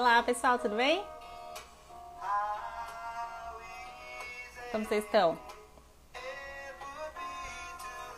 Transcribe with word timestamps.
Olá, 0.00 0.22
pessoal, 0.22 0.58
tudo 0.58 0.76
bem? 0.76 1.04
Como 4.72 4.82
vocês 4.86 5.04
estão? 5.04 5.38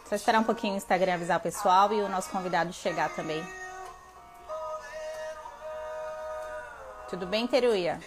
Só 0.08 0.14
esperar 0.14 0.38
um 0.38 0.44
pouquinho 0.44 0.74
o 0.74 0.76
Instagram 0.76 1.14
avisar 1.14 1.40
o 1.40 1.42
pessoal 1.42 1.92
e 1.92 2.00
o 2.00 2.08
nosso 2.08 2.30
convidado 2.30 2.72
chegar 2.72 3.12
também. 3.16 3.44
Tudo 7.10 7.26
bem, 7.26 7.48
Teruia? 7.48 7.98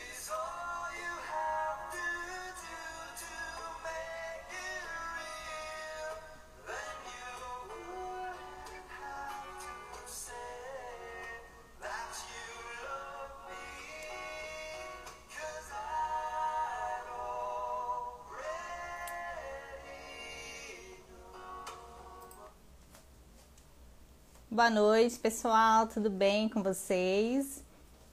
Boa 24.55 24.70
noite, 24.70 25.20
pessoal. 25.20 25.85
Tudo 25.85 26.09
bem 26.09 26.48
com 26.48 26.63
vocês? 26.63 27.61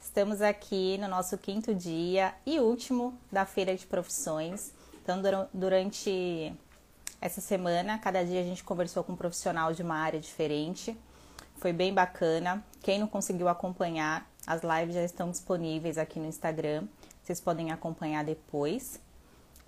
Estamos 0.00 0.42
aqui 0.42 0.98
no 0.98 1.06
nosso 1.06 1.38
quinto 1.38 1.72
dia 1.72 2.34
e 2.44 2.58
último 2.58 3.16
da 3.30 3.46
Feira 3.46 3.76
de 3.76 3.86
Profissões. 3.86 4.72
Então, 5.00 5.22
durante 5.54 6.52
essa 7.20 7.40
semana, 7.40 7.96
cada 7.96 8.24
dia 8.24 8.40
a 8.40 8.42
gente 8.42 8.64
conversou 8.64 9.04
com 9.04 9.12
um 9.12 9.16
profissional 9.16 9.72
de 9.72 9.84
uma 9.84 9.94
área 9.94 10.18
diferente. 10.18 10.96
Foi 11.58 11.72
bem 11.72 11.94
bacana. 11.94 12.60
Quem 12.82 12.98
não 12.98 13.06
conseguiu 13.06 13.46
acompanhar, 13.48 14.28
as 14.44 14.62
lives 14.62 14.96
já 14.96 15.04
estão 15.04 15.30
disponíveis 15.30 15.96
aqui 15.96 16.18
no 16.18 16.27
Instagram. 16.27 16.88
Vocês 17.22 17.40
podem 17.40 17.70
acompanhar 17.70 18.24
depois. 18.24 19.00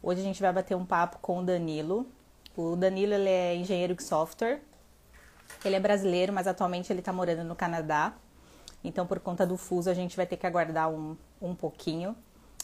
Hoje 0.02 0.22
a 0.22 0.24
gente 0.24 0.42
vai 0.42 0.52
bater 0.52 0.76
um 0.76 0.84
papo 0.84 1.20
com 1.22 1.38
o 1.38 1.44
Danilo. 1.44 2.04
O 2.56 2.74
Danilo 2.74 3.14
ele 3.14 3.30
é 3.30 3.54
engenheiro 3.54 3.94
de 3.94 4.02
software, 4.02 4.60
ele 5.64 5.76
é 5.76 5.80
brasileiro, 5.80 6.32
mas 6.32 6.46
atualmente 6.46 6.92
ele 6.92 7.00
está 7.00 7.12
morando 7.12 7.44
no 7.44 7.56
Canadá. 7.56 8.14
Então, 8.82 9.06
por 9.06 9.18
conta 9.20 9.46
do 9.46 9.56
fuso, 9.56 9.88
a 9.88 9.94
gente 9.94 10.16
vai 10.16 10.26
ter 10.26 10.36
que 10.36 10.46
aguardar 10.46 10.90
um, 10.90 11.16
um 11.40 11.54
pouquinho. 11.54 12.16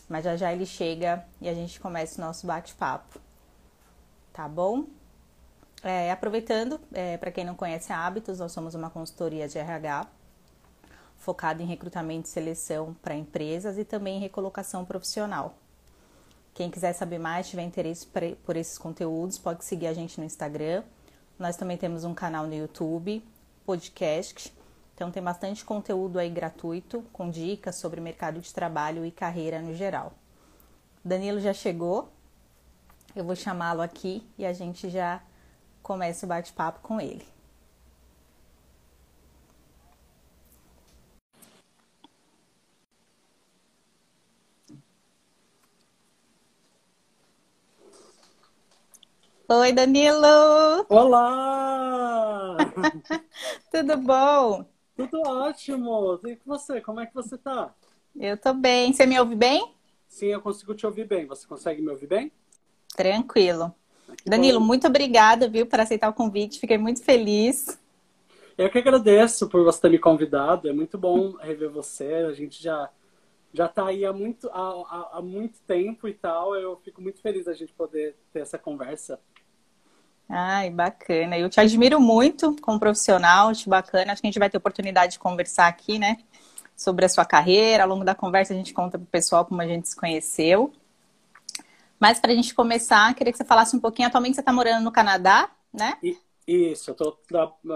Mas 0.09 0.25
já 0.25 0.37
já 0.37 0.53
ele 0.53 0.67
chega 0.67 1.25
e 1.41 1.49
a 1.49 1.55
gente 1.55 1.79
começa 1.81 2.21
o 2.21 2.25
nosso 2.25 2.47
bate-papo. 2.47 3.21
Tá 4.33 4.49
bom? 4.49 4.87
É, 5.83 6.11
aproveitando, 6.11 6.81
é, 6.93 7.17
para 7.17 7.31
quem 7.31 7.45
não 7.45 7.55
conhece 7.55 7.93
a 7.93 7.99
Hábitos, 7.99 8.39
nós 8.39 8.53
somos 8.53 8.75
uma 8.75 8.91
consultoria 8.91 9.49
de 9.49 9.59
RH 9.59 10.07
focada 11.17 11.63
em 11.63 11.67
recrutamento 11.67 12.29
e 12.29 12.31
seleção 12.31 12.95
para 13.03 13.15
empresas 13.15 13.79
e 13.79 13.85
também 13.85 14.17
em 14.17 14.21
recolocação 14.21 14.85
profissional. 14.85 15.55
Quem 16.55 16.71
quiser 16.71 16.93
saber 16.93 17.19
mais, 17.19 17.49
tiver 17.49 17.63
interesse 17.63 18.07
por 18.45 18.57
esses 18.57 18.77
conteúdos, 18.77 19.39
pode 19.39 19.65
seguir 19.65 19.87
a 19.87 19.95
gente 19.95 20.19
no 20.19 20.27
Instagram, 20.27 20.83
nós 21.41 21.57
também 21.57 21.79
temos 21.79 22.05
um 22.05 22.13
canal 22.13 22.47
no 22.47 22.55
YouTube, 22.55 23.25
podcast. 23.65 24.53
Então 24.95 25.11
tem 25.11 25.23
bastante 25.23 25.65
conteúdo 25.65 26.19
aí 26.19 26.29
gratuito, 26.29 27.03
com 27.15 27.31
dicas 27.31 27.77
sobre 27.77 27.99
mercado 27.99 28.41
de 28.41 28.53
trabalho 28.53 29.07
e 29.07 29.11
carreira 29.11 29.59
no 29.63 29.75
geral. 29.75 30.13
Danilo 31.03 31.41
já 31.41 31.55
chegou. 31.55 32.13
Eu 33.17 33.25
vou 33.25 33.35
chamá-lo 33.35 33.81
aqui 33.81 34.23
e 34.37 34.45
a 34.45 34.53
gente 34.53 34.91
já 34.91 35.23
começa 35.83 36.27
o 36.27 36.29
bate-papo 36.29 36.81
com 36.81 37.01
ele. 37.01 37.27
Oi, 49.53 49.73
Danilo! 49.73 50.87
Olá! 50.89 52.55
Tudo 53.69 53.97
bom? 53.97 54.65
Tudo 54.97 55.23
ótimo! 55.27 56.21
E 56.25 56.37
com 56.37 56.57
você? 56.57 56.81
Como 56.81 57.01
é 57.01 57.07
que 57.07 57.13
você 57.13 57.37
tá? 57.37 57.75
Eu 58.15 58.37
tô 58.37 58.55
bem. 58.55 58.93
Você 58.93 59.05
me 59.07 59.19
ouve 59.19 59.35
bem? 59.35 59.75
Sim, 60.07 60.27
eu 60.27 60.41
consigo 60.41 60.73
te 60.73 60.87
ouvir 60.87 61.05
bem. 61.05 61.27
Você 61.27 61.49
consegue 61.49 61.83
me 61.83 61.91
ouvir 61.91 62.07
bem? 62.07 62.31
Tranquilo. 62.95 63.75
Que 64.23 64.31
Danilo, 64.31 64.61
bom. 64.61 64.67
muito 64.67 64.87
obrigada, 64.87 65.49
viu, 65.49 65.67
por 65.67 65.81
aceitar 65.81 66.09
o 66.09 66.15
convite. 66.15 66.61
Fiquei 66.61 66.79
muito 66.79 67.03
feliz. 67.03 67.77
Eu 68.57 68.71
que 68.71 68.79
agradeço 68.79 69.49
por 69.49 69.65
você 69.65 69.81
ter 69.81 69.91
me 69.91 69.99
convidado. 69.99 70.69
É 70.69 70.73
muito 70.73 70.97
bom 70.97 71.33
rever 71.39 71.71
você. 71.71 72.25
A 72.29 72.33
gente 72.33 72.63
já 72.63 72.89
já 73.53 73.67
está 73.67 73.87
aí 73.87 74.05
há 74.05 74.13
muito, 74.13 74.49
há, 74.51 74.61
há, 74.61 75.19
há, 75.19 75.23
muito 75.23 75.61
tempo 75.63 76.07
e 76.07 76.15
tal. 76.15 76.55
Eu 76.55 76.77
fico 76.77 77.03
muito 77.03 77.21
feliz 77.21 77.49
a 77.49 77.53
gente 77.53 77.73
poder 77.73 78.17
ter 78.33 78.41
essa 78.41 78.57
conversa. 78.57 79.19
Ai, 80.33 80.71
bacana. 80.71 81.37
Eu 81.37 81.51
te 81.51 81.59
admiro 81.59 82.01
muito 82.01 82.55
como 82.63 82.79
profissional, 82.79 83.49
acho 83.49 83.69
bacana. 83.69 84.13
Acho 84.13 84.23
que 84.23 84.29
a 84.29 84.31
gente 84.31 84.39
vai 84.39 84.49
ter 84.49 84.59
oportunidade 84.59 85.15
de 85.15 85.19
conversar 85.19 85.67
aqui, 85.67 85.99
né? 85.99 86.19
Sobre 86.77 87.05
a 87.05 87.09
sua 87.09 87.25
carreira. 87.25 87.83
Ao 87.83 87.89
longo 87.89 88.05
da 88.05 88.15
conversa, 88.15 88.53
a 88.53 88.57
gente 88.57 88.73
conta 88.73 88.97
para 88.97 89.05
o 89.05 89.09
pessoal 89.09 89.45
como 89.45 89.61
a 89.61 89.67
gente 89.67 89.89
se 89.89 89.97
conheceu. 89.97 90.73
Mas 91.99 92.21
para 92.21 92.31
a 92.31 92.35
gente 92.35 92.55
começar, 92.55 93.13
queria 93.15 93.33
que 93.33 93.39
você 93.39 93.45
falasse 93.45 93.75
um 93.77 93.81
pouquinho. 93.81 94.07
Atualmente 94.07 94.37
você 94.37 94.41
está 94.41 94.53
morando 94.53 94.85
no 94.85 94.93
Canadá, 94.93 95.51
né? 95.73 95.99
Isso, 96.47 96.91
eu 96.91 96.95
tô, 96.95 97.19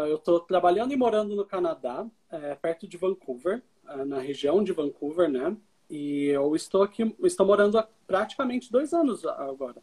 eu 0.09 0.19
tô 0.19 0.41
trabalhando 0.41 0.93
e 0.93 0.97
morando 0.97 1.37
no 1.37 1.45
Canadá, 1.45 2.07
é, 2.31 2.55
perto 2.55 2.89
de 2.89 2.97
Vancouver, 2.97 3.63
é, 3.89 4.05
na 4.05 4.19
região 4.19 4.65
de 4.65 4.73
Vancouver, 4.73 5.29
né? 5.29 5.57
E 5.91 6.27
eu 6.27 6.57
estou 6.57 6.83
aqui, 6.83 7.15
estou 7.23 7.47
morando 7.47 7.79
há 7.79 7.87
praticamente 8.07 8.73
dois 8.73 8.93
anos 8.93 9.25
agora. 9.27 9.83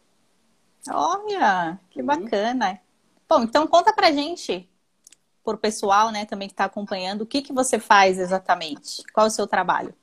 Olha, 0.90 1.78
que 1.90 2.00
uhum. 2.00 2.06
bacana. 2.06 2.80
Bom, 3.28 3.42
então 3.42 3.66
conta 3.66 3.92
pra 3.92 4.10
gente, 4.10 4.68
por 5.44 5.58
pessoal, 5.58 6.10
né, 6.10 6.24
também 6.24 6.48
que 6.48 6.54
está 6.54 6.64
acompanhando, 6.64 7.22
o 7.22 7.26
que, 7.26 7.42
que 7.42 7.52
você 7.52 7.78
faz 7.78 8.18
exatamente? 8.18 9.02
Qual 9.12 9.26
é 9.26 9.28
o 9.28 9.32
seu 9.32 9.46
trabalho? 9.46 9.94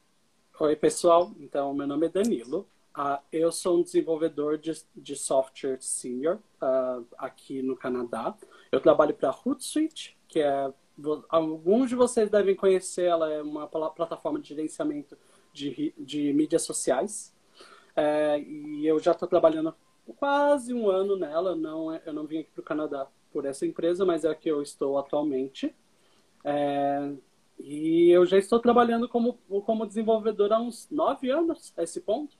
Oi, 0.60 0.76
pessoal. 0.76 1.32
Então, 1.40 1.74
meu 1.74 1.88
nome 1.88 2.08
é 2.08 2.10
Danilo. 2.10 2.68
Uh, 2.98 3.18
eu 3.32 3.52
sou 3.52 3.80
um 3.80 3.84
desenvolvedor 3.84 4.58
de, 4.58 4.74
de 4.94 5.16
software 5.16 5.78
senior 5.80 6.40
uh, 6.62 7.06
aqui 7.18 7.62
no 7.62 7.78
Canadá. 7.78 8.36
Eu 8.72 8.82
trabalho 8.82 9.14
para 9.14 9.30
a 9.30 9.32
Hootsuite, 9.34 10.18
que 10.28 10.42
é 10.42 10.74
alguns 11.30 11.90
de 11.90 11.96
vocês 11.96 12.30
devem 12.30 12.56
conhecer. 12.56 13.06
Ela 13.06 13.32
é 13.32 13.42
uma 13.42 13.68
plataforma 13.68 14.40
de 14.40 14.50
gerenciamento 14.50 15.18
de, 15.54 15.94
de 15.98 16.34
mídias 16.34 16.64
sociais. 16.64 17.34
É, 17.96 18.40
e 18.40 18.86
eu 18.86 19.00
já 19.00 19.12
estou 19.12 19.28
trabalhando 19.28 19.74
quase 20.14 20.74
um 20.74 20.90
ano 20.90 21.18
nela. 21.18 21.56
Não, 21.56 21.94
é, 21.94 22.02
eu 22.06 22.14
não 22.14 22.26
vim 22.26 22.40
aqui 22.40 22.52
para 22.52 22.62
o 22.62 22.66
Canadá 22.66 23.08
por 23.32 23.46
essa 23.46 23.66
empresa, 23.66 24.06
mas 24.06 24.26
é 24.26 24.30
a 24.30 24.36
que 24.36 24.50
eu 24.50 24.62
estou 24.62 24.98
atualmente. 24.98 25.76
É, 26.44 27.12
e 27.60 28.10
eu 28.10 28.26
já 28.26 28.38
estou 28.38 28.60
trabalhando 28.60 29.08
como, 29.10 29.34
como 29.66 29.86
desenvolvedor 29.86 30.52
há 30.54 30.60
uns 30.60 30.90
nove 30.90 31.30
anos, 31.30 31.74
a 31.78 31.84
esse 31.84 32.02
ponto. 32.02 32.38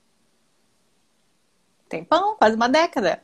Tempão, 1.88 2.36
quase 2.36 2.56
uma 2.56 2.68
década. 2.68 3.22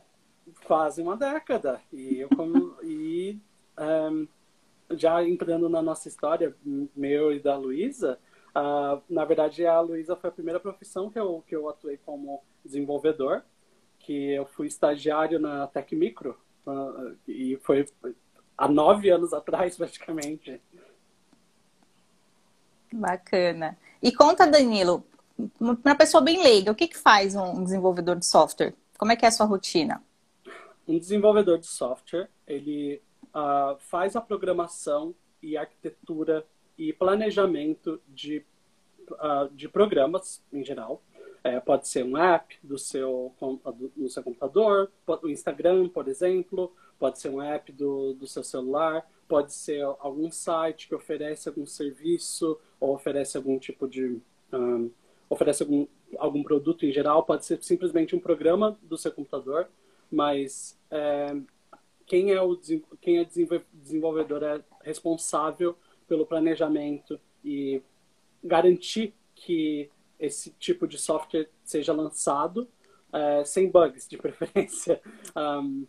Quase 0.65 1.01
uma 1.01 1.17
década. 1.17 1.81
E 1.91 2.19
eu 2.19 2.29
como, 2.29 2.77
e 2.83 3.39
um, 3.79 4.27
já 4.91 5.23
entrando 5.23 5.67
na 5.69 5.81
nossa 5.81 6.07
história, 6.07 6.55
meu 6.95 7.33
e 7.33 7.39
da 7.39 7.57
Luísa, 7.57 8.19
uh, 8.55 9.01
na 9.09 9.25
verdade 9.25 9.65
a 9.65 9.79
Luísa 9.79 10.15
foi 10.15 10.29
a 10.29 10.33
primeira 10.33 10.59
profissão 10.59 11.09
que 11.09 11.19
eu, 11.19 11.43
que 11.47 11.55
eu 11.55 11.67
atuei 11.67 11.97
como 11.97 12.43
desenvolvedor 12.63 13.43
que 14.07 14.31
eu 14.31 14.45
fui 14.45 14.67
estagiário 14.67 15.37
na 15.37 15.67
Tec 15.67 15.91
Micro 15.91 16.39
uh, 16.65 17.13
e 17.27 17.57
foi 17.57 17.85
há 18.57 18.65
nove 18.65 19.09
anos 19.09 19.33
atrás 19.33 19.75
praticamente. 19.77 20.61
Bacana. 22.93 23.77
E 24.01 24.13
conta, 24.13 24.47
Danilo, 24.47 25.05
uma 25.59 25.75
pessoa 25.97 26.23
bem 26.23 26.41
leiga, 26.41 26.71
o 26.71 26.75
que, 26.75 26.87
que 26.87 26.97
faz 26.97 27.35
um 27.35 27.61
desenvolvedor 27.61 28.15
de 28.15 28.25
software? 28.25 28.73
Como 28.97 29.11
é 29.11 29.17
que 29.17 29.25
é 29.25 29.27
a 29.27 29.31
sua 29.31 29.45
rotina? 29.45 30.01
Um 30.87 30.97
desenvolvedor 30.97 31.59
de 31.59 31.67
software, 31.67 32.29
ele 32.47 33.01
uh, 33.35 33.77
faz 33.77 34.15
a 34.15 34.21
programação 34.21 35.13
e 35.43 35.57
arquitetura 35.57 36.45
e 36.77 36.93
planejamento 36.93 38.01
de, 38.07 38.45
uh, 39.11 39.53
de 39.53 39.67
programas 39.67 40.41
em 40.53 40.63
geral. 40.63 41.03
É, 41.47 41.61
pode 41.61 41.87
ser 41.87 42.03
um 42.03 42.17
app 42.17 42.57
do 42.61 42.77
seu, 42.77 43.33
do, 43.95 44.09
seu 44.09 44.21
computador, 44.21 44.91
o 45.23 45.29
Instagram, 45.29 45.87
por 45.87 46.09
exemplo, 46.09 46.73
pode 46.99 47.19
ser 47.19 47.29
um 47.29 47.41
app 47.41 47.71
do, 47.71 48.13
do 48.15 48.27
seu 48.27 48.43
celular, 48.43 49.09
pode 49.29 49.53
ser 49.53 49.81
algum 49.99 50.29
site 50.29 50.89
que 50.89 50.95
oferece 50.95 51.47
algum 51.47 51.65
serviço 51.65 52.59
ou 52.81 52.93
oferece 52.93 53.37
algum 53.37 53.57
tipo 53.57 53.87
de. 53.87 54.19
Um, 54.51 54.91
oferece 55.29 55.63
algum, 55.63 55.87
algum 56.17 56.43
produto 56.43 56.85
em 56.85 56.91
geral, 56.91 57.23
pode 57.23 57.45
ser 57.45 57.63
simplesmente 57.63 58.13
um 58.13 58.19
programa 58.19 58.77
do 58.81 58.97
seu 58.97 59.13
computador, 59.13 59.69
mas 60.11 60.77
é, 60.91 61.33
quem 62.05 62.33
é 62.33 62.41
o 62.41 62.59
quem 62.99 63.19
é 63.19 63.27
desenvolvedor 63.71 64.43
é 64.43 64.61
responsável 64.83 65.77
pelo 66.09 66.25
planejamento 66.25 67.17
e 67.41 67.81
garantir 68.43 69.13
que 69.33 69.89
esse 70.19 70.51
tipo 70.51 70.87
de 70.87 70.97
software 70.97 71.49
seja 71.63 71.93
lançado 71.93 72.67
é, 73.13 73.43
sem 73.45 73.69
bugs, 73.69 74.07
de 74.07 74.17
preferência. 74.17 75.01
Um, 75.35 75.85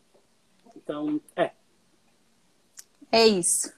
então, 0.77 1.21
é. 1.37 1.53
É 3.11 3.27
isso. 3.27 3.73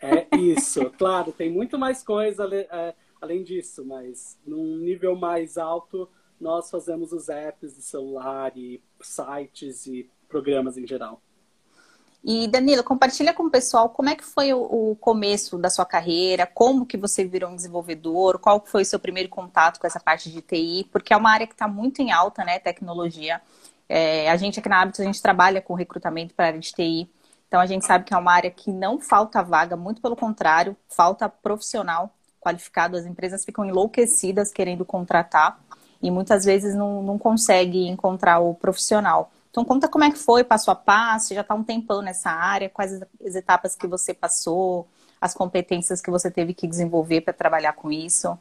É 0.00 0.26
isso. 0.36 0.90
claro, 0.98 1.32
tem 1.32 1.50
muito 1.50 1.78
mais 1.78 2.02
coisa 2.02 2.48
é, 2.52 2.94
além 3.20 3.42
disso, 3.42 3.84
mas 3.84 4.38
num 4.46 4.76
nível 4.78 5.14
mais 5.14 5.56
alto, 5.58 6.08
nós 6.40 6.70
fazemos 6.70 7.12
os 7.12 7.28
apps 7.28 7.76
de 7.76 7.82
celular 7.82 8.56
e 8.56 8.82
sites 9.00 9.86
e 9.86 10.10
programas 10.28 10.76
em 10.76 10.86
geral. 10.86 11.22
E 12.22 12.46
Danilo, 12.48 12.84
compartilha 12.84 13.32
com 13.32 13.44
o 13.44 13.50
pessoal 13.50 13.88
como 13.88 14.10
é 14.10 14.14
que 14.14 14.24
foi 14.24 14.52
o, 14.52 14.94
começo 15.00 15.56
da 15.56 15.70
sua 15.70 15.86
carreira, 15.86 16.46
como 16.46 16.84
que 16.84 16.98
você 16.98 17.24
virou 17.24 17.50
um 17.50 17.56
desenvolvedor, 17.56 18.38
qual 18.38 18.62
foi 18.66 18.82
o 18.82 18.84
seu 18.84 18.98
primeiro 18.98 19.30
contato 19.30 19.80
com 19.80 19.86
essa 19.86 19.98
parte 19.98 20.30
de 20.30 20.42
TI, 20.42 20.86
porque 20.92 21.14
é 21.14 21.16
uma 21.16 21.30
área 21.30 21.46
que 21.46 21.54
está 21.54 21.66
muito 21.66 22.02
em 22.02 22.12
alta, 22.12 22.44
né, 22.44 22.58
tecnologia. 22.58 23.40
É, 23.88 24.30
a 24.30 24.36
gente 24.36 24.60
aqui 24.60 24.68
na 24.68 24.82
Hábitos, 24.82 25.00
a 25.00 25.04
gente 25.04 25.22
trabalha 25.22 25.62
com 25.62 25.72
recrutamento 25.74 26.34
para 26.34 26.44
a 26.44 26.48
área 26.48 26.60
de 26.60 26.72
TI, 26.72 27.10
então 27.48 27.58
a 27.58 27.66
gente 27.66 27.86
sabe 27.86 28.04
que 28.04 28.12
é 28.12 28.18
uma 28.18 28.32
área 28.32 28.50
que 28.50 28.70
não 28.70 29.00
falta 29.00 29.42
vaga, 29.42 29.74
muito 29.74 30.02
pelo 30.02 30.14
contrário, 30.14 30.76
falta 30.88 31.28
profissional 31.28 32.14
qualificado, 32.40 32.96
as 32.96 33.06
empresas 33.06 33.44
ficam 33.44 33.64
enlouquecidas 33.64 34.52
querendo 34.52 34.84
contratar 34.84 35.58
e 36.02 36.10
muitas 36.10 36.44
vezes 36.44 36.74
não, 36.74 37.02
não 37.02 37.18
consegue 37.18 37.86
encontrar 37.88 38.40
o 38.40 38.54
profissional. 38.54 39.30
Então 39.50 39.64
conta 39.64 39.88
como 39.88 40.04
é 40.04 40.10
que 40.10 40.18
foi, 40.18 40.44
passo 40.44 40.70
a 40.70 40.74
passo, 40.76 41.34
já 41.34 41.40
está 41.40 41.54
um 41.54 41.64
tempão 41.64 42.00
nessa 42.02 42.30
área, 42.30 42.70
quais 42.70 43.02
as 43.24 43.34
etapas 43.34 43.74
que 43.74 43.86
você 43.86 44.14
passou, 44.14 44.86
as 45.20 45.34
competências 45.34 46.00
que 46.00 46.10
você 46.10 46.30
teve 46.30 46.54
que 46.54 46.68
desenvolver 46.68 47.20
para 47.22 47.34
trabalhar 47.34 47.72
com 47.72 47.90
isso. 47.90 48.38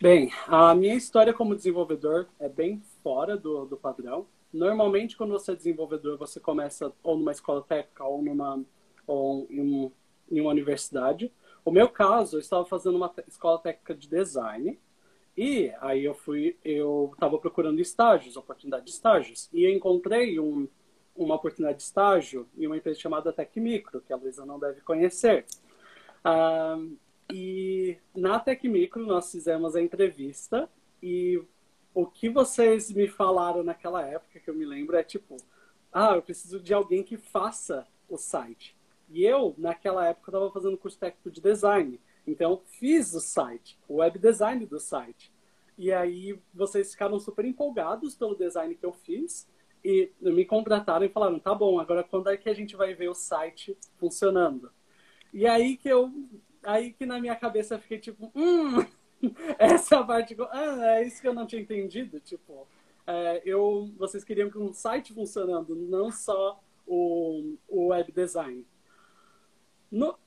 Bem, 0.00 0.32
a 0.46 0.74
minha 0.74 0.94
história 0.94 1.32
como 1.32 1.56
desenvolvedor 1.56 2.26
é 2.38 2.48
bem 2.48 2.82
fora 3.02 3.36
do, 3.36 3.64
do 3.66 3.76
padrão. 3.76 4.26
Normalmente, 4.52 5.16
quando 5.16 5.30
você 5.30 5.52
é 5.52 5.56
desenvolvedor, 5.56 6.16
você 6.18 6.40
começa 6.40 6.92
ou 7.02 7.16
numa 7.16 7.32
escola 7.32 7.62
técnica 7.62 8.04
ou, 8.04 8.22
numa, 8.22 8.60
ou 9.06 9.46
em, 9.50 9.92
em 10.30 10.40
uma 10.40 10.50
universidade. 10.50 11.32
O 11.64 11.70
meu 11.70 11.88
caso, 11.88 12.36
eu 12.36 12.40
estava 12.40 12.64
fazendo 12.64 12.96
uma 12.96 13.12
escola 13.26 13.58
técnica 13.58 13.94
de 13.94 14.08
design 14.08 14.78
e 15.40 15.72
aí 15.80 16.04
eu 16.04 16.16
fui, 16.16 16.58
eu 16.64 17.12
estava 17.14 17.38
procurando 17.38 17.78
estágios, 17.78 18.36
oportunidade 18.36 18.86
de 18.86 18.90
estágios, 18.90 19.48
e 19.52 19.62
eu 19.62 19.70
encontrei 19.70 20.40
um, 20.40 20.66
uma 21.14 21.36
oportunidade 21.36 21.78
de 21.78 21.84
estágio 21.84 22.48
em 22.58 22.66
uma 22.66 22.76
empresa 22.76 22.98
chamada 22.98 23.32
Tecmicro, 23.32 24.00
que 24.00 24.12
a 24.12 24.16
Luísa 24.16 24.44
não 24.44 24.58
deve 24.58 24.80
conhecer. 24.80 25.46
Ah, 26.24 26.76
e 27.32 27.96
na 28.16 28.40
Tecmicro 28.40 29.06
nós 29.06 29.30
fizemos 29.30 29.76
a 29.76 29.80
entrevista 29.80 30.68
e 31.00 31.40
o 31.94 32.04
que 32.04 32.28
vocês 32.28 32.90
me 32.90 33.06
falaram 33.06 33.62
naquela 33.62 34.04
época, 34.04 34.40
que 34.40 34.50
eu 34.50 34.54
me 34.54 34.64
lembro, 34.64 34.96
é 34.96 35.04
tipo, 35.04 35.36
ah, 35.92 36.16
eu 36.16 36.22
preciso 36.22 36.58
de 36.58 36.74
alguém 36.74 37.04
que 37.04 37.16
faça 37.16 37.86
o 38.08 38.16
site. 38.16 38.76
E 39.08 39.24
eu, 39.24 39.54
naquela 39.56 40.04
época, 40.08 40.32
estava 40.32 40.50
fazendo 40.50 40.76
curso 40.76 40.98
técnico 40.98 41.30
de 41.30 41.40
design. 41.40 42.00
Então, 42.28 42.60
fiz 42.78 43.14
o 43.14 43.20
site, 43.20 43.78
o 43.88 43.96
web 43.96 44.18
design 44.18 44.64
do 44.66 44.78
site. 44.78 45.32
E 45.76 45.92
aí, 45.92 46.38
vocês 46.52 46.92
ficaram 46.92 47.18
super 47.18 47.44
empolgados 47.44 48.14
pelo 48.14 48.34
design 48.36 48.74
que 48.74 48.84
eu 48.84 48.92
fiz 48.92 49.48
e 49.84 50.12
me 50.20 50.44
contrataram 50.44 51.06
e 51.06 51.08
falaram: 51.08 51.38
tá 51.38 51.54
bom, 51.54 51.80
agora 51.80 52.04
quando 52.04 52.28
é 52.28 52.36
que 52.36 52.48
a 52.48 52.54
gente 52.54 52.76
vai 52.76 52.94
ver 52.94 53.08
o 53.08 53.14
site 53.14 53.76
funcionando? 53.96 54.70
E 55.32 55.46
aí 55.46 55.76
que 55.76 55.88
eu. 55.88 56.12
Aí 56.62 56.92
que 56.92 57.06
na 57.06 57.20
minha 57.20 57.36
cabeça 57.36 57.76
eu 57.76 57.78
fiquei 57.78 57.98
tipo, 57.98 58.30
hum, 58.34 58.84
essa 59.58 60.02
parte. 60.04 60.36
Ah, 60.50 60.98
é 60.98 61.06
isso 61.06 61.20
que 61.20 61.28
eu 61.28 61.34
não 61.34 61.46
tinha 61.46 61.62
entendido. 61.62 62.20
Tipo, 62.20 62.66
é, 63.06 63.42
eu, 63.44 63.90
vocês 63.96 64.24
queriam 64.24 64.50
que 64.50 64.58
um 64.58 64.72
site 64.72 65.14
funcionando, 65.14 65.74
não 65.74 66.10
só 66.10 66.60
o, 66.86 67.56
o 67.68 67.86
web 67.86 68.12
design. 68.12 68.66
No, 69.90 70.18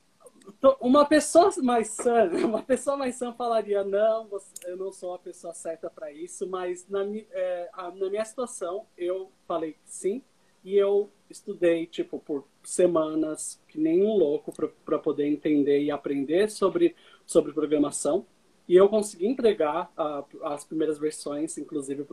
uma 0.79 1.05
pessoa 1.05 1.51
mais 1.61 1.89
sã, 1.89 2.29
uma 2.45 2.61
pessoa 2.61 2.97
mais 2.97 3.15
sã 3.15 3.33
falaria 3.33 3.83
não, 3.83 4.27
eu 4.65 4.77
não 4.77 4.91
sou 4.91 5.13
a 5.13 5.19
pessoa 5.19 5.53
certa 5.53 5.89
para 5.89 6.11
isso, 6.11 6.47
mas 6.47 6.87
na, 6.87 7.05
é, 7.31 7.69
na 7.95 8.09
minha 8.09 8.25
situação 8.25 8.85
eu 8.97 9.31
falei 9.47 9.75
sim 9.85 10.23
e 10.63 10.75
eu 10.75 11.09
estudei 11.29 11.85
tipo 11.87 12.19
por 12.19 12.45
semanas 12.63 13.59
que 13.67 13.79
nem 13.79 14.03
um 14.03 14.15
louco 14.15 14.53
para 14.85 14.99
poder 14.99 15.25
entender 15.25 15.81
e 15.81 15.89
aprender 15.89 16.49
sobre 16.49 16.95
sobre 17.25 17.51
programação 17.51 18.25
e 18.71 18.75
eu 18.77 18.87
consegui 18.87 19.27
entregar 19.27 19.91
uh, 19.97 20.45
as 20.45 20.63
primeiras 20.63 20.97
versões, 20.97 21.57
inclusive 21.57 22.05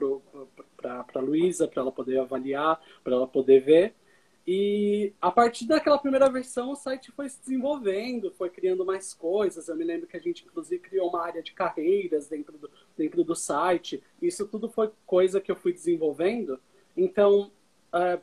para 0.77 1.05
a 1.15 1.21
Luísa, 1.21 1.69
para 1.69 1.83
ela 1.83 1.93
poder 1.93 2.19
avaliar, 2.19 2.81
para 3.05 3.15
ela 3.15 3.29
poder 3.29 3.61
ver. 3.61 3.95
E 4.51 5.13
a 5.21 5.31
partir 5.31 5.67
daquela 5.67 5.99
primeira 5.99 6.27
versão, 6.31 6.71
o 6.71 6.75
site 6.75 7.13
foi 7.13 7.29
se 7.29 7.39
desenvolvendo, 7.39 8.33
foi 8.33 8.49
criando 8.49 8.83
mais 8.83 9.13
coisas. 9.13 9.69
Eu 9.69 9.77
me 9.77 9.85
lembro 9.85 10.07
que 10.07 10.17
a 10.17 10.21
gente, 10.21 10.43
inclusive, 10.43 10.81
criou 10.81 11.11
uma 11.11 11.23
área 11.23 11.43
de 11.43 11.53
carreiras 11.53 12.29
dentro 12.29 12.57
do, 12.57 12.71
dentro 12.97 13.23
do 13.23 13.35
site. 13.35 14.03
Isso 14.23 14.49
tudo 14.49 14.71
foi 14.71 14.91
coisa 15.05 15.39
que 15.39 15.53
eu 15.53 15.57
fui 15.57 15.71
desenvolvendo. 15.71 16.59
Então, 16.97 17.53
uh, 17.93 18.19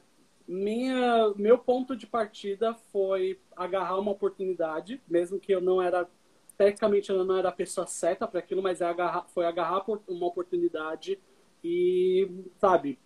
minha, 0.48 1.32
meu 1.36 1.60
ponto 1.60 1.96
de 1.96 2.08
partida 2.08 2.74
foi 2.92 3.40
agarrar 3.56 4.00
uma 4.00 4.10
oportunidade, 4.10 5.00
mesmo 5.08 5.40
que 5.40 5.52
eu 5.52 5.62
não 5.62 5.80
era, 5.80 6.10
tecnicamente, 6.58 7.12
eu 7.12 7.24
não 7.24 7.38
era 7.38 7.50
a 7.50 7.52
pessoa 7.52 7.86
certa 7.86 8.28
para 8.28 8.40
aquilo, 8.40 8.64
mas 8.64 8.82
é 8.82 8.86
agarrar, 8.86 9.28
foi 9.28 9.46
agarrar 9.46 9.86
uma 10.08 10.26
oportunidade 10.26 11.20
e, 11.64 12.28
sabe, 12.58 12.98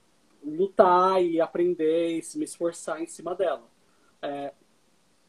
lutar 0.44 1.24
e 1.24 1.40
aprender 1.42 2.18
e 2.18 2.24
se 2.24 2.38
me 2.38 2.46
esforçar 2.46 3.02
em 3.02 3.08
cima 3.08 3.36
dela. 3.36 3.64
É, 4.22 4.54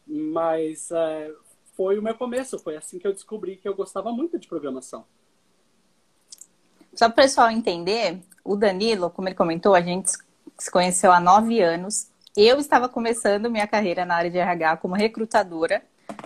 mas 0.07 0.90
é, 0.90 1.33
foi 1.76 1.99
o 1.99 2.02
meu 2.02 2.14
começo, 2.14 2.59
foi 2.59 2.76
assim 2.76 2.99
que 2.99 3.07
eu 3.07 3.12
descobri 3.12 3.57
que 3.57 3.69
eu 3.69 3.75
gostava 3.75 4.12
muito 4.12 4.38
de 4.38 4.49
programação. 4.49 5.05
Só 6.95 7.09
para 7.09 7.23
o 7.23 7.25
pessoal 7.25 7.50
entender, 7.50 8.21
o 8.45 8.57
Danilo, 8.57 9.11
como 9.11 9.29
ele 9.29 9.35
comentou, 9.35 9.75
a 9.75 9.81
gente 9.81 10.11
se 10.59 10.71
conheceu 10.71 11.12
há 11.12 11.21
nove 11.21 11.61
anos. 11.61 12.11
Eu 12.37 12.59
estava 12.59 12.88
começando 12.88 13.50
minha 13.50 13.67
carreira 13.67 14.05
na 14.05 14.17
área 14.17 14.31
de 14.31 14.38
RH 14.38 14.79
como 14.79 14.95
recrutadora, 14.95 15.83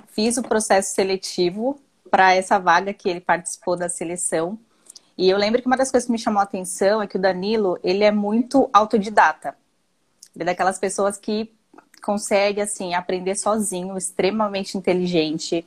fiz 0.08 0.36
o 0.36 0.42
processo 0.42 0.94
seletivo 0.94 1.78
para 2.10 2.34
essa 2.34 2.58
vaga 2.58 2.92
que 2.94 3.08
ele 3.08 3.20
participou 3.20 3.76
da 3.76 3.88
seleção. 3.88 4.58
E 5.16 5.30
eu 5.30 5.38
lembro 5.38 5.60
que 5.60 5.66
uma 5.66 5.76
das 5.76 5.90
coisas 5.90 6.06
que 6.06 6.12
me 6.12 6.18
chamou 6.18 6.40
a 6.40 6.44
atenção 6.44 7.00
é 7.00 7.06
que 7.06 7.16
o 7.16 7.20
Danilo, 7.20 7.78
ele 7.82 8.02
é 8.02 8.10
muito 8.10 8.68
autodidata. 8.72 9.56
Ele 10.34 10.42
é 10.42 10.46
daquelas 10.46 10.78
pessoas 10.78 11.16
que 11.16 11.52
consegue, 12.02 12.60
assim, 12.60 12.94
aprender 12.94 13.36
sozinho, 13.36 13.96
extremamente 13.96 14.76
inteligente. 14.76 15.64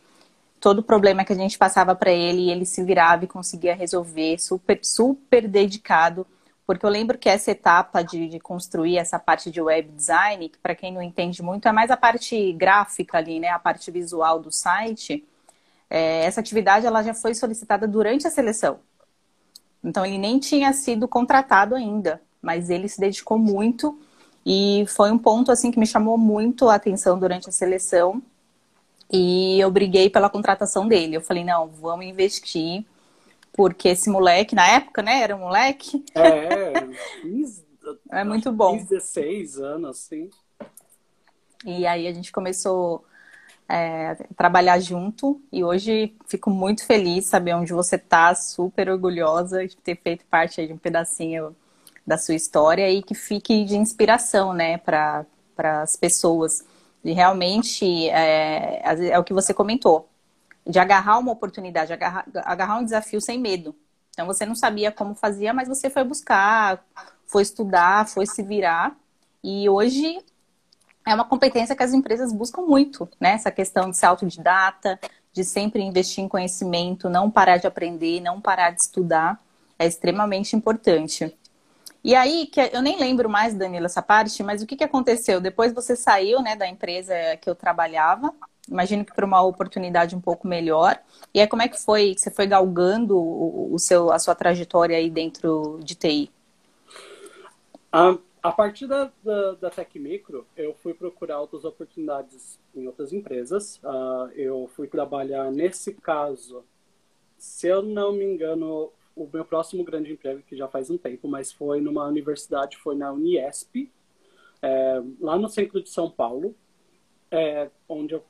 Todo 0.60 0.84
problema 0.84 1.24
que 1.24 1.34
a 1.34 1.36
gente 1.36 1.58
passava 1.58 1.96
para 1.96 2.12
ele, 2.12 2.50
ele 2.52 2.66
se 2.66 2.84
virava 2.84 3.24
e 3.24 3.28
conseguia 3.28 3.74
resolver, 3.74 4.38
super, 4.38 4.80
super 4.84 5.48
dedicado. 5.48 6.28
Porque 6.66 6.86
eu 6.86 6.90
lembro 6.90 7.18
que 7.18 7.30
essa 7.30 7.52
etapa 7.52 8.02
de, 8.02 8.28
de 8.28 8.40
construir 8.40 8.98
essa 8.98 9.18
parte 9.18 9.50
de 9.50 9.62
web 9.62 9.90
design, 9.92 10.50
que 10.50 10.58
para 10.58 10.76
quem 10.76 10.94
não 10.94 11.02
entende 11.02 11.42
muito, 11.42 11.66
é 11.68 11.72
mais 11.72 11.90
a 11.90 11.96
parte 11.96 12.52
gráfica 12.54 13.18
ali, 13.18 13.40
né? 13.40 13.48
A 13.48 13.60
parte 13.60 13.90
visual 13.90 14.40
do 14.40 14.52
site. 14.52 15.26
É, 15.90 16.26
essa 16.26 16.42
atividade 16.42 16.86
ela 16.86 17.02
já 17.02 17.14
foi 17.14 17.34
solicitada 17.34 17.88
durante 17.88 18.28
a 18.28 18.30
seleção. 18.30 18.80
Então 19.84 20.06
ele 20.06 20.18
nem 20.18 20.40
tinha 20.40 20.74
sido 20.74 21.08
contratado 21.08 21.76
ainda, 21.76 22.22
mas 22.42 22.70
ele 22.70 22.88
se 22.88 23.00
dedicou 23.00 23.38
muito 23.38 24.00
e 24.46 24.86
foi 24.88 25.12
um 25.12 25.18
ponto 25.18 25.52
assim 25.52 25.72
que 25.72 25.80
me 25.80 25.86
chamou 25.86 26.18
muito 26.18 26.70
a 26.70 26.76
atenção 26.76 27.20
durante 27.20 27.50
a 27.50 27.52
seleção. 27.52 28.22
E 29.12 29.60
eu 29.60 29.70
briguei 29.72 30.10
pela 30.10 30.30
contratação 30.30 30.88
dele. 30.88 31.16
Eu 31.16 31.22
falei, 31.22 31.44
não, 31.44 31.68
vamos 31.68 32.06
investir, 32.06 32.86
porque 33.54 33.90
esse 33.90 34.10
moleque, 34.10 34.56
na 34.56 34.68
época, 34.68 35.02
né, 35.02 35.22
era 35.22 35.36
um 35.36 35.40
moleque. 35.40 36.04
É, 36.16 36.74
é 38.20 38.24
muito 38.24 38.52
bom. 38.52 38.78
16 38.78 39.60
anos, 39.60 39.98
sim. 39.98 40.30
E 41.66 41.86
aí 41.86 42.08
a 42.08 42.14
gente 42.14 42.32
começou 42.32 43.04
é, 43.70 44.16
trabalhar 44.36 44.80
junto 44.80 45.42
e 45.52 45.64
hoje 45.64 46.16
fico 46.28 46.50
muito 46.50 46.86
feliz 46.86 47.28
saber 47.28 47.54
onde 47.54 47.74
você 47.74 47.98
está, 47.98 48.34
super 48.34 48.90
orgulhosa 48.90 49.68
de 49.68 49.76
ter 49.78 49.98
feito 49.98 50.26
parte 50.26 50.66
de 50.66 50.74
um 50.74 50.78
pedacinho 50.78 51.56
da 52.06 52.18
sua 52.18 52.36
história 52.36 52.90
e 52.90 53.04
que 53.04 53.14
fique 53.14 53.66
de 53.66 53.76
inspiração, 53.76 54.54
né, 54.54 54.78
para 54.78 55.26
as 55.58 55.98
pessoas. 55.98 56.64
E 57.04 57.12
realmente 57.12 58.10
é, 58.10 58.82
é, 59.10 59.20
o 59.20 59.24
que 59.24 59.34
você 59.34 59.54
comentou, 59.54 60.08
de 60.66 60.80
agarrar 60.80 61.20
uma 61.20 61.32
oportunidade, 61.34 61.92
agarrar, 61.92 62.26
agarrar 62.46 62.80
um 62.80 62.84
desafio 62.86 63.20
sem 63.20 63.38
medo. 63.38 63.76
Então 64.12 64.26
você 64.26 64.46
não 64.46 64.56
sabia 64.56 64.92
como 64.92 65.14
fazia, 65.14 65.54
mas 65.54 65.68
você 65.68 65.90
foi 65.90 66.04
buscar, 66.04 66.84
foi 67.26 67.44
estudar, 67.44 68.08
foi 68.08 68.26
se 68.26 68.42
virar. 68.42 68.96
E 69.44 69.70
hoje 69.70 70.20
é 71.08 71.16
uma 71.16 71.24
competência 71.24 71.76
que 71.76 71.84
as 71.84 71.94
empresas 71.94 72.34
buscam 72.34 72.64
muito, 72.64 73.08
né? 73.18 73.32
Essa 73.32 73.50
questão 73.50 73.90
de 73.90 73.96
ser 73.96 74.08
autodidata, 74.08 75.00
de 75.32 75.44
sempre 75.44 75.82
investir 75.82 76.22
em 76.22 76.28
conhecimento, 76.28 77.10
não 77.10 77.32
parar 77.32 77.58
de 77.58 77.66
aprender, 77.66 78.20
não 78.20 78.42
parar 78.42 78.72
de 78.72 78.82
estudar, 78.82 79.42
é 79.80 79.88
extremamente 79.88 80.54
importante. 80.54 81.34
E 82.04 82.14
aí, 82.14 82.48
que 82.48 82.60
eu 82.74 82.82
nem 82.82 83.00
lembro 83.00 83.30
mais, 83.30 83.54
Danila, 83.54 83.86
essa 83.86 84.02
parte, 84.02 84.44
mas 84.44 84.62
o 84.62 84.68
que, 84.68 84.76
que 84.76 84.84
aconteceu? 84.84 85.40
Depois 85.40 85.74
você 85.74 85.96
saiu 85.96 86.42
né, 86.42 86.56
da 86.58 86.68
empresa 86.68 87.14
que 87.42 87.50
eu 87.50 87.56
trabalhava, 87.56 88.34
imagino 88.70 89.06
que 89.06 89.14
para 89.14 89.26
uma 89.26 89.42
oportunidade 89.42 90.14
um 90.14 90.22
pouco 90.22 90.46
melhor. 90.46 91.00
E 91.34 91.40
aí, 91.40 91.48
como 91.48 91.62
é 91.62 91.70
que 91.70 91.80
foi? 91.80 92.16
Você 92.18 92.30
foi 92.30 92.48
galgando 92.48 93.18
o, 93.18 93.74
o 93.74 93.80
seu, 93.80 94.12
a 94.12 94.20
sua 94.20 94.36
trajetória 94.36 94.98
aí 94.98 95.10
dentro 95.10 95.80
de 95.82 95.96
TI? 95.96 96.32
A, 97.92 98.18
a 98.48 98.52
partir 98.54 98.88
da, 98.88 99.12
da, 99.22 99.54
da 99.56 99.70
Tech 99.70 100.00
Micro, 100.00 100.48
eu 100.56 100.74
fui 100.74 100.94
procurar 100.94 101.42
outras 101.42 101.66
oportunidades 101.66 102.58
em 102.74 102.88
outras 102.88 103.12
empresas. 103.12 103.76
Uh, 103.84 104.32
eu 104.36 104.70
fui 104.74 104.88
trabalhar, 104.88 105.52
nesse 105.52 105.94
caso, 105.94 106.64
se 107.38 107.68
eu 107.68 107.82
não 107.82 108.14
me 108.14 108.24
engano, 108.24 108.90
o 109.14 109.30
meu 109.32 109.44
próximo 109.44 109.84
grande 109.84 110.14
emprego, 110.14 110.42
que 110.44 110.56
já 110.56 110.66
faz 110.66 110.90
um 110.90 110.98
tempo, 110.98 111.28
mas 111.28 111.52
foi 111.52 111.82
numa 111.82 112.08
universidade, 112.08 112.78
foi 112.78 112.96
na 112.96 113.12
Uniesp, 113.12 113.92
é, 114.62 115.04
lá 115.20 115.38
no 115.38 115.50
centro 115.50 115.84
de 115.84 115.90
São 115.90 116.10
Paulo, 116.10 116.56
é, 117.30 117.70
onde 117.90 118.14
eu 118.14 118.24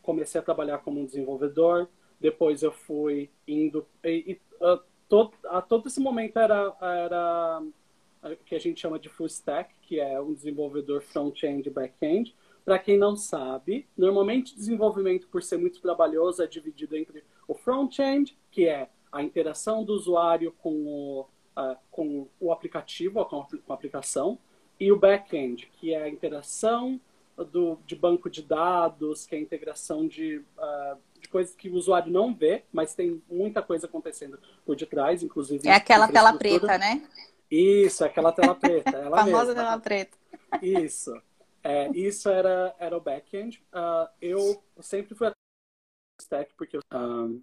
comecei 0.00 0.40
a 0.40 0.44
trabalhar 0.44 0.78
como 0.78 0.98
um 0.98 1.04
desenvolvedor. 1.04 1.88
Depois 2.18 2.62
eu 2.62 2.72
fui 2.72 3.30
indo. 3.46 3.86
E, 4.02 4.32
e, 4.32 4.40
a, 4.64 4.80
todo, 5.10 5.34
a 5.44 5.60
todo 5.60 5.88
esse 5.88 6.00
momento 6.00 6.38
era, 6.38 6.74
era 6.80 7.62
que 8.44 8.54
a 8.54 8.58
gente 8.58 8.80
chama 8.80 8.98
de 8.98 9.08
full 9.08 9.26
stack, 9.26 9.72
que 9.82 10.00
é 10.00 10.20
um 10.20 10.32
desenvolvedor 10.32 11.02
front-end 11.02 11.68
e 11.68 11.70
back-end. 11.70 12.34
Para 12.64 12.78
quem 12.78 12.98
não 12.98 13.16
sabe, 13.16 13.86
normalmente 13.96 14.54
desenvolvimento, 14.54 15.26
por 15.28 15.42
ser 15.42 15.56
muito 15.56 15.80
trabalhoso, 15.80 16.42
é 16.42 16.46
dividido 16.46 16.96
entre 16.96 17.24
o 17.46 17.54
front-end, 17.54 18.36
que 18.50 18.66
é 18.66 18.88
a 19.10 19.22
interação 19.22 19.82
do 19.84 19.94
usuário 19.94 20.52
com 20.58 20.86
o, 20.86 21.20
uh, 21.56 21.76
com 21.90 22.28
o 22.38 22.52
aplicativo, 22.52 23.24
com 23.24 23.46
a 23.68 23.74
aplicação, 23.74 24.38
e 24.78 24.92
o 24.92 24.98
back-end, 24.98 25.70
que 25.80 25.94
é 25.94 26.02
a 26.02 26.08
interação 26.08 27.00
do, 27.44 27.78
de 27.86 27.96
banco 27.96 28.28
de 28.28 28.42
dados, 28.42 29.26
que 29.26 29.34
é 29.34 29.38
a 29.38 29.40
integração 29.40 30.06
de, 30.06 30.38
uh, 30.58 30.98
de 31.20 31.28
coisas 31.28 31.54
que 31.54 31.68
o 31.68 31.74
usuário 31.74 32.12
não 32.12 32.34
vê, 32.34 32.64
mas 32.72 32.94
tem 32.94 33.22
muita 33.30 33.62
coisa 33.62 33.86
acontecendo 33.86 34.38
por 34.64 34.76
detrás, 34.76 35.22
inclusive. 35.22 35.66
É 35.66 35.72
aquela 35.72 36.08
tela 36.08 36.32
preta, 36.32 36.78
né? 36.78 37.02
Isso, 37.50 38.04
aquela 38.04 38.32
tela 38.32 38.54
preta. 38.54 38.90
Ela 38.98 39.24
famosa 39.24 39.46
mesma. 39.46 39.62
tela 39.62 39.80
preta. 39.80 40.18
Isso. 40.62 41.20
É, 41.62 41.88
isso 41.90 42.28
era, 42.28 42.74
era 42.78 42.96
o 42.96 43.00
back-end. 43.00 43.62
Uh, 43.72 44.08
eu 44.20 44.62
sempre 44.80 45.14
fui 45.14 45.30
stack 46.20 46.54
porque 46.54 46.78
um, 46.94 47.42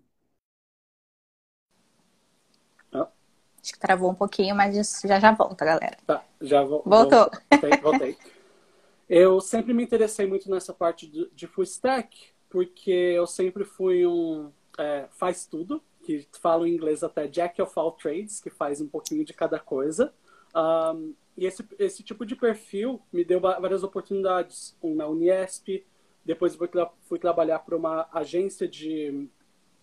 Acho 3.65 3.73
que 3.73 3.79
travou 3.79 4.11
um 4.11 4.15
pouquinho, 4.15 4.55
mas 4.55 5.01
já 5.03 5.19
já 5.19 5.31
volta, 5.31 5.65
galera. 5.65 5.97
Tá, 6.05 6.23
já 6.39 6.63
vou, 6.63 6.83
voltou. 6.85 7.31
Voltei, 7.49 7.77
voltei. 7.81 8.17
eu 9.09 9.41
sempre 9.41 9.73
me 9.73 9.83
interessei 9.83 10.27
muito 10.27 10.47
nessa 10.51 10.71
parte 10.71 11.07
de, 11.07 11.27
de 11.33 11.47
full 11.47 11.63
stack, 11.63 12.27
porque 12.47 12.91
eu 12.91 13.25
sempre 13.25 13.65
fui 13.65 14.05
um 14.05 14.51
é, 14.77 15.07
faz 15.09 15.47
tudo, 15.47 15.81
que 16.05 16.27
falo 16.39 16.67
em 16.67 16.73
inglês 16.73 17.03
até 17.03 17.27
jack 17.27 17.59
of 17.61 17.73
all 17.75 17.91
trades, 17.91 18.39
que 18.39 18.49
faz 18.49 18.79
um 18.79 18.87
pouquinho 18.87 19.25
de 19.25 19.33
cada 19.33 19.59
coisa. 19.59 20.13
Um, 20.55 21.15
e 21.35 21.45
esse, 21.45 21.65
esse 21.79 22.03
tipo 22.03 22.25
de 22.25 22.35
perfil 22.35 23.01
me 23.11 23.25
deu 23.25 23.39
várias 23.39 23.83
oportunidades. 23.83 24.77
Um 24.81 24.93
na 24.95 25.07
Uniesp, 25.07 25.83
depois 26.23 26.55
fui, 26.55 26.69
fui 27.01 27.19
trabalhar 27.19 27.59
para 27.59 27.75
uma 27.75 28.07
agência 28.13 28.67
de 28.67 29.27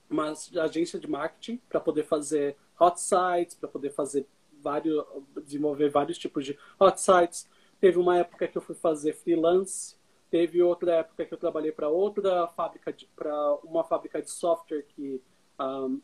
uma 0.09 0.35
agência 0.62 1.00
de 1.00 1.09
marketing 1.09 1.59
para 1.69 1.81
poder 1.81 2.05
fazer 2.05 2.57
hot 2.79 3.00
sites, 3.00 3.55
para 3.55 3.69
poder 3.69 3.91
fazer 3.91 4.26
vários, 4.61 5.02
desenvolver 5.43 5.88
vários 5.88 6.19
tipos 6.19 6.45
de 6.45 6.57
hot 6.79 7.00
sites. 7.00 7.49
Teve 7.81 7.99
uma 7.99 8.19
época 8.19 8.47
que 8.47 8.57
eu 8.57 8.62
fui 8.62 8.75
fazer 8.75 9.14
freelance, 9.14 9.97
teve 10.31 10.62
outra 10.62 10.97
época 10.97 11.25
que 11.25 11.35
eu 11.35 11.38
trabalhei 11.38 11.73
para 11.73 11.88
outra 11.88 12.47
fábrica, 12.49 12.95
para 13.17 13.55
uma 13.64 13.83
fábrica 13.83 14.23
de 14.23 14.31
software 14.31 14.83
que 14.83 15.21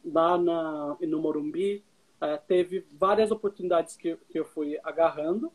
lá 0.04 0.38
na, 0.38 0.96
no 1.00 1.20
Morumbi. 1.20 1.84
Uh, 2.20 2.38
teve 2.48 2.84
várias 2.92 3.30
oportunidades 3.30 3.96
que, 3.96 4.16
que 4.28 4.38
eu 4.38 4.44
fui 4.44 4.76
agarrando 4.82 5.52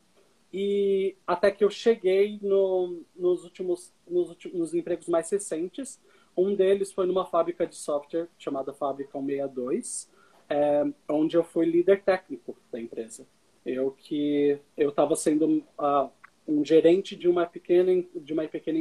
e 0.53 1.17
até 1.27 1.51
que 1.51 1.63
eu 1.63 1.69
cheguei 1.69 2.39
no, 2.41 3.01
nos, 3.15 3.43
últimos, 3.43 3.93
nos 4.07 4.37
nos 4.53 4.73
empregos 4.73 5.09
mais 5.09 5.29
recentes. 5.29 5.99
Um 6.37 6.55
deles 6.55 6.91
foi 6.91 7.05
numa 7.05 7.25
fábrica 7.25 7.67
de 7.67 7.75
software 7.75 8.29
chamada 8.37 8.71
Fábrica 8.71 9.19
162, 9.19 10.09
é, 10.49 10.83
onde 11.09 11.35
eu 11.35 11.43
fui 11.43 11.65
líder 11.65 12.03
técnico 12.03 12.55
da 12.71 12.79
empresa. 12.79 13.27
Eu 13.65 13.91
que 13.91 14.57
eu 14.77 14.89
estava 14.89 15.15
sendo 15.15 15.63
uh, 15.79 16.09
um 16.47 16.63
gerente 16.63 17.15
de 17.15 17.27
uma 17.27 17.45
pequena 17.45 18.03
de 18.15 18.33
uma 18.33 18.47
pequena 18.47 18.79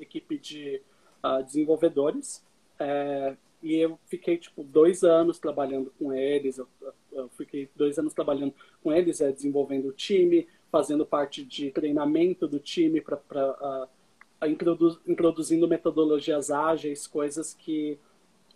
equipe 0.00 0.38
de 0.38 0.82
uh, 1.24 1.42
desenvolvedores 1.42 2.44
é, 2.78 3.36
e 3.62 3.76
eu 3.76 3.98
fiquei 4.06 4.36
tipo 4.36 4.62
dois 4.62 5.02
anos 5.02 5.38
trabalhando 5.38 5.92
com 5.98 6.12
eles. 6.12 6.58
Eu, 6.58 6.68
eu 7.12 7.28
fiquei 7.30 7.68
dois 7.74 7.98
anos 7.98 8.12
trabalhando 8.12 8.54
com 8.82 8.92
eles, 8.92 9.20
é, 9.20 9.32
desenvolvendo 9.32 9.88
o 9.88 9.92
time, 9.92 10.46
fazendo 10.70 11.06
parte 11.06 11.44
de 11.44 11.70
treinamento 11.70 12.46
do 12.46 12.58
time 12.58 13.00
para 13.00 13.18
uh, 13.18 14.46
introdu 14.46 15.00
introduzindo 15.06 15.66
metodologias 15.66 16.50
ágeis, 16.50 17.06
coisas 17.06 17.54
que 17.54 17.98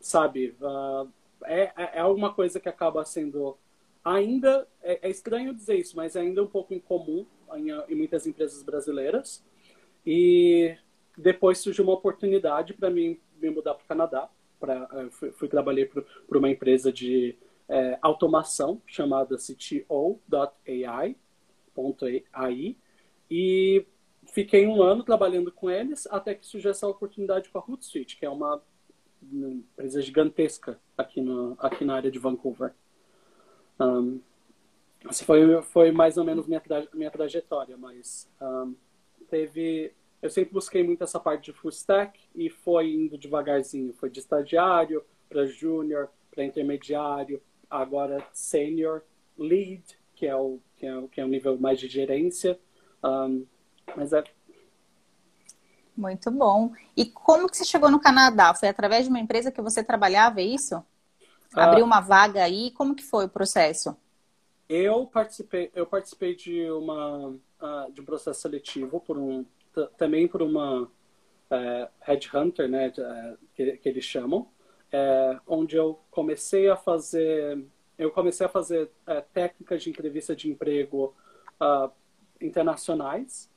sabe 0.00 0.54
uh, 0.60 1.08
é, 1.44 1.72
é, 1.76 1.90
é 1.94 2.00
alguma 2.00 2.32
coisa 2.32 2.60
que 2.60 2.68
acaba 2.68 3.04
sendo 3.04 3.56
ainda 4.04 4.66
é, 4.82 5.08
é, 5.08 5.10
estranho 5.10 5.54
dizer 5.54 5.76
isso, 5.76 5.96
mas 5.96 6.16
é 6.16 6.20
ainda 6.20 6.42
um 6.42 6.46
pouco 6.46 6.74
incomum 6.74 7.26
em, 7.54 7.70
em 7.88 7.94
muitas 7.94 8.26
empresas 8.26 8.62
brasileiras. 8.62 9.44
E 10.06 10.76
depois 11.16 11.58
surgiu 11.58 11.84
uma 11.84 11.94
oportunidade 11.94 12.72
para 12.74 12.90
mim 12.90 13.18
me 13.40 13.50
mudar 13.50 13.74
para 13.74 13.84
o 13.84 13.88
Canadá. 13.88 14.28
Pra, 14.60 14.88
eh, 14.92 15.08
fui, 15.10 15.32
fui 15.32 15.48
trabalhei 15.48 15.86
para 15.86 16.38
uma 16.38 16.50
empresa 16.50 16.92
de 16.92 17.36
é, 17.68 17.98
automação 18.02 18.82
chamada 18.86 19.36
CTO.ai 19.36 21.16
e 23.30 23.86
fiquei 24.26 24.66
um 24.66 24.82
ano 24.82 25.04
trabalhando 25.04 25.52
com 25.52 25.70
eles 25.70 26.06
até 26.08 26.34
que 26.34 26.44
surgiu 26.44 26.72
essa 26.72 26.86
oportunidade 26.88 27.48
com 27.48 27.58
a 27.58 27.64
Hootsuite, 27.66 28.16
que 28.16 28.26
é 28.26 28.30
uma 28.30 28.60
empresa 29.22 30.02
gigantesca 30.02 30.80
aqui, 30.98 31.20
no, 31.20 31.56
aqui 31.58 31.84
na 31.84 31.94
área 31.94 32.10
de 32.10 32.18
Vancouver. 32.18 32.74
Um, 33.78 34.20
foi, 35.24 35.62
foi 35.62 35.92
mais 35.92 36.18
ou 36.18 36.24
menos 36.24 36.46
minha, 36.46 36.62
minha 36.92 37.10
trajetória, 37.10 37.76
mas 37.76 38.28
um, 38.40 38.74
teve... 39.28 39.92
Eu 40.22 40.28
sempre 40.28 40.52
busquei 40.52 40.82
muito 40.82 41.02
essa 41.02 41.18
parte 41.18 41.46
de 41.46 41.52
full 41.52 41.70
stack 41.70 42.18
e 42.34 42.50
foi 42.50 42.92
indo 42.92 43.16
devagarzinho. 43.16 43.94
Foi 43.94 44.10
de 44.10 44.20
estagiário 44.20 45.04
para 45.28 45.46
júnior, 45.46 46.10
para 46.30 46.44
intermediário, 46.44 47.42
agora 47.68 48.26
senior, 48.32 49.02
lead, 49.38 49.82
que 50.14 50.26
é 50.26 50.36
o, 50.36 50.58
que 50.76 50.86
é, 50.86 51.02
que 51.10 51.20
é 51.20 51.24
o 51.24 51.28
nível 51.28 51.58
mais 51.58 51.80
de 51.80 51.88
gerência. 51.88 52.58
Um, 53.02 53.46
mas 53.96 54.12
é, 54.12 54.22
muito 56.00 56.30
bom. 56.30 56.72
E 56.96 57.04
como 57.04 57.48
que 57.48 57.56
você 57.56 57.64
chegou 57.64 57.90
no 57.90 58.00
Canadá? 58.00 58.54
Foi 58.54 58.68
através 58.68 59.04
de 59.04 59.10
uma 59.10 59.20
empresa 59.20 59.52
que 59.52 59.60
você 59.60 59.84
trabalhava, 59.84 60.40
é 60.40 60.44
isso? 60.44 60.82
Ah. 61.54 61.64
Abriu 61.64 61.84
uma 61.84 62.00
vaga 62.00 62.42
aí? 62.42 62.70
Como 62.70 62.94
que 62.94 63.02
foi 63.02 63.26
o 63.26 63.28
processo? 63.28 63.94
Eu 64.68 65.06
participei, 65.06 65.70
eu 65.74 65.84
participei 65.84 66.34
de 66.34 66.70
uma 66.70 67.28
uh, 67.28 67.92
de 67.92 68.00
um 68.00 68.04
processo 68.04 68.40
seletivo 68.40 69.00
por 69.00 69.18
um 69.18 69.44
também 69.96 70.26
por 70.26 70.42
uma 70.42 70.82
uh, 70.82 71.88
headhunter, 72.00 72.68
né, 72.68 72.92
uh, 72.98 73.38
que, 73.54 73.76
que, 73.76 73.88
eles 73.88 74.04
chamam, 74.04 74.40
uh, 74.40 75.40
onde 75.46 75.76
eu 75.76 76.00
comecei 76.10 76.68
a 76.68 76.76
fazer 76.76 77.64
eu 77.98 78.10
comecei 78.10 78.46
a 78.46 78.48
fazer 78.48 78.90
técnicas 79.34 79.82
de 79.82 79.90
entrevista 79.90 80.34
de 80.34 80.48
emprego 80.48 81.14
internacionais 82.40 83.52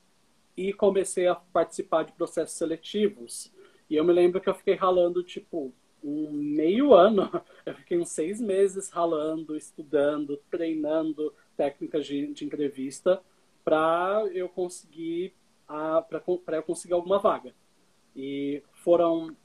e 0.57 0.73
comecei 0.73 1.27
a 1.27 1.35
participar 1.35 2.03
de 2.03 2.11
processos 2.11 2.57
seletivos. 2.57 3.53
E 3.89 3.95
eu 3.95 4.03
me 4.03 4.11
lembro 4.11 4.41
que 4.41 4.49
eu 4.49 4.53
fiquei 4.53 4.75
ralando, 4.75 5.23
tipo, 5.23 5.73
um 6.03 6.29
meio 6.29 6.93
ano. 6.93 7.29
Eu 7.65 7.75
fiquei 7.75 7.97
uns 7.97 8.09
seis 8.09 8.41
meses 8.41 8.89
ralando, 8.89 9.55
estudando, 9.55 10.35
treinando 10.51 11.33
técnicas 11.55 12.05
de, 12.05 12.27
de 12.33 12.43
entrevista 12.43 13.21
para 13.63 14.27
eu 14.33 14.49
conseguir 14.49 15.33
para 15.67 16.57
eu 16.57 16.63
conseguir 16.63 16.93
alguma 16.93 17.19
vaga. 17.19 17.53
E 18.15 18.61
foram, 18.73 19.35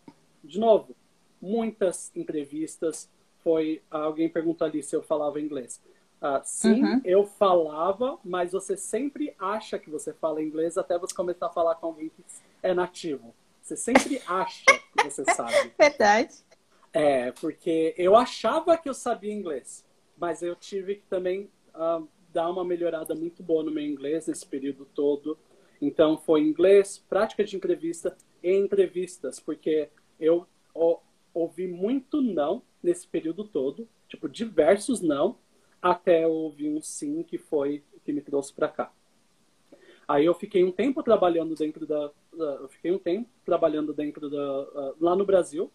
de 0.43 0.59
novo, 0.59 0.95
muitas 1.41 2.15
entrevistas. 2.15 3.11
Foi 3.43 3.83
alguém 3.91 4.29
perguntou 4.29 4.67
ali 4.67 4.83
se 4.83 4.95
eu 4.95 5.03
falava 5.03 5.41
inglês. 5.41 5.81
Uh, 6.21 6.41
sim, 6.43 6.83
uhum. 6.83 7.01
eu 7.05 7.25
falava, 7.25 8.19
mas 8.25 8.51
você 8.51 8.77
sempre 8.77 9.35
acha 9.39 9.79
que 9.79 9.89
você 9.89 10.13
fala 10.13 10.43
inglês 10.43 10.77
até 10.77 10.99
você 10.99 11.15
começar 11.15 11.47
a 11.47 11.51
falar 11.51 11.77
com 11.77 11.87
alguém 11.87 12.09
que 12.09 12.25
é 12.61 12.75
nativo. 12.75 13.33
Você 13.63 13.77
sempre 13.77 14.21
acha 14.27 14.65
que 14.67 15.05
você 15.05 15.25
sabe. 15.33 15.73
Verdade. 15.79 16.35
É, 16.93 17.31
porque 17.33 17.95
eu 17.97 18.17
achava 18.17 18.77
que 18.77 18.89
eu 18.89 18.95
sabia 18.95 19.33
inglês, 19.33 19.85
mas 20.17 20.43
eu 20.43 20.57
tive 20.57 20.97
que 20.97 21.07
também 21.07 21.49
uh, 21.75 22.07
dar 22.33 22.51
uma 22.51 22.65
melhorada 22.65 23.15
muito 23.15 23.43
boa 23.43 23.63
no 23.63 23.71
meu 23.71 23.85
inglês 23.85 24.27
nesse 24.27 24.47
período 24.47 24.87
todo. 24.87 25.39
Então, 25.81 26.19
foi 26.19 26.43
inglês, 26.43 26.99
prática 27.09 27.45
de 27.45 27.57
entrevista 27.57 28.17
e 28.43 28.53
entrevistas, 28.53 29.39
porque 29.39 29.89
eu 30.19 30.47
ó, 30.75 30.99
ouvi 31.33 31.67
muito 31.67 32.21
não 32.21 32.63
nesse 32.83 33.07
período 33.07 33.45
todo, 33.45 33.89
tipo, 34.09 34.29
diversos 34.29 35.01
não, 35.01 35.39
até 35.81 36.25
eu 36.25 36.33
ouvir 36.33 36.69
um 36.69 36.83
sim 36.83 37.23
que 37.23 37.39
foi 37.39 37.83
que 38.05 38.13
me 38.13 38.21
trouxe 38.21 38.53
para 38.53 38.69
cá. 38.69 38.93
Aí 40.07 40.25
eu 40.25 40.35
fiquei 40.35 40.65
um 40.65 40.73
tempo 40.73 41.03
trabalhando 41.03 41.55
dentro 41.55 41.87
da, 41.87 42.11
eu 42.33 42.69
fiquei 42.69 42.91
um 42.91 42.99
tempo 42.99 43.29
trabalhando 43.45 43.93
dentro 43.93 44.31
da 44.31 44.95
lá 44.99 45.15
no 45.15 45.25
Brasil, 45.25 45.71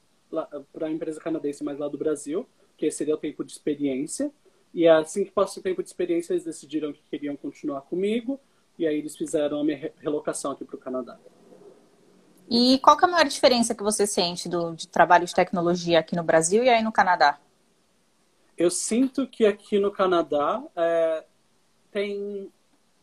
para 0.73 0.87
a 0.87 0.91
empresa 0.91 1.19
canadense, 1.19 1.63
mas 1.63 1.77
lá 1.77 1.87
do 1.87 1.97
Brasil, 1.97 2.47
que 2.75 2.89
seria 2.89 3.13
o 3.13 3.17
tempo 3.17 3.43
de 3.43 3.51
experiência. 3.51 4.31
E 4.73 4.87
assim 4.87 5.23
que 5.23 5.31
passou 5.31 5.61
o 5.61 5.63
tempo 5.63 5.83
de 5.83 5.89
experiência, 5.89 6.33
eles 6.33 6.43
decidiram 6.43 6.91
que 6.91 7.03
queriam 7.03 7.35
continuar 7.35 7.81
comigo, 7.81 8.39
e 8.77 8.87
aí 8.87 8.97
eles 8.97 9.15
fizeram 9.15 9.59
a 9.59 9.63
minha 9.63 9.91
relocação 9.97 10.51
aqui 10.51 10.65
para 10.65 10.75
o 10.75 10.79
Canadá. 10.79 11.17
E 12.49 12.79
qual 12.79 12.97
é 12.99 13.05
a 13.05 13.07
maior 13.07 13.25
diferença 13.25 13.73
que 13.73 13.83
você 13.83 14.05
sente 14.05 14.49
do 14.49 14.75
de 14.75 14.87
trabalho 14.87 15.25
de 15.25 15.33
tecnologia 15.33 15.99
aqui 15.99 16.15
no 16.15 16.23
Brasil 16.23 16.63
e 16.63 16.69
aí 16.69 16.83
no 16.83 16.91
Canadá? 16.91 17.39
Eu 18.57 18.69
sinto 18.69 19.25
que 19.27 19.45
aqui 19.45 19.79
no 19.79 19.91
Canadá 19.91 20.61
é, 20.75 21.25
tem 21.91 22.51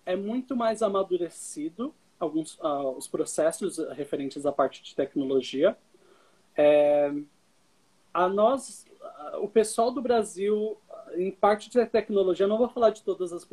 é 0.06 0.16
muito 0.16 0.56
mais 0.56 0.82
amadurecido 0.82 1.94
alguns 2.18 2.54
uh, 2.58 2.96
os 2.96 3.08
processos 3.08 3.78
referentes 3.92 4.44
à 4.44 4.52
parte 4.52 4.82
de 4.82 4.94
tecnologia. 4.94 5.76
É, 6.56 7.12
a 8.12 8.28
nós, 8.28 8.84
o 9.40 9.48
pessoal 9.48 9.90
do 9.90 10.02
Brasil, 10.02 10.76
em 11.16 11.30
parte 11.30 11.70
de 11.70 11.84
tecnologia, 11.86 12.46
não 12.46 12.58
vou 12.58 12.68
falar 12.68 12.90
de 12.90 13.02
todas 13.02 13.32
as 13.32 13.46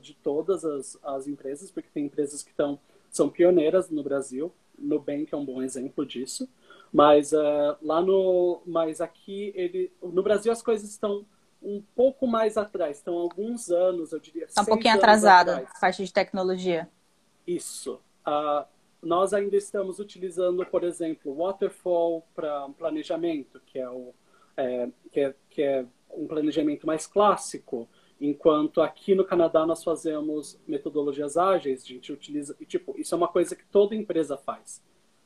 de 0.00 0.14
todas 0.14 0.64
as, 0.64 0.98
as 1.02 1.26
empresas, 1.26 1.70
porque 1.70 1.88
tem 1.92 2.06
empresas 2.06 2.42
que 2.42 2.50
estão 2.50 2.78
são 3.10 3.28
pioneiras 3.28 3.88
no 3.90 4.02
Brasil. 4.02 4.52
Nubank 4.78 5.32
é 5.32 5.36
um 5.36 5.44
bom 5.44 5.62
exemplo 5.62 6.04
disso. 6.04 6.48
Mas 6.92 7.32
uh, 7.32 7.76
lá 7.82 8.00
no, 8.00 8.62
mas 8.66 9.00
aqui 9.00 9.52
ele, 9.54 9.92
no 10.02 10.22
Brasil 10.22 10.52
as 10.52 10.62
coisas 10.62 10.88
estão 10.90 11.26
um 11.62 11.82
pouco 11.94 12.26
mais 12.26 12.56
atrás, 12.56 12.98
estão 12.98 13.14
alguns 13.14 13.70
anos, 13.70 14.12
eu 14.12 14.20
diria. 14.20 14.44
Está 14.44 14.62
um 14.62 14.66
pouquinho 14.66 14.94
atrasada 14.94 15.66
a 15.74 15.80
parte 15.80 16.04
de 16.04 16.12
tecnologia. 16.12 16.88
Isso. 17.46 18.00
Uh, 18.26 18.64
nós 19.02 19.32
ainda 19.32 19.56
estamos 19.56 19.98
utilizando, 19.98 20.64
por 20.66 20.84
exemplo, 20.84 21.34
Waterfall 21.34 22.26
para 22.34 22.68
planejamento, 22.70 23.60
que 23.66 23.78
é, 23.78 23.88
o, 23.88 24.14
é, 24.56 24.88
que, 25.12 25.20
é, 25.20 25.34
que 25.50 25.62
é 25.62 25.86
um 26.16 26.26
planejamento 26.26 26.86
mais 26.86 27.06
clássico, 27.06 27.88
enquanto 28.20 28.80
aqui 28.80 29.14
no 29.14 29.24
Canadá 29.24 29.66
nós 29.66 29.84
fazemos 29.84 30.58
metodologias 30.66 31.36
ágeis, 31.36 31.82
a 31.82 31.86
gente 31.86 32.12
utiliza, 32.12 32.56
e 32.60 32.64
tipo, 32.64 32.94
isso 32.98 33.14
é 33.14 33.18
uma 33.18 33.28
coisa 33.28 33.54
que 33.54 33.64
toda 33.66 33.94
empresa 33.94 34.36
faz. 34.36 34.82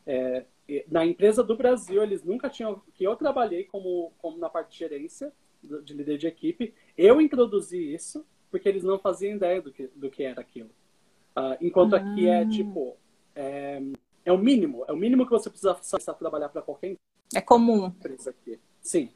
É, 0.06 0.44
na 0.88 1.04
empresa 1.04 1.42
do 1.42 1.56
Brasil, 1.56 2.02
eles 2.02 2.22
nunca 2.24 2.48
tinham, 2.48 2.82
que 2.94 3.04
eu 3.04 3.14
trabalhei 3.16 3.64
como, 3.64 4.12
como 4.18 4.38
na 4.38 4.48
parte 4.48 4.72
de 4.72 4.78
gerência, 4.78 5.32
de 5.62 5.92
líder 5.92 6.18
de 6.18 6.26
equipe, 6.26 6.74
eu 6.96 7.20
introduzi 7.20 7.94
isso, 7.94 8.24
porque 8.50 8.68
eles 8.68 8.82
não 8.82 8.98
faziam 8.98 9.36
ideia 9.36 9.60
do 9.60 9.72
que, 9.72 9.88
do 9.94 10.10
que 10.10 10.22
era 10.22 10.40
aquilo. 10.40 10.70
Uh, 11.36 11.56
enquanto 11.60 11.94
aqui 11.94 12.28
é 12.28 12.46
tipo, 12.46 12.96
é, 13.34 13.80
é 14.24 14.32
o 14.32 14.38
mínimo, 14.38 14.84
é 14.88 14.92
o 14.92 14.96
mínimo 14.96 15.24
que 15.24 15.30
você 15.30 15.48
precisa 15.48 15.74
começar 15.74 16.12
a 16.12 16.14
trabalhar 16.14 16.48
para 16.48 16.62
qualquer 16.62 16.96
é 17.34 17.40
comum. 17.40 17.86
empresa 17.86 18.30
aqui. 18.30 18.58
Sim. 18.80 19.10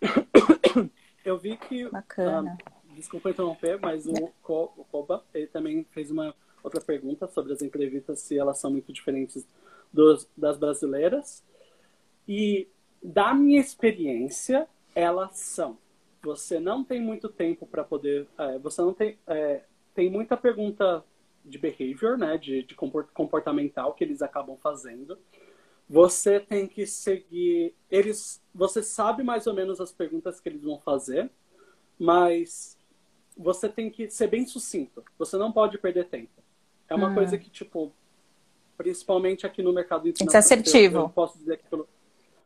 Eu 1.24 1.38
vi 1.38 1.56
que. 1.56 1.88
Bacana. 1.88 2.56
Ah, 2.64 2.70
desculpa 2.94 3.30
interromper, 3.30 3.78
mas 3.80 4.06
o, 4.06 4.12
o 4.14 4.84
Koba 4.90 5.24
ele 5.34 5.46
também 5.46 5.84
fez 5.90 6.10
uma 6.10 6.34
outra 6.62 6.80
pergunta 6.80 7.26
sobre 7.28 7.52
as 7.52 7.62
entrevistas, 7.62 8.20
se 8.20 8.38
elas 8.38 8.58
são 8.58 8.70
muito 8.70 8.92
diferentes 8.92 9.46
dos, 9.92 10.28
das 10.36 10.58
brasileiras. 10.58 11.44
E 12.26 12.68
da 13.02 13.34
minha 13.34 13.60
experiência, 13.60 14.68
elas 14.94 15.38
são. 15.38 15.78
Você 16.22 16.60
não 16.60 16.84
tem 16.84 17.00
muito 17.00 17.28
tempo 17.28 17.66
para 17.66 17.82
poder. 17.82 18.26
É, 18.38 18.58
você 18.58 18.82
não 18.82 18.92
tem. 18.92 19.18
É, 19.26 19.62
tem 19.94 20.10
muita 20.10 20.36
pergunta 20.36 21.04
de 21.44 21.58
behavior, 21.58 22.18
né, 22.18 22.36
de, 22.36 22.62
de 22.62 22.74
comportamental 22.74 23.94
que 23.94 24.04
eles 24.04 24.22
acabam 24.22 24.56
fazendo. 24.58 25.18
Você 25.90 26.38
tem 26.38 26.68
que 26.68 26.86
seguir, 26.86 27.74
eles, 27.90 28.40
você 28.54 28.80
sabe 28.80 29.24
mais 29.24 29.48
ou 29.48 29.54
menos 29.54 29.80
as 29.80 29.90
perguntas 29.90 30.38
que 30.38 30.48
eles 30.48 30.62
vão 30.62 30.78
fazer, 30.78 31.28
mas 31.98 32.78
você 33.36 33.68
tem 33.68 33.90
que 33.90 34.08
ser 34.08 34.28
bem 34.28 34.46
sucinto. 34.46 35.04
Você 35.18 35.36
não 35.36 35.50
pode 35.50 35.78
perder 35.78 36.06
tempo. 36.06 36.30
É 36.88 36.94
uma 36.94 37.08
hum. 37.08 37.14
coisa 37.14 37.36
que 37.36 37.50
tipo, 37.50 37.92
principalmente 38.76 39.44
aqui 39.44 39.64
no 39.64 39.72
mercado 39.72 40.08
internacional, 40.08 40.16
tem 40.16 40.26
que 40.26 40.48
ser 40.48 40.54
assertivo. 40.54 40.98
Eu, 40.98 41.02
eu 41.02 41.08
posso 41.08 41.36
dizer 41.36 41.58
que 41.58 41.64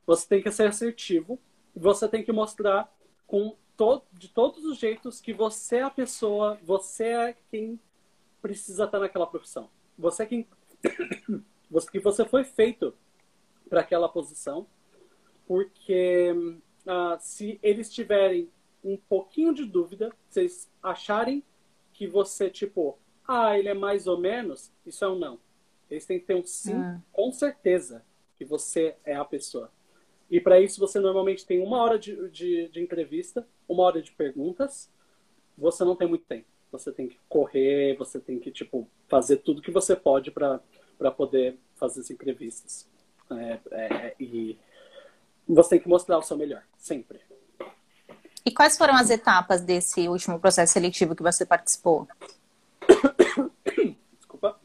você 0.07 0.26
tem 0.26 0.42
que 0.42 0.50
ser 0.50 0.68
assertivo. 0.68 1.38
Você 1.76 2.09
tem 2.09 2.24
que 2.24 2.33
mostrar 2.33 2.90
com 3.26 3.54
to, 3.76 4.00
de 4.14 4.28
todos 4.28 4.64
os 4.64 4.78
jeitos 4.78 5.20
que 5.20 5.35
você 5.35 5.76
é 5.76 5.83
a 5.83 5.90
pessoa, 5.90 6.59
você 6.62 7.04
é 7.04 7.37
quem 7.50 7.78
precisa 8.40 8.85
estar 8.85 9.00
naquela 9.00 9.26
profissão. 9.26 9.68
Você 9.98 10.24
quem 10.24 10.48
que 11.92 12.00
você 12.00 12.24
foi 12.24 12.42
feito 12.42 12.94
para 13.68 13.81
aquela 13.81 14.09
posição, 14.09 14.66
porque 15.46 16.33
uh, 16.87 17.16
se 17.20 17.59
eles 17.62 17.92
tiverem 17.92 18.48
um 18.83 18.96
pouquinho 18.96 19.55
de 19.55 19.64
dúvida, 19.64 20.12
vocês 20.29 20.70
acharem 20.83 21.42
que 21.92 22.07
você 22.07 22.50
tipo, 22.50 22.98
ah, 23.27 23.59
ele 23.59 23.68
é 23.68 23.74
mais 23.74 24.07
ou 24.07 24.18
menos, 24.18 24.72
isso 24.85 25.05
é 25.05 25.09
um 25.09 25.18
não. 25.18 25.38
Eles 25.90 26.07
têm 26.07 26.18
que 26.18 26.27
ter 26.27 26.35
um 26.35 26.44
sim, 26.44 26.74
ah. 26.74 27.00
com 27.12 27.33
certeza 27.33 28.05
que 28.37 28.44
você 28.44 28.96
é 29.05 29.14
a 29.14 29.24
pessoa. 29.24 29.70
E 30.31 30.40
para 30.40 30.61
isso 30.61 30.81
você 30.81 30.98
normalmente 30.98 31.46
tem 31.46 31.62
uma 31.62 31.79
hora 31.83 31.98
de, 31.98 32.29
de, 32.31 32.68
de 32.68 32.81
entrevista, 32.81 33.46
uma 33.68 33.83
hora 33.85 34.03
de 34.03 34.11
perguntas. 34.12 34.90
Você 35.57 35.85
não 35.85 35.94
tem 35.94 36.09
muito 36.09 36.24
tempo 36.24 36.46
você 36.74 36.90
tem 36.92 37.09
que 37.09 37.18
correr, 37.29 37.96
você 37.96 38.18
tem 38.18 38.38
que, 38.38 38.50
tipo, 38.50 38.88
fazer 39.09 39.38
tudo 39.38 39.62
que 39.62 39.70
você 39.70 39.94
pode 39.94 40.31
para 40.31 40.61
poder 41.16 41.57
fazer 41.77 42.00
as 42.00 42.11
entrevistas. 42.11 42.88
É, 43.30 43.58
é, 43.70 44.14
e 44.18 44.58
você 45.48 45.70
tem 45.70 45.80
que 45.80 45.88
mostrar 45.88 46.18
o 46.18 46.22
seu 46.22 46.37
melhor, 46.37 46.62
sempre. 46.76 47.20
E 48.44 48.50
quais 48.50 48.76
foram 48.76 48.94
as 48.94 49.10
etapas 49.10 49.62
desse 49.62 50.08
último 50.08 50.38
processo 50.38 50.72
seletivo 50.74 51.16
que 51.16 51.22
você 51.22 51.46
participou? 51.46 52.06
Desculpa. 54.18 54.60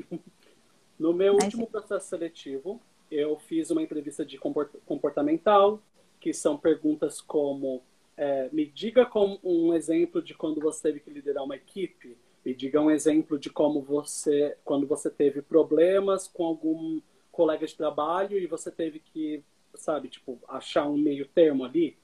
No 0.97 1.13
meu 1.13 1.33
último 1.33 1.65
processo 1.65 2.07
seletivo, 2.07 2.81
eu 3.09 3.37
fiz 3.39 3.71
uma 3.71 3.81
entrevista 3.81 4.25
de 4.25 4.37
comportamental, 4.85 5.81
que 6.19 6.33
são 6.33 6.57
perguntas 6.57 7.21
como 7.21 7.81
é, 8.17 8.49
me 8.51 8.65
diga 8.65 9.05
como 9.05 9.39
um 9.41 9.73
exemplo 9.73 10.21
de 10.21 10.33
quando 10.33 10.59
você 10.59 10.83
teve 10.83 10.99
que 10.99 11.09
liderar 11.09 11.41
uma 11.41 11.55
equipe. 11.55 12.17
Me 12.45 12.53
diga 12.53 12.81
um 12.81 12.91
exemplo 12.91 13.39
de 13.39 13.49
como 13.49 13.81
você, 13.81 14.57
quando 14.65 14.85
você 14.85 15.09
teve 15.09 15.41
problemas 15.41 16.27
com 16.27 16.43
algum 16.43 16.99
colega 17.31 17.65
de 17.65 17.75
trabalho 17.75 18.37
e 18.37 18.47
você 18.47 18.71
teve 18.71 18.99
que, 18.99 19.43
sabe, 19.75 20.09
tipo, 20.09 20.39
achar 20.47 20.87
um 20.87 20.97
meio 20.97 21.27
termo 21.27 21.63
ali. 21.63 21.97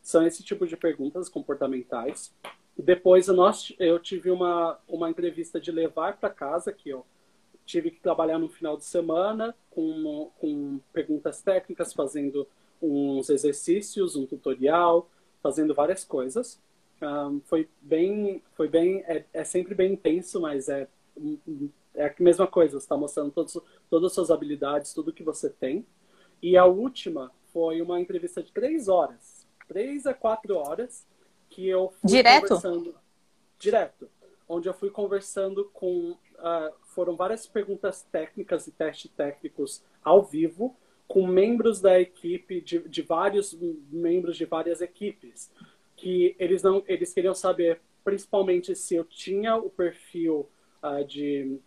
São 0.00 0.26
esse 0.26 0.42
tipo 0.42 0.66
de 0.66 0.76
perguntas 0.76 1.28
comportamentais. 1.28 2.34
Depois 2.76 3.26
nós, 3.28 3.74
eu 3.78 3.98
tive 3.98 4.30
uma, 4.30 4.78
uma 4.86 5.10
entrevista 5.10 5.60
de 5.60 5.72
levar 5.72 6.16
para 6.16 6.30
casa, 6.30 6.72
que 6.72 6.88
eu 6.88 7.04
tive 7.66 7.90
que 7.90 8.00
trabalhar 8.00 8.38
no 8.38 8.48
final 8.48 8.76
de 8.76 8.84
semana 8.84 9.54
com, 9.70 10.30
com 10.38 10.80
perguntas 10.92 11.42
técnicas, 11.42 11.92
fazendo 11.92 12.48
uns 12.80 13.28
exercícios, 13.28 14.16
um 14.16 14.24
tutorial, 14.24 15.10
fazendo 15.42 15.74
várias 15.74 16.04
coisas. 16.04 16.60
Um, 17.02 17.40
foi 17.44 17.68
bem, 17.80 18.42
foi 18.54 18.68
bem, 18.68 19.02
é, 19.06 19.24
é, 19.32 19.44
sempre 19.44 19.74
bem 19.74 19.92
intenso, 19.92 20.40
mas 20.40 20.68
é, 20.68 20.88
é 21.94 22.06
a 22.06 22.14
mesma 22.18 22.46
coisa. 22.46 22.78
Você 22.78 22.84
está 22.84 22.96
mostrando 22.96 23.30
todos, 23.30 23.58
todas 23.88 24.06
as 24.06 24.12
suas 24.14 24.30
habilidades, 24.30 24.94
tudo 24.94 25.12
que 25.12 25.22
você 25.22 25.50
tem. 25.50 25.86
E 26.42 26.56
a 26.56 26.64
última 26.64 27.32
foi 27.52 27.80
uma 27.80 28.00
entrevista 28.00 28.42
de 28.42 28.52
três 28.52 28.88
horas, 28.88 29.46
três 29.66 30.06
a 30.06 30.14
quatro 30.14 30.56
horas, 30.56 31.06
que 31.50 31.68
eu 31.68 31.92
fui 32.00 32.10
direto, 32.10 32.42
conversando 32.42 32.94
direto, 33.58 34.08
onde 34.48 34.68
eu 34.68 34.74
fui 34.74 34.90
conversando 34.90 35.64
com, 35.72 36.10
uh, 36.10 36.72
foram 36.84 37.16
várias 37.16 37.46
perguntas 37.46 38.06
técnicas 38.12 38.66
e 38.66 38.70
testes 38.70 39.10
técnicos 39.10 39.82
ao 40.02 40.22
vivo 40.22 40.76
com 41.08 41.26
membros 41.26 41.80
da 41.80 41.98
equipe, 41.98 42.60
de, 42.60 42.80
de 42.80 43.02
vários 43.02 43.58
membros 43.90 44.36
de 44.36 44.44
várias 44.44 44.82
equipes, 44.82 45.50
que 45.96 46.36
eles 46.38 46.62
não, 46.62 46.84
eles 46.86 47.12
queriam 47.12 47.34
saber 47.34 47.80
principalmente 48.04 48.74
se 48.76 48.94
eu 48.94 49.04
tinha 49.04 49.56
o 49.56 49.70
perfil 49.70 50.48
uh, 50.82 51.04
de 51.04 51.58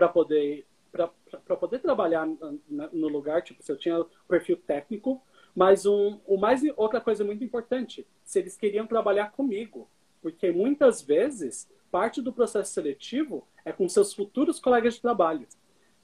para 0.00 0.08
poder 0.08 0.66
para 0.90 1.56
poder 1.56 1.78
trabalhar 1.78 2.26
no 2.26 3.06
lugar, 3.06 3.42
tipo, 3.42 3.62
se 3.62 3.70
eu 3.70 3.76
tinha 3.76 4.04
perfil 4.26 4.56
técnico, 4.56 5.22
Mas 5.54 5.86
um, 5.86 6.20
o 6.26 6.36
mais, 6.36 6.62
outra 6.76 7.00
coisa 7.00 7.24
muito 7.24 7.44
importante, 7.44 8.04
se 8.24 8.40
eles 8.40 8.56
queriam 8.56 8.86
trabalhar 8.86 9.30
comigo, 9.30 9.88
porque 10.20 10.50
muitas 10.50 11.00
vezes 11.00 11.68
parte 11.92 12.20
do 12.20 12.32
processo 12.32 12.72
seletivo 12.72 13.46
é 13.64 13.72
com 13.72 13.88
seus 13.88 14.12
futuros 14.12 14.58
colegas 14.58 14.94
de 14.94 15.02
trabalho. 15.02 15.46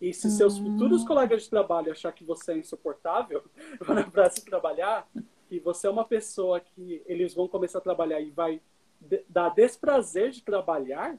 E 0.01 0.13
se 0.13 0.31
seus 0.31 0.59
hum. 0.59 0.73
futuros 0.73 1.03
colegas 1.05 1.43
de 1.43 1.51
trabalho 1.51 1.91
achar 1.91 2.13
que 2.13 2.25
você 2.25 2.53
é 2.53 2.59
insuportável 2.59 3.43
para 4.13 4.31
se 4.31 4.45
trabalhar, 4.45 5.09
que 5.49 5.59
você 5.59 5.87
é 5.87 5.91
uma 5.91 6.05
pessoa 6.05 6.61
que 6.61 7.03
eles 7.07 7.35
vão 7.35 7.49
começar 7.49 7.79
a 7.79 7.83
trabalhar 7.89 8.21
e 8.21 8.31
vai 8.31 8.61
dar 9.29 9.49
desprazer 9.51 10.31
de 10.31 10.43
trabalhar, 10.43 11.19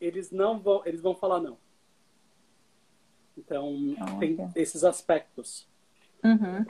eles 0.00 0.30
não 0.30 0.60
vão, 0.60 0.82
eles 0.84 1.00
vão 1.00 1.14
falar 1.14 1.40
não. 1.40 1.56
Então, 3.36 3.96
oh, 4.00 4.18
tem 4.18 4.34
okay. 4.34 4.62
esses 4.62 4.84
aspectos. 4.84 5.66
Uhum. 6.24 6.64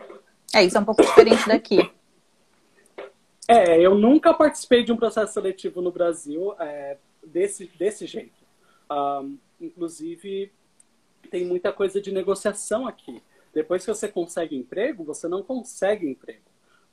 É, 0.54 0.64
isso 0.64 0.76
é 0.76 0.80
um 0.80 0.84
pouco 0.84 1.02
diferente 1.02 1.46
daqui. 1.48 1.90
É, 3.48 3.80
eu 3.80 3.94
nunca 3.94 4.32
participei 4.32 4.82
de 4.84 4.92
um 4.92 4.96
processo 4.96 5.32
seletivo 5.32 5.82
no 5.82 5.90
Brasil 5.90 6.54
é, 6.58 6.96
desse, 7.26 7.66
desse 7.78 8.06
jeito. 8.06 8.40
Um, 8.90 9.38
inclusive, 9.60 10.52
tem 11.30 11.44
muita 11.44 11.72
coisa 11.72 12.00
de 12.00 12.12
negociação 12.12 12.86
aqui. 12.86 13.22
Depois 13.52 13.84
que 13.84 13.92
você 13.92 14.08
consegue 14.08 14.56
emprego, 14.56 15.04
você 15.04 15.28
não 15.28 15.42
consegue 15.42 16.08
emprego. 16.08 16.40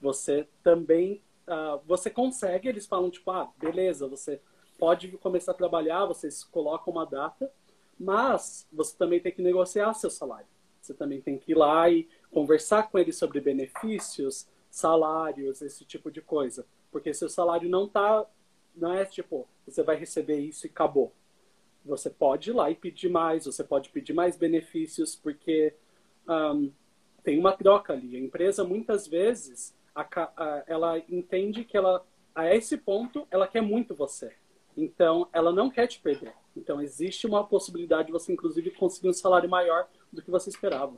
Você 0.01 0.47
também, 0.63 1.21
uh, 1.47 1.79
você 1.85 2.09
consegue, 2.09 2.67
eles 2.67 2.85
falam 2.85 3.09
tipo, 3.09 3.31
ah, 3.31 3.49
beleza, 3.57 4.07
você 4.07 4.41
pode 4.77 5.09
começar 5.17 5.51
a 5.51 5.55
trabalhar, 5.55 6.05
vocês 6.05 6.43
colocam 6.43 6.93
uma 6.93 7.05
data, 7.05 7.51
mas 7.99 8.67
você 8.71 8.95
também 8.95 9.19
tem 9.19 9.31
que 9.31 9.41
negociar 9.41 9.93
seu 9.93 10.09
salário. 10.09 10.47
Você 10.81 10.93
também 10.93 11.21
tem 11.21 11.37
que 11.37 11.51
ir 11.51 11.55
lá 11.55 11.89
e 11.89 12.07
conversar 12.31 12.89
com 12.89 12.97
eles 12.97 13.17
sobre 13.17 13.41
benefícios, 13.41 14.47
salários, 14.69 15.61
esse 15.61 15.83
tipo 15.83 16.09
de 16.09 16.21
coisa. 16.21 16.65
Porque 16.91 17.13
seu 17.13 17.29
salário 17.29 17.69
não 17.69 17.87
tá, 17.87 18.25
não 18.75 18.93
é 18.93 19.05
tipo, 19.05 19.47
você 19.67 19.83
vai 19.83 19.97
receber 19.97 20.39
isso 20.39 20.65
e 20.65 20.69
acabou. 20.69 21.13
Você 21.85 22.09
pode 22.09 22.49
ir 22.49 22.53
lá 22.53 22.71
e 22.71 22.75
pedir 22.75 23.09
mais, 23.09 23.45
você 23.45 23.63
pode 23.63 23.89
pedir 23.89 24.13
mais 24.13 24.37
benefícios, 24.37 25.15
porque 25.15 25.73
um, 26.27 26.71
tem 27.23 27.37
uma 27.37 27.51
troca 27.51 27.93
ali. 27.93 28.15
A 28.15 28.19
empresa, 28.19 28.63
muitas 28.63 29.07
vezes, 29.07 29.75
a, 29.93 30.01
a, 30.01 30.63
ela 30.67 30.97
entende 31.09 31.63
que 31.63 31.75
ela, 31.75 32.05
a 32.33 32.53
esse 32.53 32.77
ponto, 32.77 33.27
ela 33.29 33.47
quer 33.47 33.61
muito 33.61 33.93
você. 33.95 34.33
Então, 34.75 35.27
ela 35.33 35.51
não 35.51 35.69
quer 35.69 35.87
te 35.87 35.99
perder. 35.99 36.33
Então, 36.59 36.81
existe 36.81 37.25
uma 37.25 37.43
possibilidade 37.43 38.07
de 38.07 38.11
você, 38.11 38.33
inclusive, 38.33 38.71
conseguir 38.71 39.09
um 39.09 39.13
salário 39.13 39.49
maior 39.49 39.87
do 40.11 40.21
que 40.21 40.29
você 40.29 40.49
esperava. 40.49 40.93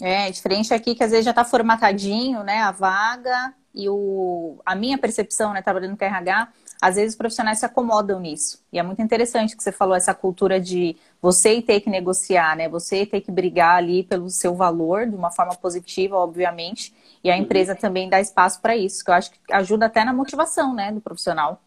É, 0.00 0.30
diferente 0.30 0.74
aqui 0.74 0.94
que 0.94 1.04
às 1.04 1.10
vezes 1.10 1.24
já 1.24 1.30
está 1.30 1.44
formatadinho, 1.44 2.42
né, 2.42 2.62
a 2.62 2.72
vaga 2.72 3.54
e 3.72 3.88
o, 3.88 4.60
a 4.66 4.74
minha 4.74 4.98
percepção, 4.98 5.52
né, 5.52 5.62
trabalhando 5.62 5.96
com 5.96 6.04
RH, 6.04 6.48
às 6.82 6.96
vezes 6.96 7.12
os 7.12 7.16
profissionais 7.16 7.58
se 7.58 7.66
acomodam 7.66 8.18
nisso. 8.18 8.62
E 8.72 8.78
é 8.78 8.82
muito 8.82 9.00
interessante 9.00 9.56
que 9.56 9.62
você 9.62 9.70
falou 9.70 9.94
essa 9.94 10.12
cultura 10.12 10.60
de 10.60 10.96
você 11.22 11.62
ter 11.62 11.80
que 11.80 11.88
negociar, 11.88 12.56
né, 12.56 12.68
você 12.68 13.06
ter 13.06 13.20
que 13.20 13.30
brigar 13.30 13.76
ali 13.76 14.02
pelo 14.02 14.28
seu 14.30 14.54
valor 14.54 15.06
de 15.06 15.14
uma 15.14 15.30
forma 15.30 15.54
positiva, 15.54 16.16
obviamente, 16.16 16.92
e 17.22 17.30
a 17.30 17.34
uhum. 17.34 17.42
empresa 17.42 17.74
também 17.74 18.08
dá 18.08 18.20
espaço 18.20 18.60
para 18.60 18.76
isso, 18.76 19.04
que 19.04 19.10
eu 19.10 19.14
acho 19.14 19.30
que 19.30 19.38
ajuda 19.52 19.86
até 19.86 20.04
na 20.04 20.12
motivação, 20.12 20.74
né, 20.74 20.90
do 20.90 21.00
profissional. 21.00 21.62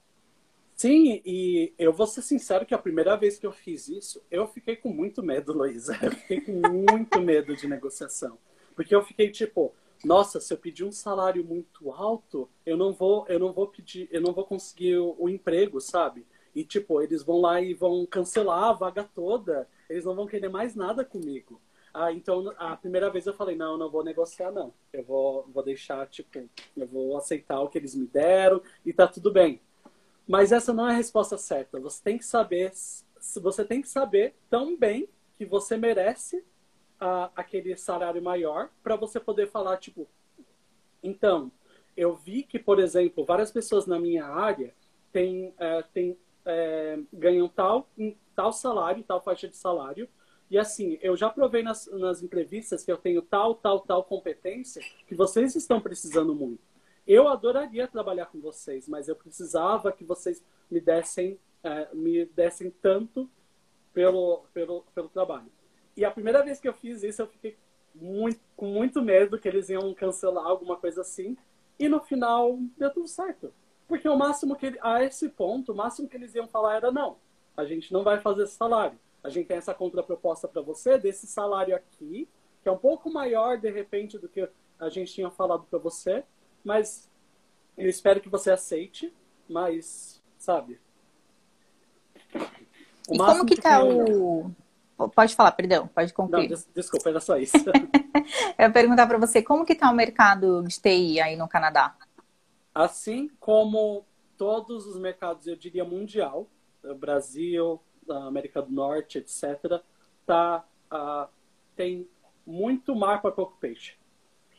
Sim, 0.77 1.21
e 1.25 1.73
eu 1.79 1.91
vou 1.91 2.05
ser 2.05 2.21
sincero 2.21 2.63
que 2.65 2.73
a 2.73 2.77
primeira 2.77 3.15
vez 3.17 3.39
que 3.39 3.47
eu 3.47 3.51
fiz 3.51 3.87
isso, 3.87 4.23
eu 4.29 4.47
fiquei 4.47 4.75
com 4.75 4.89
muito 4.89 5.23
medo, 5.23 5.51
Luísa. 5.51 5.97
Eu 6.03 6.11
fiquei 6.11 6.39
com 6.41 6.51
muito 6.51 7.19
medo 7.19 7.55
de 7.55 7.67
negociação. 7.67 8.37
Porque 8.75 8.93
eu 8.93 9.01
fiquei 9.03 9.31
tipo, 9.31 9.73
nossa, 10.05 10.39
se 10.39 10.53
eu 10.53 10.57
pedir 10.57 10.83
um 10.83 10.91
salário 10.91 11.43
muito 11.43 11.91
alto, 11.91 12.47
eu 12.63 12.77
não 12.77 12.93
vou, 12.93 13.25
eu 13.27 13.39
não 13.39 13.51
vou 13.51 13.67
pedir, 13.67 14.07
eu 14.11 14.21
não 14.21 14.33
vou 14.33 14.45
conseguir 14.45 14.97
o, 14.97 15.15
o 15.17 15.27
emprego, 15.27 15.81
sabe? 15.81 16.27
E 16.53 16.63
tipo, 16.63 17.01
eles 17.01 17.23
vão 17.23 17.41
lá 17.41 17.59
e 17.59 17.73
vão 17.73 18.05
cancelar 18.05 18.65
a 18.65 18.73
vaga 18.73 19.03
toda, 19.03 19.67
eles 19.89 20.05
não 20.05 20.15
vão 20.15 20.27
querer 20.27 20.49
mais 20.49 20.75
nada 20.75 21.03
comigo. 21.03 21.59
Ah, 21.91 22.11
então, 22.11 22.53
a 22.59 22.77
primeira 22.77 23.09
vez 23.09 23.25
eu 23.25 23.33
falei, 23.33 23.55
não, 23.55 23.77
não 23.77 23.89
vou 23.89 24.03
negociar, 24.03 24.51
não. 24.51 24.71
Eu 24.93 25.03
vou, 25.03 25.47
vou 25.51 25.63
deixar, 25.63 26.05
tipo, 26.07 26.47
eu 26.75 26.85
vou 26.87 27.17
aceitar 27.17 27.59
o 27.61 27.67
que 27.67 27.79
eles 27.79 27.95
me 27.95 28.05
deram 28.05 28.61
e 28.85 28.93
tá 28.93 29.07
tudo 29.07 29.31
bem. 29.31 29.59
Mas 30.27 30.51
essa 30.51 30.73
não 30.73 30.87
é 30.87 30.91
a 30.91 30.95
resposta 30.95 31.37
certa. 31.37 31.79
Você 31.79 32.03
tem 32.03 32.17
que 32.17 32.25
saber, 32.25 32.71
você 33.41 33.63
tem 33.63 33.81
que 33.81 33.87
saber 33.87 34.35
tão 34.49 34.77
bem 34.77 35.07
que 35.37 35.45
você 35.45 35.77
merece 35.77 36.43
aquele 37.35 37.75
salário 37.77 38.21
maior 38.21 38.69
para 38.83 38.95
você 38.95 39.19
poder 39.19 39.47
falar 39.47 39.77
tipo, 39.77 40.07
então 41.03 41.51
eu 41.95 42.15
vi 42.15 42.43
que, 42.43 42.57
por 42.57 42.79
exemplo, 42.79 43.23
várias 43.23 43.51
pessoas 43.51 43.85
na 43.85 43.99
minha 43.99 44.25
área 44.25 44.73
têm, 45.11 45.49
uh, 45.49 45.83
têm 45.93 46.11
uh, 46.11 47.07
ganham 47.13 47.47
tal 47.47 47.87
tal 48.37 48.53
salário, 48.53 49.03
tal 49.03 49.19
faixa 49.19 49.47
de 49.47 49.57
salário. 49.57 50.07
E 50.49 50.57
assim, 50.57 50.99
eu 51.01 51.17
já 51.17 51.27
provei 51.27 51.63
nas, 51.63 51.87
nas 51.87 52.21
entrevistas 52.21 52.85
que 52.85 52.91
eu 52.91 52.97
tenho 52.97 53.21
tal, 53.21 53.55
tal, 53.55 53.79
tal 53.79 54.03
competência 54.03 54.81
que 55.07 55.15
vocês 55.15 55.55
estão 55.55 55.81
precisando 55.81 56.35
muito. 56.35 56.61
Eu 57.07 57.29
adoraria 57.29 57.87
trabalhar 57.87 58.25
com 58.25 58.39
vocês, 58.41 58.87
mas 58.87 59.07
eu 59.07 59.15
precisava 59.15 59.93
que 59.93 60.03
vocês 60.03 60.43
me 60.69 60.81
dessem, 60.81 61.39
é, 61.63 61.87
me 61.93 62.25
dessem 62.25 62.69
tanto 62.69 63.29
pelo, 63.93 64.43
pelo, 64.53 64.83
pelo 64.93 65.07
trabalho. 65.07 65.49
E 65.95 66.03
a 66.03 66.11
primeira 66.11 66.43
vez 66.43 66.59
que 66.59 66.67
eu 66.67 66.73
fiz 66.73 67.01
isso, 67.03 67.21
eu 67.21 67.27
fiquei 67.27 67.57
muito, 67.95 68.41
com 68.57 68.67
muito 68.67 69.01
medo 69.01 69.39
que 69.39 69.47
eles 69.47 69.69
iam 69.69 69.93
cancelar 69.93 70.45
alguma 70.45 70.75
coisa 70.75 71.01
assim. 71.01 71.37
E 71.79 71.87
no 71.87 72.01
final, 72.01 72.59
deu 72.77 72.93
tudo 72.93 73.07
certo. 73.07 73.53
Porque 73.87 74.07
o 74.07 74.17
máximo 74.17 74.55
que, 74.55 74.77
a 74.81 75.01
esse 75.03 75.29
ponto, 75.29 75.71
o 75.71 75.75
máximo 75.75 76.09
que 76.09 76.17
eles 76.17 76.35
iam 76.35 76.47
falar 76.47 76.75
era: 76.75 76.91
não, 76.91 77.17
a 77.55 77.63
gente 77.63 77.93
não 77.93 78.03
vai 78.03 78.19
fazer 78.19 78.43
esse 78.43 78.55
salário. 78.55 78.99
A 79.23 79.29
gente 79.29 79.47
tem 79.47 79.57
essa 79.57 79.73
contraproposta 79.73 80.47
para 80.47 80.61
você 80.61 80.97
desse 80.97 81.25
salário 81.25 81.75
aqui, 81.75 82.27
que 82.61 82.69
é 82.69 82.71
um 82.71 82.77
pouco 82.77 83.09
maior, 83.09 83.57
de 83.57 83.71
repente, 83.71 84.17
do 84.19 84.27
que 84.27 84.47
a 84.79 84.89
gente 84.89 85.13
tinha 85.13 85.31
falado 85.31 85.65
para 85.69 85.79
você 85.79 86.23
mas 86.63 87.09
eu 87.77 87.89
espero 87.89 88.19
que 88.19 88.29
você 88.29 88.51
aceite, 88.51 89.13
mas, 89.49 90.21
sabe? 90.37 90.79
O 93.07 93.15
e 93.15 93.17
como 93.17 93.45
que 93.45 93.55
tá 93.55 93.83
o... 93.83 94.51
Pode 95.13 95.35
falar, 95.35 95.51
perdão, 95.51 95.87
pode 95.87 96.11
concluir. 96.13 96.49
Não, 96.49 96.57
desculpa, 96.73 97.09
era 97.09 97.19
só 97.19 97.37
isso. 97.37 97.55
eu 98.57 98.65
ia 98.65 98.71
perguntar 98.71 99.07
para 99.07 99.17
você, 99.17 99.41
como 99.41 99.65
que 99.65 99.75
tá 99.75 99.89
o 99.89 99.95
mercado 99.95 100.63
de 100.63 100.79
TI 100.79 101.19
aí 101.21 101.35
no 101.35 101.47
Canadá? 101.47 101.95
Assim 102.73 103.29
como 103.39 104.05
todos 104.37 104.85
os 104.85 104.99
mercados, 104.99 105.47
eu 105.47 105.55
diria 105.55 105.83
mundial, 105.83 106.47
Brasil, 106.99 107.81
América 108.09 108.61
do 108.61 108.71
Norte, 108.71 109.17
etc., 109.17 109.81
tá, 110.25 110.63
uh, 110.91 111.27
tem 111.75 112.07
muito 112.45 112.95
markup 112.95 113.39
occupation. 113.39 113.95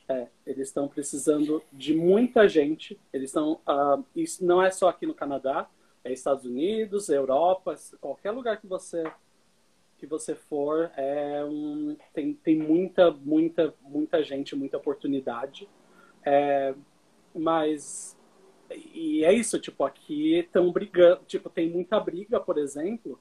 É, 0.09 0.27
eles 0.47 0.69
estão 0.69 0.89
precisando 0.89 1.63
de 1.73 1.95
muita 1.95 2.49
gente. 2.49 2.99
Eles 3.13 3.31
estão. 3.31 3.61
Uh, 3.69 4.05
isso 4.17 4.45
não 4.45 4.63
é 4.63 4.71
só 4.71 4.89
aqui 4.89 5.07
no 5.07 5.15
Canadá, 5.15 5.69
é 6.03 6.13
Estados 6.13 6.45
Unidos, 6.45 7.09
Europa, 7.09 7.75
qualquer 8.01 8.31
lugar 8.31 8.61
que 8.61 8.67
você 8.67 9.05
que 9.99 10.07
você 10.07 10.37
for, 10.37 10.93
é 10.97 11.45
um, 11.45 11.97
tem, 12.15 12.33
tem 12.33 12.57
muita, 12.57 13.11
muita, 13.11 13.75
muita 13.83 14.23
gente, 14.23 14.55
muita 14.55 14.77
oportunidade. 14.77 15.69
É, 16.25 16.73
mas 17.35 18.17
e 18.71 19.25
é 19.25 19.33
isso, 19.33 19.59
tipo, 19.59 19.85
aqui 19.85 20.39
estão 20.39 20.71
brigando, 20.71 21.23
tipo, 21.27 21.49
tem 21.49 21.71
muita 21.71 21.99
briga, 21.99 22.39
por 22.39 22.59
exemplo, 22.59 23.19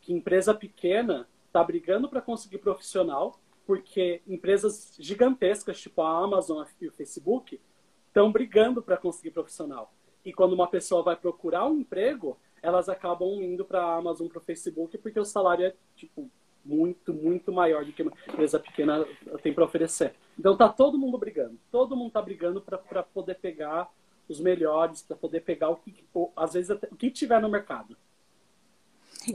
que 0.00 0.12
empresa 0.12 0.54
pequena 0.54 1.28
está 1.46 1.62
brigando 1.62 2.08
para 2.08 2.22
conseguir 2.22 2.58
profissional 2.58 3.38
porque 3.66 4.22
empresas 4.26 4.94
gigantescas, 4.98 5.80
tipo 5.80 6.00
a 6.02 6.18
Amazon 6.18 6.64
e 6.80 6.86
o 6.86 6.92
Facebook, 6.92 7.60
estão 8.06 8.30
brigando 8.30 8.80
para 8.80 8.96
conseguir 8.96 9.32
profissional. 9.32 9.92
E 10.24 10.32
quando 10.32 10.52
uma 10.52 10.68
pessoa 10.68 11.02
vai 11.02 11.16
procurar 11.16 11.66
um 11.66 11.78
emprego, 11.78 12.38
elas 12.62 12.88
acabam 12.88 13.42
indo 13.42 13.64
para 13.64 13.82
a 13.82 13.96
Amazon, 13.96 14.28
para 14.28 14.38
o 14.38 14.44
Facebook, 14.44 14.96
porque 14.98 15.20
o 15.20 15.24
salário 15.24 15.66
é 15.66 15.74
tipo 15.94 16.30
muito, 16.64 17.12
muito 17.12 17.52
maior 17.52 17.84
do 17.84 17.92
que 17.92 18.02
uma 18.02 18.12
empresa 18.28 18.58
pequena 18.58 19.06
tem 19.42 19.52
para 19.52 19.64
oferecer. 19.64 20.14
Então 20.38 20.56
tá 20.56 20.68
todo 20.68 20.98
mundo 20.98 21.18
brigando. 21.18 21.58
Todo 21.70 21.96
mundo 21.96 22.12
tá 22.12 22.22
brigando 22.22 22.60
para 22.60 23.02
poder 23.02 23.36
pegar 23.36 23.88
os 24.28 24.40
melhores, 24.40 25.02
para 25.02 25.16
poder 25.16 25.40
pegar 25.40 25.70
o 25.70 25.76
que, 25.76 26.04
às 26.36 26.54
vezes, 26.54 26.70
o 26.90 26.96
que 26.96 27.10
tiver 27.10 27.40
no 27.40 27.48
mercado. 27.48 27.96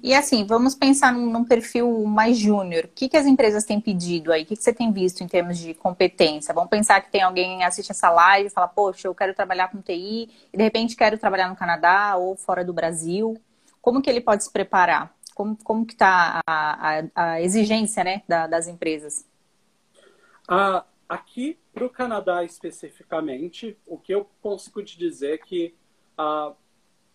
E 0.02 0.14
assim, 0.14 0.46
vamos 0.46 0.74
pensar 0.74 1.12
num, 1.12 1.30
num 1.30 1.44
perfil 1.44 2.04
mais 2.06 2.38
júnior. 2.38 2.86
O 2.86 2.88
que, 2.90 3.10
que 3.10 3.18
as 3.18 3.26
empresas 3.26 3.66
têm 3.66 3.82
pedido 3.82 4.32
aí? 4.32 4.44
O 4.44 4.46
que, 4.46 4.56
que 4.56 4.64
você 4.64 4.74
tem 4.74 4.92
visto 4.92 5.22
em 5.22 5.28
termos 5.28 5.58
de 5.58 5.74
competência? 5.74 6.54
Vamos 6.54 6.70
pensar 6.70 7.02
que 7.02 7.12
tem 7.12 7.22
alguém 7.22 7.64
assiste 7.64 7.92
essa 7.92 8.10
live 8.10 8.48
e 8.48 8.50
fala, 8.50 8.68
poxa, 8.68 9.08
eu 9.08 9.16
quero 9.16 9.34
trabalhar 9.34 9.70
com 9.70 9.82
TI 9.82 10.30
e 10.54 10.58
de 10.58 10.64
repente 10.64 10.96
quero 10.96 11.18
trabalhar 11.18 11.50
no 11.50 11.56
Canadá 11.56 12.16
ou 12.16 12.36
fora 12.38 12.64
do 12.64 12.72
Brasil. 12.72 13.36
Como 13.82 14.02
que 14.02 14.10
ele 14.10 14.22
pode 14.22 14.44
se 14.44 14.52
preparar? 14.52 15.14
Como, 15.36 15.58
como 15.64 15.86
que 15.86 15.94
está 15.94 16.42
a, 16.48 17.00
a, 17.00 17.04
a, 17.16 17.42
exigência 17.42 18.04
né, 18.04 18.22
da, 18.28 18.48
das 18.48 18.68
empresas? 18.68 19.26
Ah, 20.48 20.86
aqui 21.10 21.58
para 21.74 21.86
o 21.86 21.90
Canadá 21.90 22.44
especificamente, 22.44 23.78
o 23.86 23.98
que 23.98 24.14
eu 24.14 24.30
consigo 24.42 24.84
te 24.84 24.98
dizer 24.98 25.34
é 25.34 25.38
que 25.38 25.74
uh, 26.20 26.56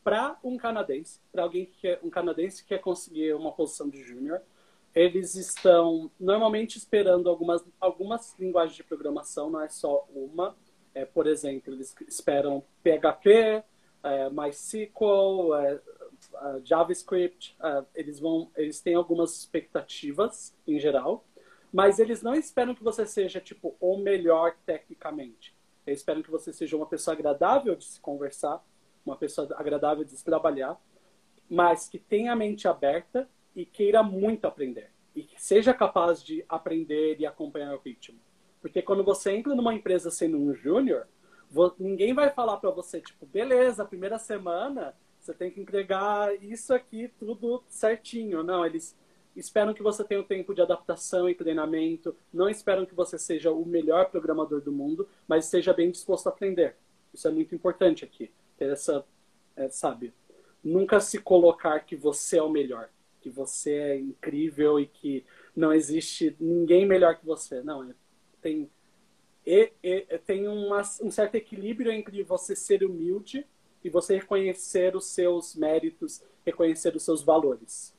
para 0.06 0.38
um 0.44 0.56
canadense, 0.56 1.18
para 1.32 1.42
alguém 1.42 1.66
que 1.66 1.80
quer, 1.80 1.98
um 2.00 2.08
canadense 2.08 2.62
que 2.62 2.68
quer 2.68 2.78
conseguir 2.78 3.34
uma 3.34 3.50
posição 3.50 3.88
de 3.88 4.04
júnior, 4.04 4.40
eles 4.94 5.34
estão 5.34 6.08
normalmente 6.20 6.78
esperando 6.78 7.28
algumas, 7.28 7.64
algumas 7.80 8.38
linguagens 8.38 8.76
de 8.76 8.84
programação, 8.84 9.50
não 9.50 9.60
é 9.60 9.68
só 9.68 10.06
uma. 10.14 10.56
É, 10.94 11.04
por 11.04 11.26
exemplo, 11.26 11.74
eles 11.74 11.92
esperam 12.06 12.62
PHP, 12.84 13.64
é, 14.04 14.30
MySQL, 14.30 15.52
é, 15.56 15.80
JavaScript. 16.62 17.56
É, 17.60 17.84
eles 17.96 18.20
vão, 18.20 18.48
eles 18.54 18.80
têm 18.80 18.94
algumas 18.94 19.36
expectativas 19.36 20.54
em 20.68 20.78
geral, 20.78 21.24
mas 21.72 21.98
eles 21.98 22.22
não 22.22 22.36
esperam 22.36 22.76
que 22.76 22.84
você 22.84 23.04
seja 23.04 23.40
tipo 23.40 23.74
o 23.80 23.96
melhor 23.96 24.54
tecnicamente. 24.64 25.52
Eles 25.84 25.98
esperam 25.98 26.22
que 26.22 26.30
você 26.30 26.52
seja 26.52 26.76
uma 26.76 26.86
pessoa 26.86 27.12
agradável 27.12 27.74
de 27.74 27.84
se 27.86 28.00
conversar, 28.00 28.64
uma 29.06 29.16
pessoa 29.16 29.48
agradável 29.56 30.04
de 30.04 30.10
se 30.10 30.24
trabalhar, 30.24 30.78
mas 31.48 31.88
que 31.88 31.98
tenha 31.98 32.32
a 32.32 32.36
mente 32.36 32.66
aberta 32.66 33.28
e 33.54 33.64
queira 33.64 34.02
muito 34.02 34.46
aprender. 34.46 34.90
E 35.14 35.22
que 35.22 35.40
seja 35.42 35.72
capaz 35.72 36.22
de 36.22 36.44
aprender 36.48 37.18
e 37.18 37.24
acompanhar 37.24 37.74
o 37.74 37.80
ritmo. 37.80 38.18
Porque 38.60 38.82
quando 38.82 39.04
você 39.04 39.32
entra 39.32 39.54
numa 39.54 39.74
empresa 39.74 40.10
sendo 40.10 40.38
um 40.38 40.54
júnior, 40.54 41.06
ninguém 41.78 42.12
vai 42.12 42.30
falar 42.30 42.56
para 42.58 42.70
você, 42.70 43.00
tipo, 43.00 43.24
beleza, 43.24 43.84
primeira 43.84 44.18
semana 44.18 44.94
você 45.26 45.34
tem 45.34 45.50
que 45.50 45.60
entregar 45.60 46.40
isso 46.42 46.72
aqui 46.72 47.08
tudo 47.18 47.64
certinho. 47.68 48.44
Não, 48.44 48.64
eles 48.64 48.96
esperam 49.34 49.74
que 49.74 49.82
você 49.82 50.04
tenha 50.04 50.20
um 50.20 50.24
tempo 50.24 50.54
de 50.54 50.62
adaptação 50.62 51.28
e 51.28 51.34
treinamento, 51.34 52.16
não 52.32 52.48
esperam 52.48 52.86
que 52.86 52.94
você 52.94 53.18
seja 53.18 53.50
o 53.50 53.66
melhor 53.66 54.08
programador 54.08 54.60
do 54.60 54.70
mundo, 54.70 55.08
mas 55.26 55.46
esteja 55.46 55.72
bem 55.72 55.90
disposto 55.90 56.28
a 56.28 56.30
aprender. 56.30 56.76
Isso 57.12 57.26
é 57.26 57.30
muito 57.30 57.54
importante 57.54 58.04
aqui. 58.04 58.30
Ter 58.56 58.70
essa, 58.70 59.04
é, 59.56 59.68
sabe, 59.68 60.12
nunca 60.62 61.00
se 61.00 61.18
colocar 61.18 61.80
que 61.80 61.96
você 61.96 62.38
é 62.38 62.42
o 62.42 62.48
melhor 62.48 62.90
que 63.26 63.30
você 63.30 63.74
é 63.74 63.98
incrível 63.98 64.78
e 64.78 64.86
que 64.86 65.26
não 65.54 65.72
existe 65.72 66.36
ninguém 66.38 66.86
melhor 66.86 67.18
que 67.18 67.26
você. 67.26 67.60
Não, 67.60 67.82
é, 67.82 67.92
tem, 68.40 68.70
e, 69.44 69.72
tem 70.24 70.46
uma, 70.46 70.80
um 71.02 71.10
certo 71.10 71.34
equilíbrio 71.34 71.90
entre 71.90 72.22
você 72.22 72.54
ser 72.54 72.84
humilde 72.84 73.44
e 73.82 73.90
você 73.90 74.14
reconhecer 74.14 74.94
os 74.94 75.06
seus 75.06 75.56
méritos, 75.56 76.22
reconhecer 76.44 76.94
os 76.94 77.02
seus 77.02 77.20
valores. 77.20 77.92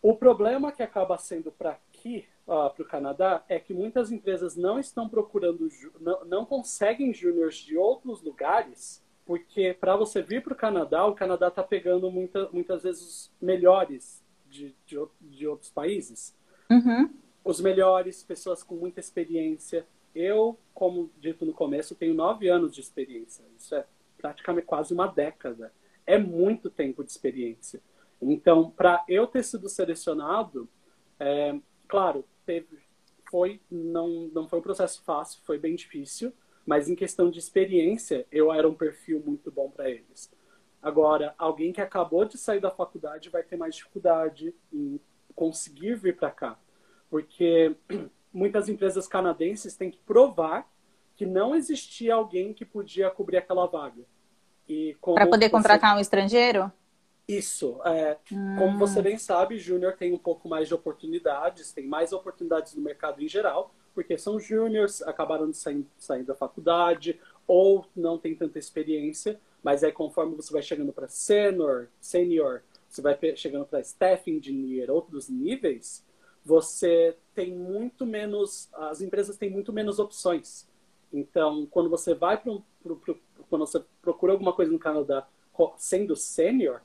O 0.00 0.16
problema 0.16 0.72
que 0.72 0.82
acaba 0.82 1.18
sendo 1.18 1.52
para 1.52 1.72
aqui, 1.72 2.26
para 2.46 2.72
o 2.78 2.86
Canadá, 2.86 3.44
é 3.50 3.60
que 3.60 3.74
muitas 3.74 4.10
empresas 4.10 4.56
não 4.56 4.78
estão 4.78 5.10
procurando, 5.10 5.68
não, 6.00 6.24
não 6.24 6.46
conseguem 6.46 7.12
júniores 7.12 7.56
de 7.56 7.76
outros 7.76 8.22
lugares 8.22 9.04
porque 9.30 9.72
para 9.74 9.94
você 9.94 10.20
vir 10.20 10.42
para 10.42 10.54
o 10.54 10.56
Canadá, 10.56 11.06
o 11.06 11.14
Canadá 11.14 11.46
está 11.46 11.62
pegando 11.62 12.10
muita, 12.10 12.48
muitas 12.48 12.82
vezes 12.82 13.00
os 13.00 13.32
melhores 13.40 14.20
de, 14.48 14.74
de, 14.84 14.98
de 15.20 15.46
outros 15.46 15.70
países. 15.70 16.36
Uhum. 16.68 17.08
Os 17.44 17.60
melhores, 17.60 18.24
pessoas 18.24 18.64
com 18.64 18.74
muita 18.74 18.98
experiência. 18.98 19.86
Eu, 20.12 20.58
como 20.74 21.12
dito 21.20 21.46
no 21.46 21.52
começo, 21.52 21.94
tenho 21.94 22.12
nove 22.12 22.48
anos 22.48 22.74
de 22.74 22.80
experiência. 22.80 23.44
Isso 23.56 23.72
é 23.76 23.86
praticamente 24.18 24.66
quase 24.66 24.92
uma 24.92 25.06
década. 25.06 25.72
É 26.04 26.18
muito 26.18 26.68
tempo 26.68 27.04
de 27.04 27.12
experiência. 27.12 27.80
Então, 28.20 28.72
para 28.72 29.04
eu 29.06 29.28
ter 29.28 29.44
sido 29.44 29.68
selecionado, 29.68 30.68
é, 31.20 31.56
claro, 31.86 32.24
teve, 32.44 32.80
foi, 33.30 33.60
não, 33.70 34.28
não 34.34 34.48
foi 34.48 34.58
um 34.58 34.62
processo 34.62 35.00
fácil, 35.04 35.40
foi 35.44 35.56
bem 35.56 35.76
difícil. 35.76 36.32
Mas 36.66 36.88
em 36.88 36.94
questão 36.94 37.30
de 37.30 37.38
experiência, 37.38 38.26
eu 38.30 38.52
era 38.52 38.68
um 38.68 38.74
perfil 38.74 39.22
muito 39.24 39.50
bom 39.50 39.70
para 39.70 39.90
eles. 39.90 40.30
Agora, 40.82 41.34
alguém 41.36 41.72
que 41.72 41.80
acabou 41.80 42.24
de 42.24 42.38
sair 42.38 42.60
da 42.60 42.70
faculdade 42.70 43.28
vai 43.28 43.42
ter 43.42 43.56
mais 43.56 43.74
dificuldade 43.74 44.54
em 44.72 45.00
conseguir 45.34 45.94
vir 45.94 46.16
para 46.16 46.30
cá. 46.30 46.58
Porque 47.08 47.74
muitas 48.32 48.68
empresas 48.68 49.06
canadenses 49.06 49.76
têm 49.76 49.90
que 49.90 49.98
provar 49.98 50.70
que 51.16 51.26
não 51.26 51.54
existia 51.54 52.14
alguém 52.14 52.54
que 52.54 52.64
podia 52.64 53.10
cobrir 53.10 53.36
aquela 53.36 53.66
vaga. 53.66 54.02
Para 55.14 55.26
poder 55.26 55.46
você... 55.46 55.50
contratar 55.50 55.96
um 55.96 56.00
estrangeiro? 56.00 56.72
Isso. 57.26 57.80
É, 57.84 58.16
hum. 58.32 58.56
Como 58.56 58.78
você 58.78 59.02
bem 59.02 59.18
sabe, 59.18 59.58
Júnior 59.58 59.96
tem 59.96 60.12
um 60.12 60.18
pouco 60.18 60.48
mais 60.48 60.68
de 60.68 60.74
oportunidades, 60.74 61.72
tem 61.72 61.86
mais 61.86 62.12
oportunidades 62.12 62.74
no 62.74 62.82
mercado 62.82 63.22
em 63.22 63.28
geral, 63.28 63.74
porque 63.94 64.16
são 64.16 64.38
júniors, 64.38 65.02
acabaram 65.02 65.50
de 65.50 65.56
sair, 65.56 65.86
sair 65.98 66.22
da 66.22 66.34
faculdade, 66.34 67.18
ou 67.46 67.86
não 67.94 68.18
tem 68.18 68.34
tanta 68.34 68.58
experiência, 68.58 69.40
mas 69.62 69.82
aí 69.82 69.92
conforme 69.92 70.34
você 70.34 70.52
vai 70.52 70.62
chegando 70.62 70.92
para 70.92 71.08
senior, 71.08 71.88
senior, 72.00 72.62
você 72.88 73.02
vai 73.02 73.18
chegando 73.36 73.66
para 73.66 73.80
staff 73.80 74.30
engineer, 74.30 74.90
outros 74.90 75.28
níveis, 75.28 76.04
você 76.44 77.16
tem 77.34 77.52
muito 77.54 78.06
menos, 78.06 78.68
as 78.72 79.00
empresas 79.00 79.36
têm 79.36 79.50
muito 79.50 79.72
menos 79.72 79.98
opções. 79.98 80.66
Então, 81.12 81.66
quando 81.66 81.90
você 81.90 82.14
vai 82.14 82.36
para 82.36 82.52
quando 83.48 83.66
você 83.66 83.82
procura 84.00 84.32
alguma 84.32 84.52
coisa 84.52 84.70
no 84.72 84.78
Canadá 84.78 85.26
sendo 85.76 86.16
sênior, 86.16 86.80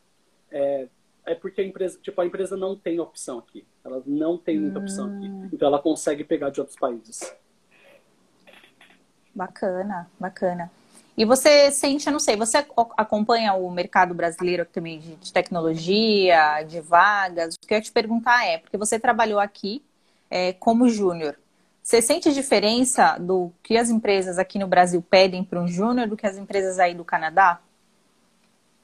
é, 0.52 0.89
é 1.26 1.36
porque 1.36 1.62
a 1.62 1.63
empresa, 1.63 1.98
tipo, 2.02 2.20
a 2.20 2.26
empresa 2.26 2.58
não 2.58 2.76
tem 2.76 3.00
opção 3.00 3.39
aqui. 3.39 3.65
Ela 3.86 4.02
não 4.06 4.38
tem 4.38 4.60
muita 4.60 4.80
opção 4.80 5.06
aqui. 5.06 5.28
Hum. 5.28 5.50
Então 5.54 5.67
ela 5.67 5.80
consegue 5.80 6.24
pegar 6.24 6.50
de 6.50 6.60
outros 6.60 6.78
países. 6.78 7.34
Bacana, 9.34 10.10
bacana. 10.19 10.71
E 11.17 11.24
você 11.24 11.71
sente, 11.71 12.08
eu 12.08 12.12
não 12.12 12.19
sei, 12.19 12.36
você 12.36 12.58
acompanha 12.98 13.54
o 13.54 13.71
mercado 13.71 14.13
brasileiro 14.13 14.65
também 14.65 15.00
de, 15.00 15.15
de 15.15 15.32
tecnologia, 15.32 16.63
de 16.63 16.82
vagas? 16.82 17.56
O 17.56 17.67
que 17.67 17.74
eu 17.74 17.78
ia 17.78 17.82
te 17.82 17.91
perguntar 17.91 18.45
é, 18.45 18.58
porque 18.58 18.78
você 18.78 19.00
trabalhou 19.00 19.39
aqui 19.39 19.82
é, 20.30 20.52
como 20.54 20.89
júnior. 20.89 21.38
Você 21.82 22.02
sente 22.02 22.34
diferença 22.34 23.17
do 23.19 23.52
que 23.62 23.78
as 23.78 23.89
empresas 23.89 24.39
aqui 24.39 24.58
no 24.58 24.67
Brasil 24.67 25.02
pedem 25.02 25.43
para 25.43 25.62
um 25.62 25.67
júnior 25.67 26.08
do 26.08 26.17
que 26.17 26.26
as 26.26 26.38
empresas 26.38 26.80
aí 26.80 26.93
do 26.95 27.06
Canadá? 27.06 27.62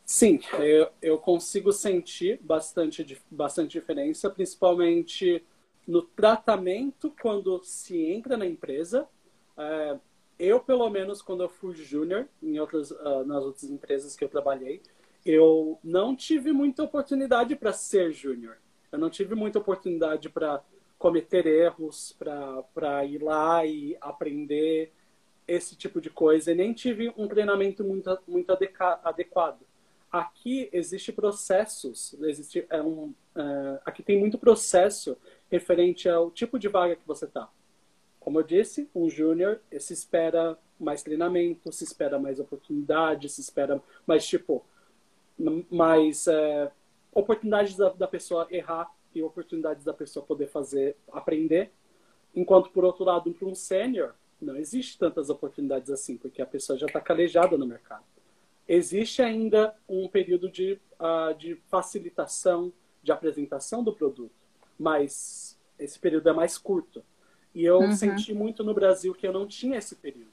Sim, 0.05 0.39
eu, 0.59 0.89
eu 1.01 1.17
consigo 1.17 1.71
sentir 1.71 2.39
bastante, 2.41 3.21
bastante 3.29 3.79
diferença, 3.79 4.29
principalmente 4.29 5.43
no 5.87 6.01
tratamento 6.01 7.13
quando 7.21 7.61
se 7.63 7.97
entra 8.05 8.35
na 8.35 8.45
empresa. 8.45 9.07
É, 9.57 9.97
eu, 10.37 10.59
pelo 10.59 10.89
menos, 10.89 11.21
quando 11.21 11.43
eu 11.43 11.49
fui 11.49 11.75
júnior 11.75 12.27
em 12.41 12.59
outras, 12.59 12.91
uh, 12.91 13.23
nas 13.25 13.43
outras 13.43 13.69
empresas 13.69 14.15
que 14.15 14.23
eu 14.23 14.29
trabalhei, 14.29 14.81
eu 15.25 15.79
não 15.83 16.15
tive 16.15 16.51
muita 16.51 16.83
oportunidade 16.83 17.55
para 17.55 17.71
ser 17.71 18.11
júnior. 18.11 18.57
Eu 18.91 18.99
não 18.99 19.09
tive 19.09 19.35
muita 19.35 19.59
oportunidade 19.59 20.29
para 20.29 20.63
cometer 20.97 21.45
erros, 21.45 22.17
para 22.73 23.05
ir 23.05 23.21
lá 23.21 23.65
e 23.65 23.95
aprender 24.01 24.91
esse 25.47 25.75
tipo 25.75 26.01
de 26.01 26.09
coisa. 26.09 26.51
E 26.51 26.55
nem 26.55 26.73
tive 26.73 27.13
um 27.15 27.27
treinamento 27.27 27.83
muito, 27.83 28.17
muito 28.27 28.51
adequado. 28.51 29.61
Aqui 30.11 30.67
existe 30.73 31.13
processos, 31.13 32.13
existe 32.23 32.65
é 32.69 32.81
um, 32.81 33.13
é, 33.33 33.81
aqui 33.85 34.03
tem 34.03 34.19
muito 34.19 34.37
processo 34.37 35.17
referente 35.49 36.09
ao 36.09 36.29
tipo 36.29 36.59
de 36.59 36.67
vaga 36.67 36.97
que 36.97 37.07
você 37.07 37.23
está. 37.23 37.49
Como 38.19 38.37
eu 38.37 38.43
disse, 38.43 38.89
um 38.93 39.09
júnior 39.09 39.61
se 39.79 39.93
espera 39.93 40.57
mais 40.77 41.01
treinamento, 41.01 41.71
se 41.71 41.85
espera 41.85 42.19
mais 42.19 42.41
oportunidade, 42.41 43.29
se 43.29 43.39
espera 43.39 43.81
mais 44.05 44.27
tipo 44.27 44.65
mais 45.69 46.27
é, 46.27 46.69
oportunidades 47.13 47.77
da, 47.77 47.89
da 47.89 48.07
pessoa 48.07 48.45
errar 48.51 48.91
e 49.15 49.23
oportunidades 49.23 49.85
da 49.85 49.93
pessoa 49.93 50.25
poder 50.25 50.47
fazer 50.47 50.97
aprender. 51.09 51.71
Enquanto 52.35 52.69
por 52.71 52.83
outro 52.83 53.05
lado, 53.05 53.31
para 53.31 53.47
um 53.47 53.55
sênior 53.55 54.13
não 54.41 54.57
existe 54.57 54.97
tantas 54.97 55.29
oportunidades 55.29 55.89
assim, 55.89 56.17
porque 56.17 56.41
a 56.41 56.45
pessoa 56.45 56.77
já 56.77 56.87
está 56.87 56.99
calejada 56.99 57.57
no 57.57 57.65
mercado 57.65 58.03
existe 58.67 59.21
ainda 59.21 59.75
um 59.87 60.07
período 60.07 60.49
de, 60.49 60.79
uh, 60.99 61.33
de 61.37 61.55
facilitação, 61.67 62.71
de 63.03 63.11
apresentação 63.11 63.83
do 63.83 63.93
produto, 63.93 64.31
mas 64.77 65.59
esse 65.77 65.99
período 65.99 66.29
é 66.29 66.33
mais 66.33 66.57
curto. 66.57 67.03
E 67.53 67.65
eu 67.65 67.79
uhum. 67.79 67.91
senti 67.91 68.33
muito 68.33 68.63
no 68.63 68.73
Brasil 68.73 69.13
que 69.13 69.27
eu 69.27 69.33
não 69.33 69.45
tinha 69.45 69.77
esse 69.77 69.95
período. 69.95 70.31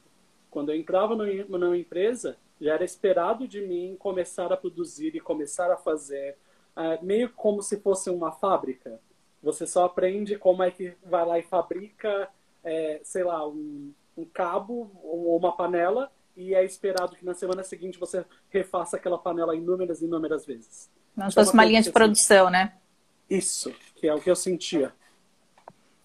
Quando 0.50 0.70
eu 0.70 0.76
entrava 0.76 1.16
numa 1.16 1.76
empresa, 1.76 2.36
já 2.60 2.74
era 2.74 2.84
esperado 2.84 3.46
de 3.46 3.60
mim 3.60 3.96
começar 3.98 4.52
a 4.52 4.56
produzir 4.56 5.14
e 5.14 5.20
começar 5.20 5.70
a 5.70 5.76
fazer, 5.76 6.36
uh, 6.76 7.04
meio 7.04 7.30
como 7.30 7.62
se 7.62 7.80
fosse 7.80 8.08
uma 8.10 8.32
fábrica. 8.32 9.00
Você 9.42 9.66
só 9.66 9.84
aprende 9.84 10.36
como 10.36 10.62
é 10.62 10.70
que 10.70 10.94
vai 11.04 11.24
lá 11.24 11.38
e 11.38 11.42
fabrica, 11.42 12.28
é, 12.64 13.00
sei 13.04 13.22
lá, 13.22 13.46
um, 13.46 13.92
um 14.16 14.24
cabo 14.24 14.90
ou 15.02 15.36
uma 15.36 15.52
panela 15.52 16.10
e 16.38 16.54
é 16.54 16.64
esperado 16.64 17.16
que 17.16 17.24
na 17.24 17.34
semana 17.34 17.64
seguinte 17.64 17.98
você 17.98 18.24
refaça 18.48 18.96
aquela 18.96 19.18
panela 19.18 19.56
inúmeras 19.56 20.00
e 20.00 20.04
inúmeras 20.04 20.46
vezes. 20.46 20.88
Não 21.16 21.28
se 21.28 21.34
fosse 21.34 21.52
uma, 21.52 21.64
uma 21.64 21.68
linha 21.68 21.82
de 21.82 21.90
produção, 21.90 22.48
né? 22.48 22.74
Isso, 23.28 23.74
que 23.96 24.06
é 24.06 24.14
o 24.14 24.20
que 24.20 24.30
eu 24.30 24.36
sentia. 24.36 24.92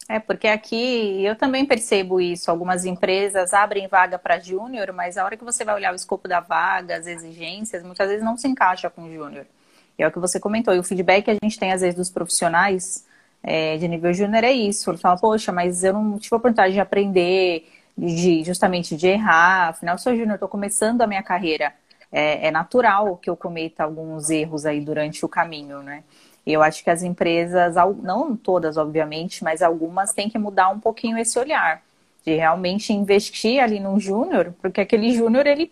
É, 0.09 0.19
porque 0.19 0.47
aqui 0.47 1.23
eu 1.23 1.35
também 1.35 1.65
percebo 1.65 2.19
isso. 2.19 2.49
Algumas 2.49 2.83
empresas 2.83 3.53
abrem 3.53 3.87
vaga 3.87 4.17
para 4.17 4.39
júnior, 4.39 4.91
mas 4.91 5.17
a 5.19 5.23
hora 5.23 5.37
que 5.37 5.43
você 5.43 5.63
vai 5.63 5.75
olhar 5.75 5.93
o 5.93 5.95
escopo 5.95 6.27
da 6.27 6.39
vaga, 6.39 6.97
as 6.97 7.05
exigências, 7.05 7.83
muitas 7.83 8.09
vezes 8.09 8.25
não 8.25 8.35
se 8.35 8.47
encaixa 8.47 8.89
com 8.89 9.13
júnior. 9.13 9.45
E 9.97 10.03
é 10.03 10.07
o 10.07 10.11
que 10.11 10.19
você 10.19 10.39
comentou. 10.39 10.73
E 10.73 10.79
o 10.79 10.83
feedback 10.83 11.25
que 11.25 11.31
a 11.31 11.37
gente 11.41 11.59
tem, 11.59 11.71
às 11.71 11.81
vezes, 11.81 11.95
dos 11.95 12.09
profissionais 12.09 13.05
é, 13.43 13.77
de 13.77 13.87
nível 13.87 14.11
júnior 14.13 14.43
é 14.43 14.51
isso. 14.51 14.89
Ele 14.89 14.97
fala, 14.97 15.15
poxa, 15.15 15.51
mas 15.51 15.83
eu 15.83 15.93
não 15.93 16.17
tive 16.17 16.35
a 16.35 16.37
oportunidade 16.37 16.73
de 16.73 16.79
aprender, 16.79 17.67
de 17.97 18.43
justamente 18.43 18.95
de 18.95 19.07
errar. 19.07 19.69
Afinal, 19.69 19.97
sou 19.97 20.15
júnior, 20.15 20.35
estou 20.35 20.49
começando 20.49 21.01
a 21.01 21.07
minha 21.07 21.23
carreira. 21.23 21.73
É, 22.11 22.47
é 22.47 22.51
natural 22.51 23.17
que 23.17 23.29
eu 23.29 23.35
cometa 23.35 23.83
alguns 23.83 24.29
erros 24.29 24.65
aí 24.65 24.79
durante 24.79 25.25
o 25.25 25.29
caminho, 25.29 25.81
né? 25.81 26.03
Eu 26.45 26.61
acho 26.61 26.83
que 26.83 26.89
as 26.89 27.01
empresas, 27.03 27.75
não 28.01 28.35
todas, 28.35 28.77
obviamente, 28.77 29.43
mas 29.43 29.61
algumas 29.61 30.13
têm 30.13 30.29
que 30.29 30.37
mudar 30.37 30.69
um 30.69 30.79
pouquinho 30.79 31.17
esse 31.17 31.39
olhar. 31.39 31.81
De 32.25 32.35
realmente 32.35 32.93
investir 32.93 33.61
ali 33.61 33.79
no 33.79 33.99
júnior, 33.99 34.53
porque 34.61 34.81
aquele 34.81 35.11
júnior, 35.13 35.47
ele 35.47 35.71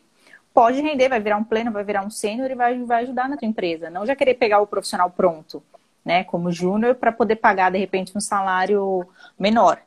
pode 0.53 0.81
render, 0.81 1.09
vai 1.09 1.19
virar 1.19 1.37
um 1.37 1.43
pleno, 1.43 1.71
vai 1.71 1.83
virar 1.83 2.05
um 2.05 2.09
sênior 2.09 2.49
e 2.51 2.55
vai, 2.55 2.77
vai 2.83 3.03
ajudar 3.03 3.29
na 3.29 3.37
tua 3.37 3.47
empresa. 3.47 3.89
Não 3.89 4.05
já 4.05 4.15
querer 4.15 4.33
pegar 4.35 4.59
o 4.61 4.67
profissional 4.67 5.09
pronto, 5.09 5.63
né, 6.03 6.23
como 6.23 6.51
júnior, 6.51 6.95
para 6.95 7.11
poder 7.11 7.37
pagar, 7.37 7.71
de 7.71 7.77
repente, 7.77 8.17
um 8.17 8.21
salário 8.21 9.07
menor. 9.37 9.81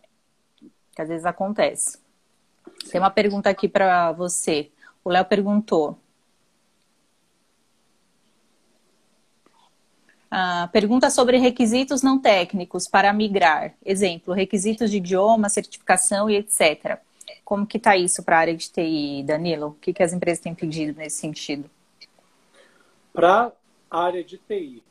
Que 0.94 1.02
às 1.02 1.08
vezes 1.08 1.26
acontece. 1.26 1.98
Tem 2.90 3.00
uma 3.00 3.10
pergunta 3.10 3.50
aqui 3.50 3.68
para 3.68 4.12
você. 4.12 4.70
O 5.04 5.10
Léo 5.10 5.24
perguntou: 5.24 5.98
Ah, 10.36 10.68
pergunta 10.72 11.10
sobre 11.10 11.36
requisitos 11.36 12.02
não 12.02 12.18
técnicos 12.18 12.88
para 12.88 13.12
migrar. 13.12 13.72
Exemplo, 13.86 14.34
requisitos 14.34 14.90
de 14.90 14.96
idioma, 14.96 15.48
certificação 15.48 16.28
e 16.28 16.34
etc. 16.34 16.98
Como 17.44 17.64
que 17.64 17.76
está 17.76 17.96
isso 17.96 18.20
para 18.20 18.38
a 18.38 18.40
área 18.40 18.56
de 18.56 18.68
TI, 18.68 19.22
Danilo? 19.24 19.68
O 19.68 19.74
que, 19.74 19.92
que 19.92 20.02
as 20.02 20.12
empresas 20.12 20.42
têm 20.42 20.52
pedido 20.52 20.98
nesse 20.98 21.18
sentido? 21.20 21.70
Para 23.12 23.52
a 23.88 24.00
área 24.00 24.24
de 24.24 24.36
TI, 24.38 24.82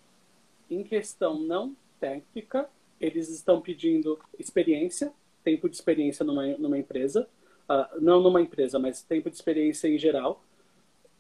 em 0.72 0.82
questão 0.82 1.38
não 1.38 1.76
técnica, 2.00 2.70
eles 2.98 3.28
estão 3.28 3.60
pedindo 3.60 4.18
experiência, 4.40 5.12
tempo 5.44 5.68
de 5.68 5.76
experiência 5.76 6.24
numa, 6.24 6.48
numa 6.58 6.78
empresa, 6.78 7.28
uh, 7.70 8.02
não 8.02 8.22
numa 8.22 8.42
empresa, 8.42 8.80
mas 8.80 9.02
tempo 9.02 9.30
de 9.30 9.36
experiência 9.36 9.88
em 9.88 9.98
geral. 9.98 10.44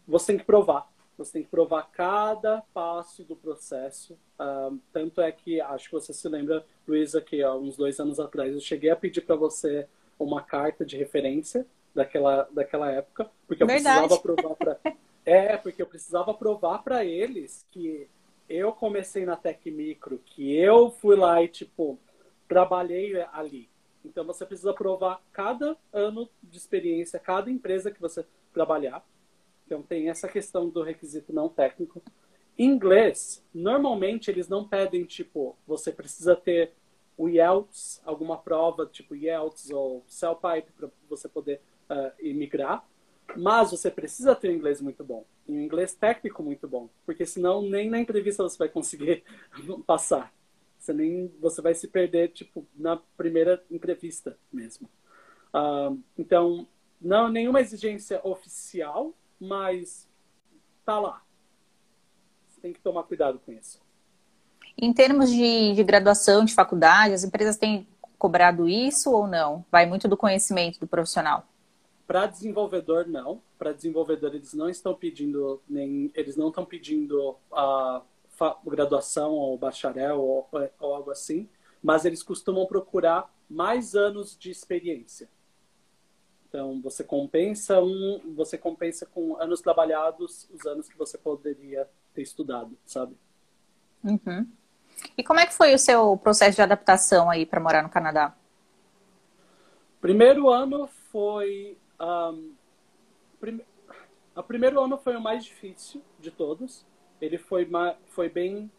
Você 0.08 0.34
tem 0.34 0.38
que 0.38 0.46
provar 0.46 0.92
você 1.18 1.34
tem 1.34 1.44
que 1.44 1.50
provar 1.50 1.90
cada 1.92 2.62
passo 2.74 3.24
do 3.24 3.36
processo. 3.36 4.18
Uh, 4.40 4.80
tanto 4.92 5.22
é 5.22 5.32
que, 5.32 5.62
acho 5.62 5.86
que 5.86 5.92
você 5.92 6.14
se 6.14 6.28
lembra, 6.28 6.66
Luísa, 6.88 7.22
que 7.22 7.42
há 7.42 7.54
uns 7.54 7.78
dois 7.78 8.00
anos 8.00 8.20
atrás 8.20 8.54
eu 8.54 8.60
cheguei 8.60 8.90
a 8.90 8.96
pedir 8.96 9.22
para 9.22 9.36
você 9.36 9.88
uma 10.20 10.42
carta 10.42 10.86
de 10.86 10.98
referência 10.98 11.66
daquela, 11.94 12.48
daquela 12.52 12.92
época, 12.92 13.30
porque 13.48 13.62
eu 13.62 13.68
Verdade. 13.68 14.08
precisava 14.08 14.22
provar 14.22 14.56
para. 14.56 14.80
é, 15.26 15.58
porque 15.58 15.82
eu 15.82 15.88
precisava 15.88 16.34
provar 16.34 16.80
para 16.80 17.06
eles 17.06 17.66
que 17.72 18.08
eu 18.50 18.72
comecei 18.72 19.26
na 19.26 19.36
Tec 19.36 19.66
Micro, 19.68 20.20
que 20.26 20.56
eu 20.56 20.90
fui 20.90 21.16
lá 21.16 21.42
e, 21.42 21.48
tipo, 21.48 21.98
trabalhei 22.48 23.22
ali. 23.32 23.70
Então 24.04 24.26
você 24.26 24.46
precisa 24.46 24.74
provar 24.74 25.22
cada 25.32 25.78
ano 25.92 26.30
de 26.42 26.58
experiência, 26.58 27.20
cada 27.20 27.50
empresa 27.50 27.92
que 27.92 28.02
você 28.02 28.26
trabalhar. 28.54 29.06
Então 29.66 29.82
tem 29.82 30.10
essa 30.10 30.28
questão 30.28 30.70
do 30.70 30.84
requisito 30.84 31.34
não 31.34 31.50
técnico. 31.50 32.02
Inglês, 32.58 33.44
normalmente 33.54 34.30
eles 34.30 34.48
não 34.48 34.68
pedem, 34.68 35.06
tipo, 35.06 35.58
você 35.66 35.92
precisa 35.92 36.36
ter 36.36 36.74
o 37.18 37.28
IELTS, 37.28 38.02
alguma 38.06 38.38
prova, 38.38 38.86
tipo 38.86 39.16
IELTS 39.16 39.72
ou 39.72 40.04
CELPIPE, 40.08 40.72
para 40.74 40.90
você 41.10 41.28
poder 41.28 41.62
uh, 41.90 42.12
imigrar. 42.20 42.86
Mas 43.36 43.72
você 43.72 43.90
precisa 43.90 44.36
ter 44.36 44.50
um 44.50 44.54
inglês 44.54 44.82
muito 44.82 45.04
bom. 45.04 45.26
E 45.48 45.52
um 45.54 45.62
inglês 45.62 45.94
técnico 45.94 46.44
muito 46.44 46.68
bom. 46.68 46.90
Porque 47.06 47.26
senão 47.26 47.62
nem 47.62 47.90
na 47.90 48.00
entrevista 48.00 48.44
você 48.44 48.58
vai 48.58 48.70
conseguir 48.70 49.24
passar. 49.88 50.34
Você, 50.84 50.92
nem, 50.92 51.34
você 51.40 51.62
vai 51.62 51.74
se 51.74 51.88
perder, 51.88 52.34
tipo, 52.34 52.68
na 52.76 52.98
primeira 53.16 53.64
entrevista 53.72 54.38
mesmo. 54.52 54.90
Uh, 55.54 55.98
então, 56.18 56.68
não 57.00 57.30
nenhuma 57.30 57.62
exigência 57.62 58.20
oficial, 58.22 59.14
mas 59.40 60.10
tá 60.84 61.00
lá. 61.00 61.24
Você 62.50 62.60
tem 62.60 62.74
que 62.74 62.82
tomar 62.82 63.04
cuidado 63.04 63.40
com 63.40 63.54
isso. 63.54 63.82
Em 64.78 64.92
termos 64.92 65.30
de, 65.32 65.74
de 65.74 65.84
graduação, 65.86 66.44
de 66.44 66.54
faculdade, 66.54 67.14
as 67.14 67.24
empresas 67.24 67.56
têm 67.56 67.88
cobrado 68.18 68.68
isso 68.68 69.10
ou 69.10 69.26
não? 69.26 69.64
Vai 69.72 69.86
muito 69.86 70.10
do 70.10 70.18
conhecimento 70.18 70.82
do 70.82 70.88
profissional. 70.88 71.48
Para 72.06 72.26
desenvolvedor, 72.26 73.08
não. 73.08 73.42
Para 73.58 73.72
desenvolvedor, 73.72 74.36
eles 74.36 74.54
não 74.54 74.68
estão 74.68 74.94
pedindo 74.94 75.62
nem 75.70 76.12
eles 76.14 76.36
não 76.36 76.50
estão 76.50 76.66
pedindo 76.66 77.38
a 77.54 78.02
graduação 78.66 79.32
ou 79.32 79.58
bacharel 79.58 80.20
ou, 80.20 80.50
ou 80.80 80.94
algo 80.94 81.12
assim, 81.12 81.50
mas 81.82 82.06
eles 82.06 82.24
costumam 82.24 82.66
procurar 82.66 83.34
mais 83.50 83.96
anos 83.96 84.38
de 84.38 84.50
experiência. 84.50 85.30
Então, 86.48 86.80
você 86.82 87.04
compensa 87.04 87.82
um, 87.82 88.34
você 88.36 88.58
compensa 88.58 89.06
com 89.08 89.36
anos 89.42 89.60
trabalhados 89.60 90.48
os 90.54 90.66
anos 90.66 90.88
que 90.88 90.98
você 90.98 91.18
poderia 91.18 91.90
ter 92.14 92.22
estudado, 92.22 92.78
sabe? 92.86 93.18
Uhum. 94.04 94.48
E 95.18 95.24
como 95.24 95.40
é 95.40 95.46
que 95.46 95.54
foi 95.54 95.74
o 95.74 95.80
seu 95.80 96.16
processo 96.18 96.56
de 96.56 96.62
adaptação 96.62 97.30
aí 97.30 97.46
para 97.46 97.60
morar 97.60 97.82
no 97.82 97.90
Canadá? 97.90 98.36
Primeiro 100.00 100.50
ano 100.50 100.88
foi 101.12 101.78
um, 102.00 102.54
prim... 103.40 103.62
o 104.36 104.44
primeiro 104.44 104.80
ano 104.80 104.98
foi 104.98 105.16
o 105.16 105.22
mais 105.22 105.44
difícil 105.44 106.04
de 106.20 106.30
todos. 106.30 106.86
Ele 107.24 107.38
foi 107.38 107.66
foi 108.08 108.28
bem 108.28 108.70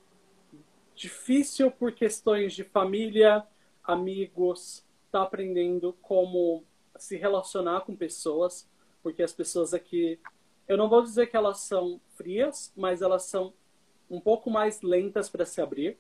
difícil 0.95 1.71
por 1.71 1.93
questões 1.93 2.53
de 2.53 2.63
família, 2.63 3.43
amigos, 3.83 4.85
tá 5.11 5.23
aprendendo 5.23 5.95
como 6.03 6.63
se 6.99 7.17
relacionar 7.17 7.81
com 7.81 7.97
pessoas, 7.97 8.69
porque 9.03 9.23
as 9.23 9.33
pessoas 9.33 9.73
aqui, 9.73 10.21
eu 10.69 10.77
não 10.77 10.91
vou 10.91 11.03
dizer 11.03 11.29
que 11.29 11.37
elas 11.39 11.61
são 11.61 11.99
frias, 12.17 12.71
mas 12.77 13.01
elas 13.01 13.23
são 13.23 13.55
um 14.11 14.21
pouco 14.21 14.51
mais 14.51 14.83
lentas 14.83 15.31
para 15.31 15.47
se 15.47 15.63
abrir 15.63 15.93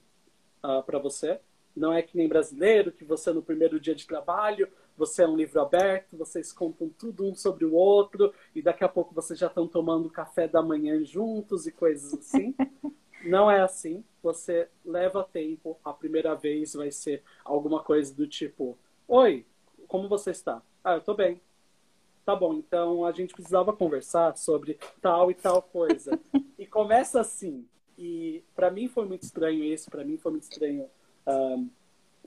uh, 0.62 0.66
ah, 0.66 0.82
para 0.82 0.98
você. 0.98 1.40
Não 1.74 1.94
é 1.94 2.02
que 2.02 2.14
nem 2.14 2.28
brasileiro, 2.28 2.92
que 2.92 3.04
você 3.04 3.32
no 3.32 3.42
primeiro 3.42 3.80
dia 3.80 3.94
de 3.94 4.06
trabalho, 4.06 4.70
você 4.96 5.22
é 5.22 5.28
um 5.28 5.36
livro 5.36 5.60
aberto, 5.60 6.16
vocês 6.16 6.52
contam 6.52 6.88
tudo 6.88 7.24
um 7.24 7.34
sobre 7.34 7.64
o 7.64 7.74
outro, 7.74 8.32
e 8.54 8.62
daqui 8.62 8.84
a 8.84 8.88
pouco 8.88 9.14
vocês 9.14 9.38
já 9.38 9.46
estão 9.46 9.66
tomando 9.66 10.10
café 10.10 10.46
da 10.46 10.62
manhã 10.62 11.04
juntos 11.04 11.66
e 11.66 11.72
coisas 11.72 12.14
assim. 12.14 12.54
Não 13.24 13.50
é 13.50 13.60
assim. 13.60 14.04
Você 14.22 14.68
leva 14.84 15.24
tempo. 15.24 15.78
A 15.84 15.92
primeira 15.92 16.34
vez 16.34 16.74
vai 16.74 16.90
ser 16.90 17.22
alguma 17.44 17.82
coisa 17.82 18.14
do 18.14 18.26
tipo: 18.26 18.78
Oi, 19.08 19.46
como 19.88 20.08
você 20.08 20.30
está? 20.30 20.62
Ah, 20.82 20.94
eu 20.94 21.00
tô 21.00 21.14
bem. 21.14 21.40
Tá 22.24 22.34
bom, 22.34 22.54
então 22.54 23.04
a 23.04 23.12
gente 23.12 23.34
precisava 23.34 23.72
conversar 23.72 24.36
sobre 24.36 24.78
tal 25.00 25.30
e 25.30 25.34
tal 25.34 25.60
coisa. 25.62 26.18
e 26.58 26.66
começa 26.66 27.20
assim. 27.20 27.66
E 27.96 28.42
para 28.54 28.70
mim 28.70 28.88
foi 28.88 29.06
muito 29.06 29.22
estranho 29.22 29.62
isso, 29.62 29.90
para 29.90 30.04
mim 30.04 30.16
foi 30.16 30.32
muito 30.32 30.44
estranho 30.44 30.88
um, 31.26 31.68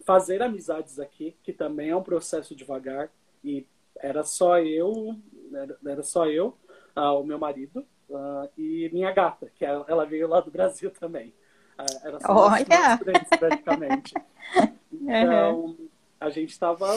fazer 0.03 0.41
amizades 0.41 0.99
aqui, 0.99 1.35
que 1.43 1.53
também 1.53 1.89
é 1.89 1.95
um 1.95 2.03
processo 2.03 2.55
devagar. 2.55 3.09
E 3.43 3.65
era 3.99 4.23
só 4.23 4.59
eu, 4.59 5.15
era, 5.53 5.77
era 5.85 6.03
só 6.03 6.27
eu, 6.27 6.57
uh, 6.95 7.19
o 7.19 7.23
meu 7.23 7.39
marido 7.39 7.85
uh, 8.09 8.49
e 8.57 8.89
minha 8.93 9.11
gata, 9.11 9.51
que 9.55 9.65
ela, 9.65 9.85
ela, 9.87 10.05
veio 10.05 10.27
lá 10.27 10.39
do 10.39 10.51
Brasil 10.51 10.91
também. 10.91 11.33
Uh, 11.79 12.07
era 12.07 12.19
só 12.19 12.33
Olha! 12.33 12.99
Nós 13.05 13.39
praticamente. 13.39 14.13
Então, 14.89 15.65
uhum. 15.65 15.89
a 16.19 16.29
gente 16.29 16.51
estava 16.51 16.87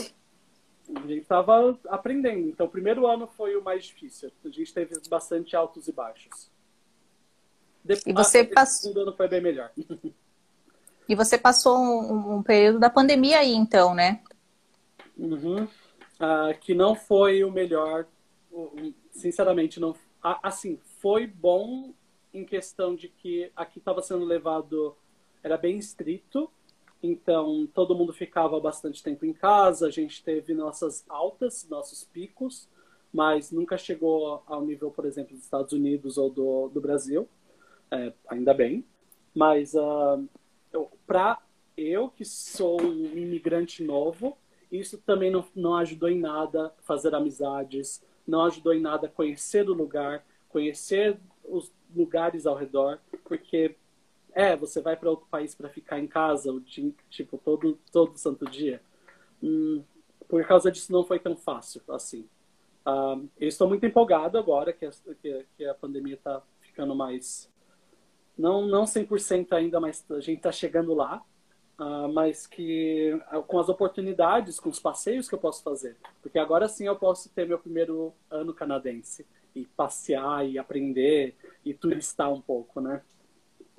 a 0.94 1.00
gente 1.06 1.22
estava 1.22 1.78
aprendendo. 1.88 2.48
Então, 2.48 2.66
o 2.66 2.70
primeiro 2.70 3.06
ano 3.06 3.26
foi 3.26 3.56
o 3.56 3.62
mais 3.62 3.84
difícil. 3.84 4.30
A 4.44 4.48
gente 4.48 4.72
teve 4.72 4.94
bastante 5.08 5.54
altos 5.54 5.86
e 5.88 5.92
baixos. 5.92 6.50
Depois, 7.84 8.06
e 8.06 8.12
você 8.12 8.40
ah, 8.40 8.54
passou... 8.54 8.90
segundo 8.92 9.02
ano 9.02 9.16
foi 9.16 9.28
bem 9.28 9.40
melhor. 9.40 9.70
E 11.10 11.14
você 11.14 11.36
passou 11.36 11.76
um, 11.76 12.36
um, 12.36 12.42
período 12.42 12.78
da 12.78 12.88
pandemia 12.88 13.38
aí, 13.38 13.52
então, 13.52 13.94
né? 13.94 14.22
Uhum. 15.18 15.66
Ah, 16.18 16.54
que 16.58 16.74
não 16.74 16.94
foi 16.94 17.44
o 17.44 17.50
melhor. 17.50 18.06
Sinceramente, 19.10 19.80
não. 19.80 19.94
Assim, 20.22 20.78
foi 21.00 21.26
bom 21.26 21.92
em 22.32 22.44
questão 22.44 22.94
de 22.94 23.08
que 23.08 23.50
aqui 23.56 23.78
estava 23.78 24.00
sendo 24.02 24.24
levado. 24.24 24.96
Era 25.42 25.56
bem 25.56 25.78
estrito 25.78 26.50
então, 27.02 27.66
todo 27.72 27.94
mundo 27.94 28.12
ficava 28.12 28.60
bastante 28.60 29.02
tempo 29.02 29.24
em 29.24 29.32
casa, 29.32 29.86
a 29.86 29.90
gente 29.90 30.22
teve 30.22 30.52
nossas 30.52 31.04
altas, 31.08 31.66
nossos 31.68 32.04
picos, 32.04 32.68
mas 33.12 33.50
nunca 33.50 33.78
chegou 33.78 34.42
ao 34.46 34.64
nível, 34.64 34.90
por 34.90 35.06
exemplo, 35.06 35.34
dos 35.34 35.44
Estados 35.44 35.72
Unidos 35.72 36.18
ou 36.18 36.30
do, 36.30 36.68
do 36.68 36.80
Brasil, 36.80 37.26
é, 37.90 38.12
ainda 38.28 38.52
bem. 38.52 38.84
Mas 39.34 39.74
uh, 39.74 40.28
para 41.10 41.42
eu 41.76 42.08
que 42.08 42.24
sou 42.24 42.80
um 42.80 43.04
imigrante 43.18 43.82
novo, 43.82 44.38
isso 44.70 44.96
também 44.98 45.28
não, 45.28 45.44
não 45.56 45.74
ajudou 45.74 46.08
em 46.08 46.20
nada 46.20 46.72
fazer 46.82 47.12
amizades, 47.12 48.00
não 48.24 48.44
ajudou 48.44 48.72
em 48.72 48.80
nada 48.80 49.08
conhecer 49.08 49.68
o 49.68 49.74
lugar, 49.74 50.24
conhecer 50.48 51.18
os 51.42 51.72
lugares 51.92 52.46
ao 52.46 52.54
redor, 52.54 53.00
porque 53.24 53.74
é, 54.30 54.54
você 54.54 54.80
vai 54.80 54.94
para 54.94 55.10
outro 55.10 55.26
país 55.28 55.52
para 55.52 55.68
ficar 55.68 55.98
em 55.98 56.06
casa, 56.06 56.48
tipo, 57.08 57.36
todo, 57.38 57.76
todo 57.90 58.16
santo 58.16 58.48
dia. 58.48 58.80
Hum, 59.42 59.82
por 60.28 60.46
causa 60.46 60.70
disso 60.70 60.92
não 60.92 61.02
foi 61.02 61.18
tão 61.18 61.34
fácil 61.34 61.82
assim. 61.88 62.20
Uh, 62.86 63.28
eu 63.36 63.48
estou 63.48 63.66
muito 63.66 63.84
empolgado 63.84 64.38
agora 64.38 64.72
que 64.72 64.86
a, 64.86 64.92
que, 65.20 65.44
que 65.56 65.64
a 65.64 65.74
pandemia 65.74 66.14
está 66.14 66.40
ficando 66.60 66.94
mais. 66.94 67.50
Não, 68.40 68.66
não 68.66 68.84
100% 68.84 69.52
ainda, 69.52 69.78
mas 69.78 70.04
a 70.10 70.20
gente 70.20 70.38
está 70.38 70.50
chegando 70.50 70.94
lá. 70.94 71.22
Uh, 71.78 72.12
mas 72.12 72.46
que 72.46 73.18
uh, 73.32 73.42
com 73.42 73.58
as 73.58 73.70
oportunidades, 73.70 74.60
com 74.60 74.68
os 74.68 74.78
passeios 74.78 75.28
que 75.28 75.34
eu 75.34 75.38
posso 75.38 75.62
fazer. 75.62 75.96
Porque 76.20 76.38
agora 76.38 76.68
sim 76.68 76.86
eu 76.86 76.96
posso 76.96 77.30
ter 77.30 77.46
meu 77.46 77.58
primeiro 77.58 78.12
ano 78.30 78.52
canadense 78.52 79.26
e 79.54 79.64
passear 79.64 80.46
e 80.46 80.58
aprender 80.58 81.34
e 81.64 81.72
turistar 81.72 82.30
um 82.30 82.40
pouco, 82.40 82.82
né? 82.82 83.00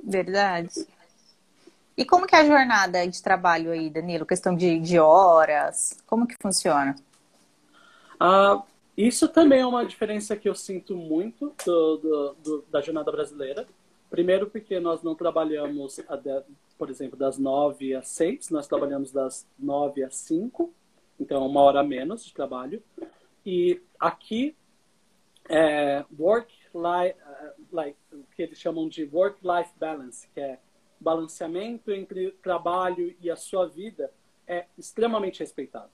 Verdade. 0.04 0.88
E 1.96 2.04
como 2.04 2.26
que 2.26 2.36
é 2.36 2.40
a 2.40 2.46
jornada 2.46 3.08
de 3.08 3.22
trabalho 3.22 3.72
aí, 3.72 3.88
Danilo? 3.88 4.26
Questão 4.26 4.56
de, 4.56 4.80
de 4.80 4.98
horas, 4.98 5.96
como 6.08 6.26
que 6.26 6.36
funciona? 6.42 6.96
Ah, 8.20 8.64
isso 8.98 9.28
também 9.28 9.62
é 9.62 9.66
uma 9.66 9.86
diferença 9.86 10.36
que 10.36 10.50
eu 10.50 10.56
sinto 10.56 10.96
muito 10.96 11.54
do, 11.64 11.98
do, 11.98 12.36
do, 12.44 12.66
da 12.72 12.82
jornada 12.82 13.12
brasileira. 13.12 13.68
Primeiro 14.12 14.50
porque 14.50 14.78
nós 14.78 15.02
não 15.02 15.16
trabalhamos, 15.16 15.98
por 16.78 16.90
exemplo, 16.90 17.18
das 17.18 17.38
nove 17.38 17.96
às 17.96 18.10
seis, 18.10 18.50
nós 18.50 18.68
trabalhamos 18.68 19.10
das 19.10 19.48
nove 19.58 20.04
às 20.04 20.18
cinco, 20.18 20.74
então 21.18 21.48
uma 21.48 21.62
hora 21.62 21.82
menos 21.82 22.26
de 22.26 22.34
trabalho. 22.34 22.84
E 23.46 23.82
aqui, 23.98 24.54
é, 25.48 26.04
work 26.20 26.54
life, 26.76 27.18
like, 27.72 27.98
o 28.12 28.24
que 28.36 28.42
eles 28.44 28.60
chamam 28.60 28.90
de 28.90 29.06
work-life 29.06 29.72
balance, 29.80 30.28
que 30.34 30.42
é 30.42 30.60
balanceamento 31.00 31.90
entre 31.90 32.32
trabalho 32.44 33.16
e 33.22 33.32
a 33.32 33.38
sua 33.38 33.66
vida, 33.66 34.12
é 34.46 34.66
extremamente 34.78 35.40
respeitado. 35.40 35.90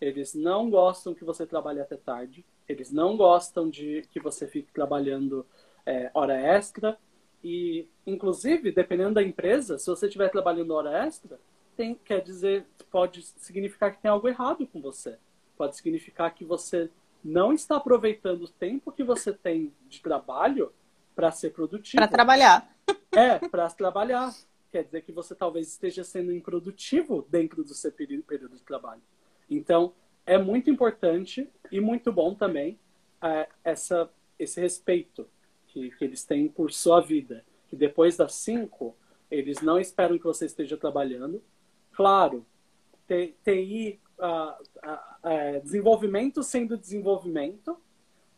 Eles 0.00 0.34
não 0.34 0.68
gostam 0.68 1.14
que 1.14 1.24
você 1.24 1.46
trabalhe 1.46 1.80
até 1.80 1.96
tarde, 1.96 2.44
eles 2.68 2.90
não 2.90 3.16
gostam 3.16 3.70
de 3.70 4.02
que 4.10 4.18
você 4.18 4.48
fique 4.48 4.72
trabalhando 4.72 5.46
é, 5.86 6.10
hora 6.12 6.34
extra. 6.34 6.98
E, 7.42 7.88
inclusive, 8.06 8.70
dependendo 8.70 9.14
da 9.14 9.22
empresa, 9.22 9.78
se 9.78 9.86
você 9.86 10.06
estiver 10.06 10.30
trabalhando 10.30 10.74
hora 10.74 11.06
extra, 11.06 11.38
tem, 11.76 11.94
quer 11.94 12.20
dizer, 12.20 12.66
pode 12.90 13.22
significar 13.22 13.92
que 13.92 14.02
tem 14.02 14.10
algo 14.10 14.28
errado 14.28 14.66
com 14.66 14.80
você. 14.80 15.16
Pode 15.56 15.76
significar 15.76 16.34
que 16.34 16.44
você 16.44 16.90
não 17.24 17.52
está 17.52 17.76
aproveitando 17.76 18.42
o 18.42 18.48
tempo 18.48 18.92
que 18.92 19.02
você 19.02 19.32
tem 19.32 19.72
de 19.88 20.00
trabalho 20.00 20.72
para 21.14 21.30
ser 21.30 21.50
produtivo. 21.50 21.96
Para 21.96 22.08
trabalhar. 22.08 22.76
É, 23.12 23.38
para 23.38 23.68
trabalhar. 23.70 24.34
Quer 24.70 24.84
dizer 24.84 25.02
que 25.02 25.12
você 25.12 25.34
talvez 25.34 25.68
esteja 25.68 26.04
sendo 26.04 26.32
improdutivo 26.32 27.26
dentro 27.28 27.64
do 27.64 27.74
seu 27.74 27.92
período 27.92 28.56
de 28.56 28.62
trabalho. 28.62 29.02
Então, 29.48 29.92
é 30.24 30.38
muito 30.38 30.70
importante 30.70 31.48
e 31.72 31.80
muito 31.80 32.12
bom 32.12 32.34
também 32.34 32.78
é, 33.22 33.48
essa, 33.64 34.10
esse 34.38 34.60
respeito 34.60 35.26
que, 35.72 35.90
que 35.90 36.04
eles 36.04 36.24
têm 36.24 36.48
por 36.48 36.72
sua 36.72 37.00
vida. 37.00 37.44
Que 37.68 37.76
depois 37.76 38.16
das 38.16 38.34
cinco, 38.34 38.96
eles 39.30 39.60
não 39.60 39.78
esperam 39.78 40.18
que 40.18 40.24
você 40.24 40.46
esteja 40.46 40.76
trabalhando. 40.76 41.42
Claro, 41.92 42.44
TI, 43.06 44.00
uh, 44.18 44.62
uh, 44.84 45.60
desenvolvimento 45.62 46.42
sendo 46.42 46.76
desenvolvimento, 46.76 47.76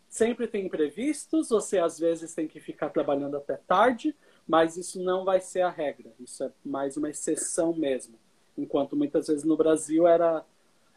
sempre 0.09 0.47
tem 0.47 0.67
imprevistos, 0.67 1.49
você 1.49 1.79
às 1.79 1.99
vezes 1.99 2.35
tem 2.35 2.47
que 2.47 2.61
ficar 2.61 2.91
trabalhando 2.91 3.37
até 3.37 3.57
tarde, 3.57 4.15
mas 4.47 4.77
isso 4.77 5.03
não 5.03 5.25
vai 5.25 5.41
ser 5.41 5.63
a 5.63 5.71
regra, 5.71 6.13
isso 6.21 6.45
é 6.45 6.51
mais 6.65 6.97
uma 6.97 7.11
exceção 7.11 7.75
mesmo. 7.75 8.19
Enquanto 8.57 8.97
muitas 8.97 9.29
vezes 9.29 9.45
no 9.45 9.57
Brasil 9.57 10.07
era 10.07 10.45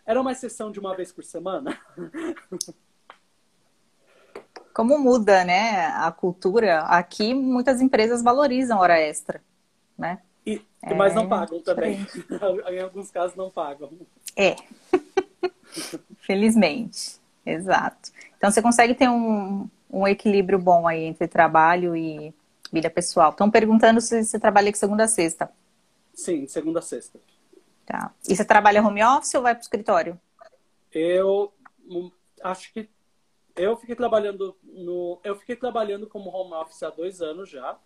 era 0.06 0.22
uma 0.22 0.32
exceção 0.32 0.72
de 0.72 0.80
uma 0.80 0.96
vez 0.96 1.12
por 1.12 1.24
semana. 1.24 1.80
Como 4.76 5.00
muda, 5.00 5.46
né, 5.46 5.86
a 5.86 6.12
cultura? 6.12 6.82
Aqui 6.82 7.34
muitas 7.34 7.80
empresas 7.80 8.22
valorizam 8.22 8.78
hora 8.78 9.00
extra, 9.00 9.42
né? 9.98 10.20
E, 10.46 10.62
é, 10.84 10.94
mas 10.94 11.16
não 11.16 11.30
pagam 11.30 11.62
também. 11.62 12.06
em 12.70 12.82
alguns 12.82 13.10
casos 13.10 13.38
não 13.38 13.50
pagam. 13.50 13.90
É. 14.36 14.58
Felizmente. 16.20 17.22
Exato. 17.46 18.12
Então 18.38 18.52
você 18.52 18.62
consegue 18.62 18.94
ter 18.94 19.08
um, 19.08 19.66
um 19.90 20.06
equilíbrio 20.06 20.60
bom 20.60 20.86
aí 20.86 21.06
entre 21.06 21.26
trabalho 21.26 21.96
e 21.96 22.34
vida 22.70 22.90
pessoal. 22.90 23.30
Estão 23.30 23.50
perguntando 23.50 24.02
se 24.02 24.26
você 24.26 24.38
trabalha 24.38 24.74
de 24.74 24.78
segunda 24.78 25.06
a 25.06 25.08
sexta. 25.08 25.50
Sim, 26.14 26.50
segunda 26.50 26.80
a 26.80 26.82
sexta. 26.82 27.18
Tá. 27.86 28.12
E 28.28 28.36
você 28.36 28.44
trabalha 28.44 28.86
home 28.86 29.02
office 29.02 29.36
ou 29.36 29.42
vai 29.42 29.56
para 29.56 29.62
o 29.62 29.64
escritório? 29.64 30.20
Eu 30.92 31.54
hum, 31.90 32.12
acho 32.44 32.74
que 32.74 32.90
eu 33.56 33.78
fiquei 33.78 33.96
trabalhando 33.96 34.56
no 34.64 35.20
eu 35.24 35.36
fiquei 35.36 35.56
trabalhando 35.56 36.08
como 36.08 36.30
home 36.30 36.54
office 36.54 36.84
há 36.84 36.90
dois 36.90 37.22
anos 37.22 37.50
já, 37.50 37.80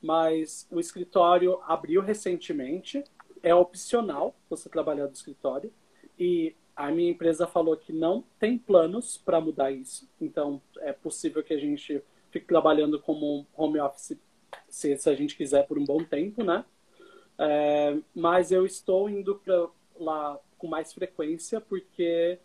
mas 0.00 0.66
o 0.70 0.80
escritório 0.80 1.60
abriu 1.66 2.00
recentemente. 2.00 3.04
É 3.42 3.54
opcional 3.54 4.36
você 4.48 4.68
trabalhar 4.68 5.06
do 5.06 5.14
escritório 5.14 5.72
e 6.18 6.54
a 6.76 6.90
minha 6.90 7.10
empresa 7.10 7.46
falou 7.46 7.76
que 7.76 7.92
não 7.92 8.24
tem 8.38 8.56
planos 8.56 9.18
para 9.18 9.40
mudar 9.40 9.70
isso. 9.70 10.08
Então 10.20 10.60
é 10.78 10.92
possível 10.92 11.42
que 11.42 11.52
a 11.52 11.58
gente 11.58 12.02
fique 12.30 12.46
trabalhando 12.46 13.00
como 13.00 13.46
home 13.54 13.80
office 13.80 14.16
se, 14.68 14.96
se 14.96 15.10
a 15.10 15.14
gente 15.14 15.36
quiser 15.36 15.66
por 15.66 15.78
um 15.78 15.84
bom 15.84 16.02
tempo, 16.02 16.42
né? 16.42 16.64
É, 17.38 17.96
mas 18.14 18.52
eu 18.52 18.64
estou 18.64 19.08
indo 19.08 19.36
para 19.36 19.68
lá 19.98 20.38
com 20.58 20.66
mais 20.66 20.92
frequência 20.92 21.60
porque, 21.60 22.38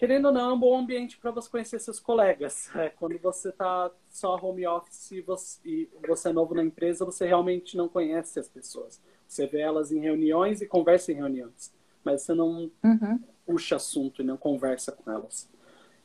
querendo 0.00 0.28
ou 0.28 0.32
não, 0.32 0.50
é 0.50 0.54
um 0.54 0.58
bom 0.58 0.78
ambiente 0.78 1.18
para 1.18 1.30
você 1.30 1.50
conhecer 1.50 1.78
seus 1.78 2.00
colegas. 2.00 2.74
É, 2.74 2.88
quando 2.88 3.18
você 3.18 3.50
está 3.50 3.90
só 4.08 4.34
home 4.34 4.66
office 4.66 5.10
e 5.10 5.20
você, 5.20 5.60
e 5.62 5.88
você 6.08 6.30
é 6.30 6.32
novo 6.32 6.54
na 6.54 6.64
empresa, 6.64 7.04
você 7.04 7.26
realmente 7.26 7.76
não 7.76 7.86
conhece 7.86 8.40
as 8.40 8.48
pessoas. 8.48 8.98
Você 9.28 9.46
vê 9.46 9.60
elas 9.60 9.92
em 9.92 10.00
reuniões 10.00 10.62
e 10.62 10.66
conversa 10.66 11.12
em 11.12 11.16
reuniões, 11.16 11.70
mas 12.02 12.22
você 12.22 12.32
não 12.32 12.70
uhum. 12.82 13.20
puxa 13.44 13.76
assunto 13.76 14.22
e 14.22 14.24
não 14.24 14.38
conversa 14.38 14.90
com 14.90 15.12
elas. 15.12 15.46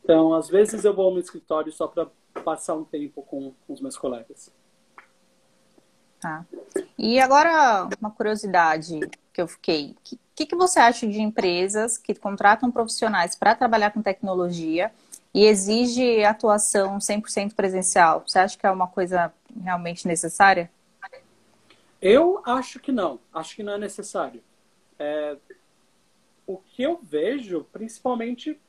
Então, 0.03 0.33
às 0.33 0.49
vezes 0.49 0.83
eu 0.83 0.93
vou 0.93 1.09
no 1.13 1.19
escritório 1.19 1.71
só 1.71 1.87
para 1.87 2.07
passar 2.43 2.75
um 2.75 2.83
tempo 2.83 3.21
com, 3.21 3.53
com 3.65 3.73
os 3.73 3.79
meus 3.79 3.97
colegas. 3.97 4.53
Tá. 6.19 6.45
E 6.97 7.17
agora, 7.17 7.87
uma 7.97 8.11
curiosidade 8.11 8.99
que 9.31 9.41
eu 9.41 9.47
fiquei. 9.47 9.95
Que, 10.03 10.19
que, 10.35 10.45
que 10.45 10.55
você 10.55 10.79
acha 10.79 11.07
de 11.07 11.21
empresas 11.21 11.97
que 11.97 12.13
contratam 12.13 12.69
profissionais 12.69 13.35
para 13.35 13.55
trabalhar 13.55 13.91
com 13.91 14.01
tecnologia 14.01 14.91
e 15.33 15.45
exige 15.45 16.23
atuação 16.23 16.97
100% 16.97 17.53
presencial? 17.53 18.23
Você 18.27 18.39
acha 18.39 18.57
que 18.57 18.67
é 18.67 18.71
uma 18.71 18.87
coisa 18.87 19.33
realmente 19.63 20.05
necessária? 20.07 20.69
Eu 22.01 22.41
acho 22.45 22.79
que 22.79 22.91
não. 22.91 23.19
Acho 23.33 23.55
que 23.55 23.63
não 23.63 23.73
é 23.73 23.77
necessário. 23.77 24.43
É, 24.99 25.37
o 26.45 26.57
que 26.57 26.83
eu 26.83 26.99
vejo, 27.01 27.65
principalmente, 27.71 28.59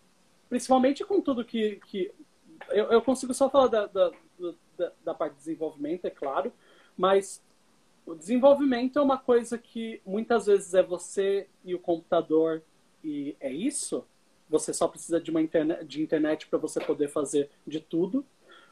principalmente 0.48 1.04
com 1.04 1.20
tudo 1.20 1.44
que. 1.44 1.80
que 1.86 2.12
eu, 2.70 2.86
eu 2.86 3.02
consigo 3.02 3.34
só 3.34 3.50
falar 3.50 3.66
da, 3.66 3.86
da, 3.86 4.10
da, 4.78 4.92
da 5.04 5.14
parte 5.14 5.32
de 5.32 5.38
desenvolvimento, 5.40 6.04
é 6.04 6.10
claro, 6.10 6.52
mas 6.96 7.42
o 8.06 8.14
desenvolvimento 8.14 8.98
é 9.00 9.02
uma 9.02 9.18
coisa 9.18 9.58
que 9.58 10.00
muitas 10.06 10.46
vezes 10.46 10.72
é 10.74 10.82
você 10.82 11.48
e 11.64 11.74
o 11.74 11.78
computador 11.78 12.62
e 13.02 13.36
é 13.40 13.52
isso. 13.52 14.04
Você 14.48 14.72
só 14.72 14.86
precisa 14.86 15.20
de 15.20 15.30
uma 15.30 15.42
internet, 15.42 15.84
de 15.84 16.00
internet 16.00 16.46
para 16.46 16.58
você 16.58 16.80
poder 16.80 17.08
fazer 17.08 17.50
de 17.66 17.80
tudo. 17.80 18.24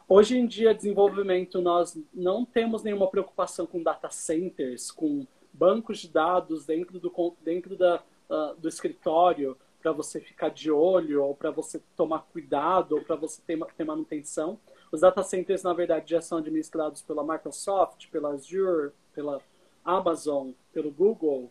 Hoje 0.08 0.38
em 0.38 0.46
dia, 0.46 0.72
desenvolvimento, 0.72 1.60
nós 1.60 1.98
não 2.12 2.44
temos 2.44 2.84
nenhuma 2.84 3.08
preocupação 3.08 3.66
com 3.66 3.82
data 3.82 4.08
centers, 4.08 4.90
com 4.90 5.26
bancos 5.52 5.98
de 5.98 6.08
dados 6.08 6.64
dentro 6.64 7.00
do, 7.00 7.36
dentro 7.42 7.76
da, 7.76 8.02
uh, 8.30 8.54
do 8.56 8.68
escritório 8.68 9.56
para 9.82 9.92
você 9.92 10.20
ficar 10.20 10.50
de 10.50 10.70
olho, 10.70 11.24
ou 11.24 11.34
para 11.34 11.50
você 11.50 11.82
tomar 11.96 12.20
cuidado, 12.32 12.96
ou 12.96 13.02
para 13.02 13.16
você 13.16 13.42
ter, 13.46 13.58
ter 13.76 13.84
manutenção. 13.84 14.58
Os 14.92 15.00
data 15.00 15.22
centers, 15.22 15.62
na 15.62 15.74
verdade, 15.74 16.10
já 16.12 16.20
são 16.20 16.38
administrados 16.38 17.02
pela 17.02 17.22
Microsoft, 17.22 18.08
pela 18.10 18.30
Azure, 18.30 18.92
pela 19.14 19.40
Amazon, 19.84 20.50
pelo 20.72 20.90
Google, 20.90 21.50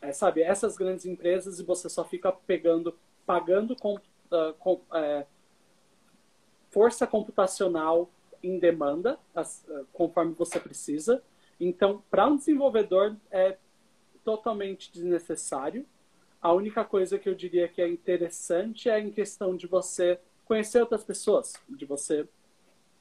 é, 0.00 0.12
sabe? 0.12 0.42
Essas 0.42 0.76
grandes 0.76 1.04
empresas 1.06 1.58
e 1.58 1.64
você 1.64 1.88
só 1.88 2.04
fica 2.04 2.32
pegando, 2.32 2.96
pagando 3.26 3.76
com, 3.76 3.96
uh, 3.96 4.54
com 4.58 4.80
é, 4.94 5.26
força 6.70 7.06
computacional 7.06 8.10
em 8.42 8.58
demanda, 8.58 9.18
as, 9.34 9.64
uh, 9.68 9.86
conforme 9.92 10.34
você 10.34 10.58
precisa. 10.58 11.22
Então, 11.58 12.02
para 12.10 12.26
um 12.26 12.36
desenvolvedor, 12.36 13.16
é 13.30 13.56
totalmente 14.24 14.90
desnecessário. 14.92 15.84
A 16.40 16.52
única 16.52 16.84
coisa 16.84 17.18
que 17.18 17.28
eu 17.28 17.34
diria 17.34 17.68
que 17.68 17.82
é 17.82 17.88
interessante 17.88 18.88
é 18.88 18.98
em 18.98 19.10
questão 19.10 19.54
de 19.54 19.66
você 19.66 20.18
conhecer 20.46 20.80
outras 20.80 21.04
pessoas, 21.04 21.52
de 21.68 21.84
você 21.84 22.26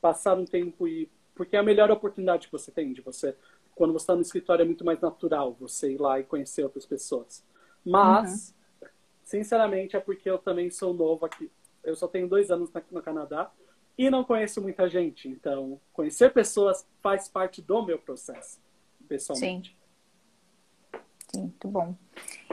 passar 0.01 0.37
um 0.37 0.45
tempo 0.45 0.87
e 0.87 1.09
porque 1.33 1.55
é 1.55 1.59
a 1.59 1.63
melhor 1.63 1.89
oportunidade 1.89 2.47
que 2.47 2.51
você 2.51 2.69
tem 2.69 2.91
de 2.91 2.99
você 2.99 3.33
quando 3.79 3.93
você 3.93 4.03
está 4.03 4.13
no 4.13 4.21
escritório 4.21 4.63
é 4.63 4.65
muito 4.65 4.83
mais 4.83 4.99
natural 4.99 5.55
você 5.57 5.93
ir 5.93 6.01
lá 6.01 6.19
e 6.19 6.25
conhecer 6.25 6.63
outras 6.65 6.85
pessoas. 6.85 7.41
Mas, 7.85 8.53
uhum. 8.81 8.89
sinceramente, 9.23 9.95
é 9.95 10.01
porque 10.01 10.29
eu 10.29 10.37
também 10.37 10.69
sou 10.69 10.93
novo 10.93 11.25
aqui. 11.25 11.49
Eu 11.81 11.95
só 11.95 12.05
tenho 12.05 12.27
dois 12.27 12.51
anos 12.51 12.69
aqui 12.75 12.93
no 12.93 13.01
Canadá 13.01 13.49
e 13.97 14.09
não 14.09 14.25
conheço 14.25 14.61
muita 14.61 14.89
gente. 14.89 15.29
Então, 15.29 15.79
conhecer 15.93 16.33
pessoas 16.33 16.85
faz 17.01 17.29
parte 17.29 17.61
do 17.61 17.81
meu 17.81 17.97
processo, 17.97 18.59
pessoalmente. 19.07 19.69
Sim. 19.71 19.79
Sim, 21.31 21.41
muito 21.43 21.67
bom. 21.69 21.95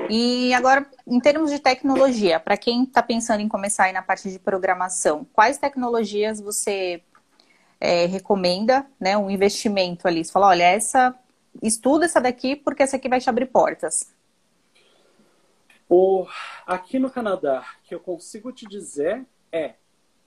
E 0.08 0.54
agora, 0.54 0.88
em 1.08 1.18
termos 1.18 1.50
de 1.50 1.58
tecnologia, 1.58 2.38
para 2.38 2.56
quem 2.56 2.84
está 2.84 3.02
pensando 3.02 3.40
em 3.40 3.48
começar 3.48 3.84
aí 3.84 3.92
na 3.92 4.02
parte 4.02 4.30
de 4.30 4.38
programação, 4.38 5.26
quais 5.32 5.58
tecnologias 5.58 6.40
você 6.40 7.02
é, 7.80 8.06
recomenda, 8.06 8.86
né, 9.00 9.16
um 9.16 9.30
investimento 9.30 10.06
ali? 10.06 10.24
Você 10.24 10.32
fala, 10.32 10.48
olha, 10.48 10.64
essa 10.64 11.14
estuda 11.62 12.04
essa 12.04 12.20
daqui 12.20 12.56
porque 12.56 12.82
essa 12.82 12.96
aqui 12.96 13.08
vai 13.08 13.20
te 13.20 13.28
abrir 13.28 13.46
portas. 13.46 14.14
O, 15.88 16.26
aqui 16.66 16.98
no 16.98 17.10
Canadá, 17.10 17.64
que 17.84 17.94
eu 17.94 18.00
consigo 18.00 18.50
te 18.52 18.66
dizer 18.66 19.24
é, 19.52 19.74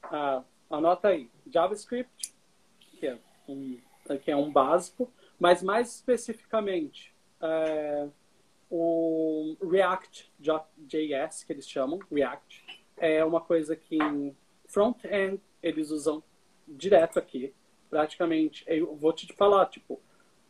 ah, 0.04 0.42
anota 0.70 1.10
aí, 1.10 1.30
JavaScript, 1.52 2.34
que 2.80 3.08
é 3.08 3.18
um, 3.48 3.78
que 4.24 4.32
é 4.32 4.36
um 4.36 4.52
básico, 4.52 5.12
mas 5.38 5.62
mais 5.62 5.96
especificamente 5.96 7.14
é, 7.42 8.08
o 8.70 9.56
React.js, 9.62 11.44
que 11.44 11.54
eles 11.54 11.68
chamam, 11.68 12.00
React, 12.12 12.66
é 12.98 13.24
uma 13.24 13.42
coisa 13.42 13.76
que 13.76 13.96
em 13.96 14.36
front-end 14.68 15.42
eles 15.62 15.90
usam 15.90 16.24
direto 16.70 17.20
aqui. 17.20 17.54
Praticamente, 17.90 18.64
eu 18.68 18.96
vou 18.96 19.12
te 19.12 19.32
falar, 19.34 19.66
tipo, 19.68 20.00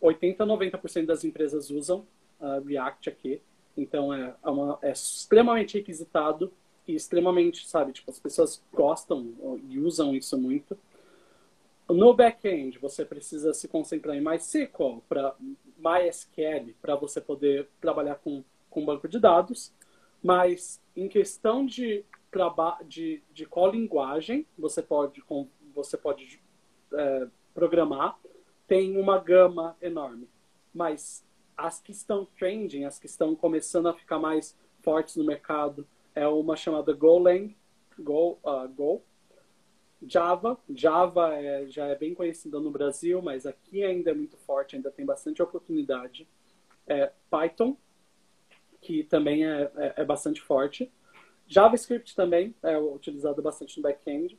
80, 0.01 0.45
90% 0.45 1.05
das 1.05 1.24
empresas 1.24 1.70
usam 1.70 2.05
uh, 2.39 2.61
React 2.65 3.09
aqui. 3.09 3.41
Então, 3.78 4.13
é, 4.13 4.36
é, 4.43 4.49
uma, 4.49 4.78
é 4.82 4.91
extremamente 4.91 5.78
requisitado 5.78 6.51
e 6.88 6.95
extremamente, 6.95 7.67
sabe, 7.67 7.93
tipo, 7.93 8.09
as 8.09 8.20
pessoas 8.20 8.61
gostam 8.74 9.34
e 9.70 9.80
usam 9.80 10.15
isso 10.15 10.38
muito. 10.38 10.78
No 11.88 12.13
back-end, 12.13 12.78
você 12.78 13.03
precisa 13.03 13.53
se 13.53 13.67
concentrar 13.67 14.15
em 14.15 14.22
MySQL, 14.22 15.01
para 15.07 15.36
MySQL, 15.78 16.74
para 16.82 16.95
você 16.95 17.20
poder 17.20 17.67
trabalhar 17.82 18.15
com, 18.15 18.43
com 18.70 18.86
banco 18.86 19.07
de 19.07 19.20
dados. 19.20 19.74
Mas 20.22 20.82
em 20.95 21.07
questão 21.07 21.65
de, 21.65 22.03
de, 22.86 23.24
de 23.34 23.45
qual 23.45 23.72
linguagem 23.72 24.45
você 24.57 24.84
pode, 24.84 25.22
você 25.84 25.97
pode 25.97 26.41
é, 26.93 27.27
programar, 27.53 28.19
tem 28.67 28.97
uma 28.97 29.17
gama 29.17 29.75
enorme. 29.82 30.30
Mas 30.73 31.25
as 31.57 31.80
que 31.82 31.91
estão 31.91 32.25
trending, 32.38 32.86
as 32.86 32.99
que 32.99 33.05
estão 33.05 33.36
começando 33.36 33.88
a 33.88 33.93
ficar 33.93 34.19
mais 34.19 34.57
fortes 34.82 35.15
no 35.15 35.25
mercado, 35.25 35.88
é 36.15 36.27
uma 36.27 36.55
chamada 36.55 36.93
Golang, 36.93 37.55
Go, 37.97 38.39
uh, 38.43 38.67
Go 38.69 39.03
Java. 40.01 40.57
Java 40.73 41.36
é, 41.36 41.67
já 41.67 41.88
é 41.88 41.95
bem 41.95 42.13
conhecida 42.13 42.59
no 42.59 42.71
Brasil, 42.71 43.21
mas 43.21 43.45
aqui 43.45 43.84
ainda 43.84 44.11
é 44.11 44.13
muito 44.13 44.38
forte, 44.38 44.75
ainda 44.75 44.91
tem 44.91 45.05
bastante 45.05 45.41
oportunidade. 45.41 46.27
É, 46.88 47.11
Python, 47.30 47.77
que 48.82 49.03
também 49.03 49.45
é, 49.45 49.71
é, 49.75 49.93
é, 49.97 50.05
bastante 50.05 50.41
forte. 50.41 50.91
JavaScript 51.47 52.15
também 52.15 52.55
é 52.63 52.77
utilizado 52.77 53.41
bastante 53.41 53.77
no 53.77 53.84
back-end. 53.84 54.38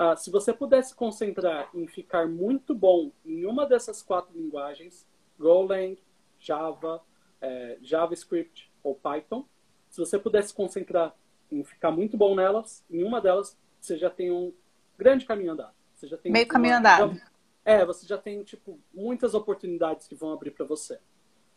Uh, 0.00 0.16
se 0.16 0.30
você 0.30 0.50
pudesse 0.50 0.94
concentrar 0.94 1.68
em 1.74 1.86
ficar 1.86 2.26
muito 2.26 2.74
bom 2.74 3.12
em 3.22 3.44
uma 3.44 3.66
dessas 3.66 4.00
quatro 4.00 4.32
linguagens, 4.34 5.06
Golang, 5.38 5.98
Java, 6.38 7.02
é, 7.38 7.76
JavaScript 7.82 8.72
ou 8.82 8.94
Python, 8.94 9.46
se 9.90 9.98
você 9.98 10.18
pudesse 10.18 10.54
concentrar 10.54 11.14
em 11.52 11.62
ficar 11.62 11.90
muito 11.90 12.16
bom 12.16 12.34
nelas, 12.34 12.82
em 12.90 13.02
uma 13.02 13.20
delas, 13.20 13.58
você 13.78 13.98
já 13.98 14.08
tem 14.08 14.30
um 14.30 14.54
grande 14.96 15.26
caminho 15.26 15.52
andado. 15.52 15.74
Você 15.94 16.06
já 16.06 16.16
tem 16.16 16.32
Meio 16.32 16.46
uma, 16.46 16.50
caminho 16.50 16.76
andado. 16.76 17.14
Já, 17.14 17.22
é, 17.64 17.84
você 17.84 18.06
já 18.06 18.16
tem 18.16 18.42
tipo 18.42 18.78
muitas 18.94 19.34
oportunidades 19.34 20.06
que 20.06 20.14
vão 20.14 20.32
abrir 20.32 20.52
para 20.52 20.64
você. 20.64 20.98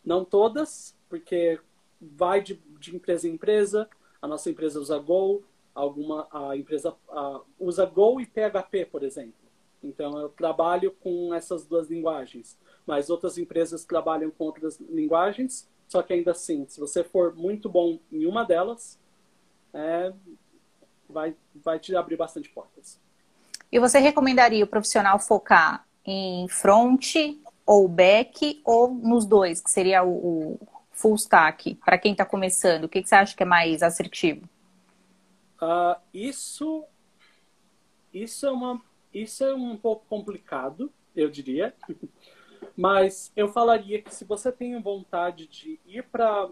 Não 0.04 0.22
todas, 0.22 0.94
porque 1.08 1.58
vai 1.98 2.42
de, 2.42 2.54
de, 2.78 2.94
empresa 2.94 3.26
em 3.26 3.32
empresa. 3.32 3.88
A 4.20 4.28
nossa 4.28 4.50
empresa 4.50 4.80
usa 4.80 4.98
Go, 4.98 5.42
alguma 5.74 6.28
a 6.30 6.56
empresa 6.56 6.94
a, 7.08 7.40
usa 7.58 7.84
Go 7.86 8.20
e 8.20 8.26
PHP, 8.26 8.86
por 8.86 9.02
exemplo. 9.02 9.34
Então 9.82 10.18
eu 10.18 10.28
trabalho 10.28 10.92
com 11.02 11.34
essas 11.34 11.66
duas 11.66 11.88
linguagens, 11.90 12.58
mas 12.86 13.10
outras 13.10 13.36
empresas 13.36 13.84
trabalham 13.84 14.30
com 14.30 14.44
outras 14.44 14.78
linguagens. 14.80 15.68
Só 15.88 16.02
que 16.02 16.12
ainda 16.12 16.30
assim, 16.30 16.66
se 16.66 16.80
você 16.80 17.04
for 17.04 17.34
muito 17.34 17.68
bom 17.68 17.98
em 18.10 18.26
uma 18.26 18.44
delas, 18.44 18.98
é, 19.72 20.12
vai, 21.08 21.36
vai 21.54 21.78
te 21.78 21.94
abrir 21.94 22.16
bastante 22.16 22.48
portas. 22.48 22.98
E 23.70 23.78
você 23.78 23.98
recomendaria 23.98 24.64
o 24.64 24.68
profissional 24.68 25.18
focar 25.18 25.86
em 26.04 26.48
front 26.48 27.14
ou 27.66 27.88
back 27.88 28.60
ou 28.64 28.92
nos 28.94 29.26
dois, 29.26 29.60
que 29.60 29.70
seria 29.70 30.02
o, 30.02 30.54
o 30.54 30.68
full 30.92 31.16
stack, 31.16 31.74
para 31.76 31.98
quem 31.98 32.12
está 32.12 32.24
começando? 32.24 32.84
O 32.84 32.88
que, 32.88 33.02
que, 33.02 33.08
você 33.08 33.14
acha 33.14 33.36
que 33.36 33.42
é 33.42 33.46
mais 33.46 33.82
assertivo? 33.82 34.48
Uh, 35.64 35.98
isso, 36.12 36.84
isso, 38.12 38.46
é 38.46 38.50
uma, 38.50 38.82
isso 39.14 39.42
é 39.42 39.54
um 39.54 39.78
pouco 39.78 40.04
complicado, 40.06 40.92
eu 41.16 41.30
diria. 41.30 41.74
Mas 42.76 43.32
eu 43.34 43.48
falaria 43.48 44.02
que 44.02 44.14
se 44.14 44.24
você 44.24 44.52
tem 44.52 44.80
vontade 44.80 45.46
de 45.46 45.80
ir 45.86 46.02
para 46.04 46.50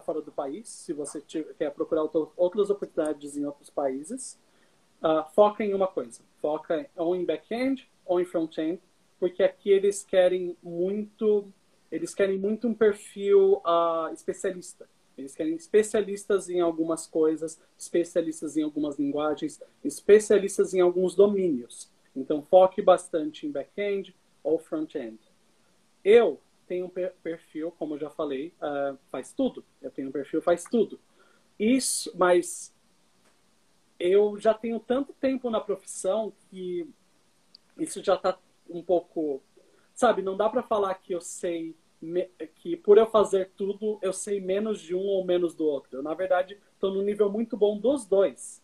fora 0.00 0.20
do 0.20 0.32
país, 0.32 0.68
se 0.68 0.92
você 0.92 1.20
quer 1.20 1.70
procurar 1.72 2.08
outras 2.36 2.70
oportunidades 2.70 3.36
em 3.36 3.44
outros 3.44 3.70
países, 3.70 4.40
uh, 5.02 5.24
foca 5.34 5.64
em 5.64 5.74
uma 5.74 5.86
coisa. 5.86 6.22
Foca 6.40 6.88
ou 6.96 7.14
em 7.14 7.24
back-end 7.24 7.88
ou 8.04 8.20
em 8.20 8.24
front-end, 8.24 8.80
porque 9.20 9.42
aqui 9.42 9.70
eles 9.70 10.02
querem 10.02 10.56
muito, 10.62 11.52
eles 11.90 12.14
querem 12.14 12.38
muito 12.38 12.66
um 12.66 12.74
perfil 12.74 13.60
uh, 13.64 14.12
especialista. 14.12 14.88
Eles 15.18 15.34
querem 15.34 15.54
especialistas 15.54 16.48
em 16.48 16.60
algumas 16.60 17.06
coisas, 17.06 17.60
especialistas 17.76 18.56
em 18.56 18.62
algumas 18.62 18.98
linguagens, 18.98 19.60
especialistas 19.84 20.72
em 20.72 20.80
alguns 20.80 21.14
domínios. 21.14 21.90
Então, 22.14 22.42
foque 22.42 22.80
bastante 22.80 23.46
em 23.46 23.50
back-end 23.50 24.14
ou 24.42 24.58
front-end. 24.58 25.18
Eu 26.04 26.40
tenho 26.66 26.86
um 26.86 26.90
perfil, 27.22 27.72
como 27.72 27.94
eu 27.94 27.98
já 27.98 28.10
falei, 28.10 28.52
uh, 28.62 28.96
faz 29.10 29.32
tudo. 29.32 29.64
Eu 29.82 29.90
tenho 29.90 30.08
um 30.08 30.12
perfil 30.12 30.40
faz 30.40 30.64
tudo. 30.64 31.00
Isso, 31.58 32.12
mas 32.16 32.72
eu 33.98 34.38
já 34.38 34.54
tenho 34.54 34.78
tanto 34.78 35.12
tempo 35.14 35.50
na 35.50 35.60
profissão 35.60 36.32
que 36.48 36.88
isso 37.76 38.02
já 38.04 38.14
está 38.14 38.38
um 38.68 38.82
pouco, 38.82 39.42
sabe, 39.94 40.22
não 40.22 40.36
dá 40.36 40.48
para 40.48 40.62
falar 40.62 40.94
que 40.94 41.12
eu 41.12 41.20
sei 41.20 41.74
que 42.56 42.76
por 42.76 42.98
eu 42.98 43.06
fazer 43.06 43.50
tudo 43.56 43.98
eu 44.02 44.12
sei 44.12 44.40
menos 44.40 44.80
de 44.80 44.94
um 44.94 45.06
ou 45.06 45.24
menos 45.24 45.54
do 45.54 45.64
outro. 45.64 45.98
Eu, 45.98 46.02
na 46.02 46.14
verdade, 46.14 46.58
estou 46.74 46.92
no 46.92 47.02
nível 47.02 47.30
muito 47.30 47.56
bom 47.56 47.78
dos 47.78 48.04
dois. 48.04 48.62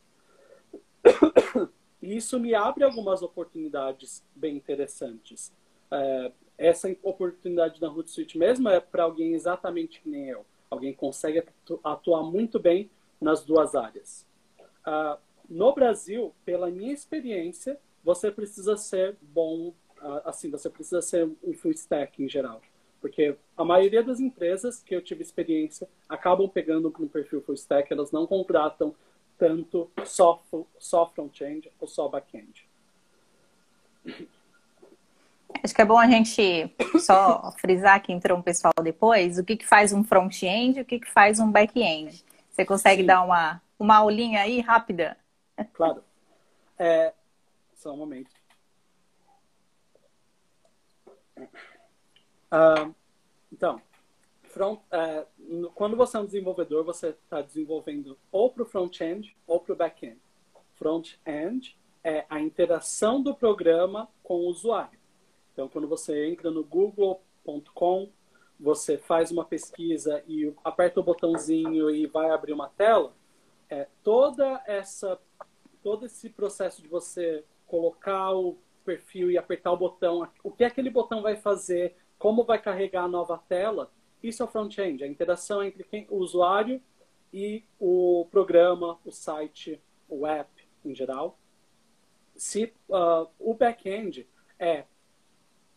E 2.05 2.16
isso 2.16 2.39
me 2.39 2.55
abre 2.55 2.85
algumas 2.85 3.22
oportunidades 3.22 4.22
bem 4.37 4.57
interessantes. 4.57 5.51
É, 5.91 6.32
essa 6.59 6.95
oportunidade 7.03 7.80
da 7.80 7.91
Hootsuite 7.91 8.37
mesmo 8.37 8.68
é 8.68 8.78
para 8.78 9.05
alguém 9.05 9.32
exatamente 9.32 10.03
que 10.03 10.09
nem 10.11 10.28
eu. 10.28 10.45
Alguém 10.70 10.93
consegue 10.93 11.43
atuar 11.82 12.22
muito 12.22 12.59
bem 12.59 12.91
nas 13.18 13.43
duas 13.43 13.74
áreas. 13.74 14.26
Uh, 14.87 15.18
no 15.49 15.72
Brasil, 15.74 16.35
pela 16.45 16.70
minha 16.70 16.93
experiência, 16.93 17.80
você 18.03 18.30
precisa 18.30 18.76
ser 18.76 19.16
bom, 19.22 19.68
uh, 19.68 20.20
assim, 20.26 20.51
você 20.51 20.68
precisa 20.68 21.01
ser 21.01 21.30
um 21.43 21.55
full 21.55 21.72
stack 21.72 22.22
em 22.22 22.28
geral. 22.28 22.61
Porque 23.05 23.37
a 23.55 23.63
maioria 23.63 24.03
das 24.03 24.19
empresas 24.19 24.83
que 24.83 24.97
eu 24.97 25.03
tive 25.05 25.21
experiência 25.21 25.87
acabam 26.09 26.49
pegando 26.49 26.89
um 26.99 27.07
perfil 27.07 27.43
full 27.43 27.55
stack, 27.55 27.93
elas 27.93 28.11
não 28.11 28.27
contratam 28.27 28.95
tanto 29.37 29.91
só, 30.07 30.43
só 30.79 31.05
front-end 31.11 31.71
ou 31.79 31.87
só 31.87 32.09
back-end. 32.09 32.67
Acho 35.63 35.75
que 35.75 35.83
é 35.83 35.85
bom 35.85 35.99
a 35.99 36.09
gente 36.09 36.75
só 36.99 37.53
frisar 37.59 38.03
que 38.03 38.11
entrou 38.11 38.39
um 38.39 38.43
pessoal 38.43 38.73
depois, 38.83 39.39
o 39.39 39.45
que, 39.45 39.59
que 39.59 39.67
faz 39.67 39.93
um 39.93 40.03
front-end 40.03 40.79
e 40.79 40.81
o 40.81 40.85
que, 40.87 40.99
que 40.99 41.11
faz 41.11 41.39
um 41.39 41.53
back-end. 41.53 42.25
Você 42.51 42.65
consegue 42.65 43.03
Sim. 43.03 43.07
dar 43.07 43.23
uma, 43.23 43.61
uma 43.79 43.97
aulinha 43.97 44.41
aí 44.41 44.61
rápida? 44.61 45.15
Claro. 45.75 46.03
É, 46.79 47.13
só 47.75 47.93
um 47.93 47.99
momento. 47.99 48.31
Uh, 52.55 52.95
então, 53.53 53.83
front, 54.45 54.81
é, 54.93 55.27
quando 55.75 55.97
você 55.97 56.17
é 56.17 56.21
um 56.21 56.27
desenvolvedor, 56.27 56.85
você 56.85 57.09
está 57.09 57.43
desenvolvendo 57.43 58.17
ou 58.31 58.49
para 58.49 58.63
o 58.63 58.67
front-end 58.67 59.37
ou 59.45 59.59
para 59.59 59.73
o 59.73 59.77
back-end. 59.77 60.21
Front-end 60.75 61.77
é 62.05 62.25
a 62.31 62.41
interação 62.41 63.21
do 63.21 63.35
programa 63.35 64.09
com 64.23 64.35
o 64.35 64.47
usuário. 64.47 64.99
Então, 65.53 65.69
quando 65.69 65.89
você 65.89 66.27
entra 66.29 66.51
no 66.51 66.63
google.com, 66.63 68.11
você 68.59 68.99
faz 68.99 69.33
uma 69.33 69.45
pesquisa 69.45 70.23
e 70.29 70.53
aperta 70.63 71.01
o 71.01 71.03
botãozinho 71.03 71.91
e 71.91 72.07
vai 72.07 72.31
abrir 72.31 72.53
uma 72.53 72.69
tela, 72.69 73.13
é, 73.69 73.89
toda 74.05 74.63
essa, 74.67 75.19
todo 75.83 76.07
esse 76.07 76.31
processo 76.31 76.81
de 76.81 76.87
você 76.87 77.45
colocar 77.67 78.33
o 78.33 78.57
perfil 78.85 79.31
e 79.31 79.39
apertar 79.39 79.73
o 79.73 79.77
botão, 79.77 80.29
o 80.43 80.51
que 80.51 80.63
aquele 80.63 80.91
botão 80.91 81.23
vai 81.23 81.37
fazer, 81.37 81.97
como 82.25 82.43
vai 82.43 82.59
carregar 82.59 83.05
a 83.05 83.09
nova 83.09 83.37
tela, 83.37 83.93
isso 84.22 84.43
é 84.43 84.47
o 84.47 84.49
front-end, 84.49 85.05
a 85.05 85.07
interação 85.07 85.62
entre 85.62 85.85
quem, 85.85 86.07
o 86.09 86.16
usuário 86.16 86.81
e 87.31 87.62
o 87.79 88.27
programa, 88.31 88.99
o 89.05 89.12
site, 89.12 89.79
o 90.09 90.27
app 90.27 90.51
em 90.83 90.95
geral. 90.95 91.39
Se 92.35 92.72
uh, 92.89 93.29
o 93.39 93.53
back-end 93.53 94.27
é 94.59 94.85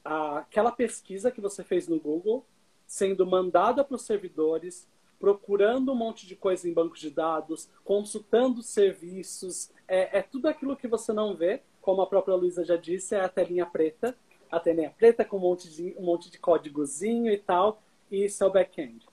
aquela 0.06 0.72
pesquisa 0.72 1.30
que 1.32 1.42
você 1.42 1.66
fez 1.66 1.86
no 1.86 2.00
Google 2.00 2.46
sendo 2.86 3.28
mandada 3.28 3.84
para 3.84 3.96
os 3.98 4.04
servidores, 4.04 4.88
procurando 5.20 5.92
um 5.92 5.96
monte 5.96 6.26
de 6.26 6.38
coisa 6.38 6.66
em 6.70 6.74
bancos 6.74 7.02
de 7.02 7.10
dados, 7.10 7.70
consultando 7.84 8.64
serviços, 8.64 9.70
é, 9.86 10.20
é 10.20 10.22
tudo 10.22 10.48
aquilo 10.48 10.78
que 10.78 10.88
você 10.88 11.12
não 11.12 11.36
vê, 11.36 11.62
como 11.82 12.02
a 12.02 12.08
própria 12.08 12.36
Luísa 12.36 12.64
já 12.64 12.78
disse, 12.78 13.16
é 13.16 13.20
a 13.20 13.28
telinha 13.28 13.66
preta, 13.66 14.18
a 14.52 14.60
telinha 14.60 14.94
preta 14.98 15.26
com 15.26 15.38
um 15.38 15.42
monte 15.42 15.70
de, 15.70 15.96
um 15.98 16.04
monte 16.04 16.30
de 16.30 16.38
códigozinho 16.38 17.32
e 17.32 17.38
tal, 17.38 17.82
e 18.12 18.26
isso 18.26 18.44
é 18.44 18.48
o 18.48 18.52
back-end. 18.52 19.06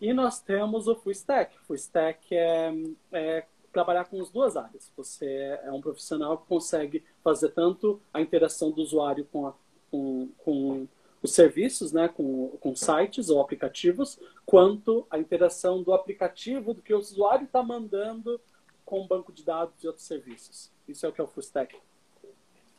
E 0.00 0.12
nós 0.12 0.40
temos 0.40 0.86
o 0.86 0.94
full 0.94 1.12
stack. 1.12 1.56
Full 1.66 1.76
stack 1.76 2.34
é, 2.34 2.72
é 3.12 3.44
trabalhar 3.72 4.04
com 4.04 4.20
as 4.20 4.30
duas 4.30 4.56
áreas. 4.56 4.92
Você 4.96 5.58
é 5.62 5.72
um 5.72 5.80
profissional 5.80 6.38
que 6.38 6.46
consegue 6.46 7.04
fazer 7.22 7.50
tanto 7.50 8.00
a 8.12 8.20
interação 8.20 8.70
do 8.70 8.80
usuário 8.80 9.26
com, 9.32 9.46
a, 9.46 9.54
com, 9.90 10.28
com 10.38 10.86
os 11.22 11.32
serviços, 11.32 11.92
né, 11.92 12.08
com, 12.08 12.48
com 12.60 12.74
sites 12.76 13.28
ou 13.28 13.40
aplicativos, 13.40 14.18
quanto 14.46 15.06
a 15.10 15.18
interação 15.18 15.82
do 15.82 15.92
aplicativo, 15.92 16.72
do 16.72 16.82
que 16.82 16.94
o 16.94 16.98
usuário 16.98 17.44
está 17.44 17.62
mandando 17.62 18.40
com 18.84 19.00
o 19.00 19.06
banco 19.06 19.32
de 19.32 19.44
dados 19.44 19.82
e 19.82 19.86
outros 19.86 20.06
serviços. 20.06 20.70
Isso 20.86 21.04
é 21.04 21.08
o 21.08 21.12
que 21.12 21.20
é 21.20 21.24
o 21.24 21.26
Full 21.26 21.42
Stack. 21.42 21.76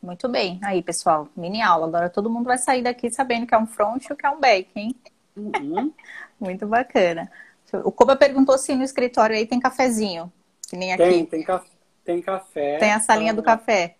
Muito 0.09 0.27
bem. 0.27 0.59
Aí, 0.63 0.81
pessoal, 0.81 1.29
mini 1.37 1.61
aula. 1.61 1.85
Agora 1.85 2.09
todo 2.09 2.31
mundo 2.31 2.47
vai 2.47 2.57
sair 2.57 2.81
daqui 2.81 3.11
sabendo 3.11 3.45
que 3.45 3.53
é 3.53 3.57
um 3.59 3.67
front 3.67 4.03
e 4.05 4.11
o 4.11 4.15
que 4.15 4.25
é 4.25 4.29
um 4.31 4.39
back, 4.39 4.67
hein? 4.75 4.95
Uhum. 5.37 5.93
Muito 6.41 6.65
bacana. 6.65 7.31
O 7.83 7.91
Koba 7.91 8.15
perguntou 8.15 8.57
se 8.57 8.73
no 8.73 8.83
escritório 8.83 9.35
aí 9.35 9.45
tem 9.45 9.59
cafezinho. 9.59 10.33
Que 10.67 10.75
nem 10.75 10.93
aqui. 10.93 11.03
Tem, 11.03 11.25
tem, 11.27 11.43
café. 11.43 11.69
Tem, 12.03 12.21
café, 12.23 12.77
tem 12.79 12.91
a 12.91 12.99
salinha 12.99 13.35
do 13.35 13.43
café. 13.43 13.97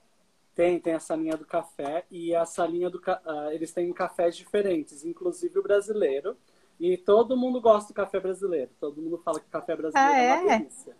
Tem, 0.55 0.80
tem 0.80 0.93
a 0.93 0.99
salinha 0.99 1.38
do 1.38 1.45
café 1.45 2.03
e 2.10 2.34
a 2.34 2.43
salinha 2.43 2.89
do 2.89 2.97
uh, 2.97 3.51
eles 3.51 3.72
têm 3.72 3.93
cafés 3.93 4.36
diferentes, 4.36 5.05
inclusive 5.05 5.60
o 5.60 5.64
brasileiro. 5.64 6.36
E 6.80 6.97
todo 6.97 7.38
mundo 7.38 7.62
gosta 7.62 7.93
do 7.93 7.95
café 7.95 8.20
brasileiro. 8.20 8.72
Todo 8.80 8.99
mundo 8.99 9.22
fala 9.24 9.39
que 9.39 9.47
café 9.47 9.76
brasileiro 9.76 10.12
ah, 10.12 10.20
é? 10.20 10.28
é 10.28 10.34
uma 10.34 10.57
delícia. 10.57 10.95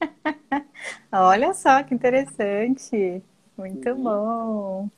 Olha 1.12 1.52
só 1.52 1.82
que 1.82 1.94
interessante. 1.94 3.22
Muito 3.56 3.88
uhum. 3.90 4.02
bom. 4.02 4.88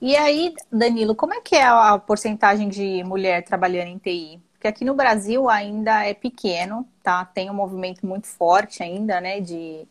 E 0.00 0.14
aí, 0.14 0.54
Danilo, 0.70 1.14
como 1.14 1.34
é 1.34 1.40
que 1.40 1.54
é 1.56 1.64
a 1.64 1.98
porcentagem 1.98 2.68
de 2.68 3.02
mulher 3.04 3.42
trabalhando 3.42 3.88
em 3.88 3.98
TI? 3.98 4.40
Porque 4.52 4.68
aqui 4.68 4.84
no 4.84 4.94
Brasil 4.94 5.48
ainda 5.48 6.04
é 6.04 6.12
pequeno, 6.12 6.86
tá? 7.02 7.24
Tem 7.24 7.50
um 7.50 7.54
movimento 7.54 8.06
muito 8.06 8.26
forte 8.26 8.82
ainda, 8.82 9.20
né, 9.20 9.40
de 9.40 9.86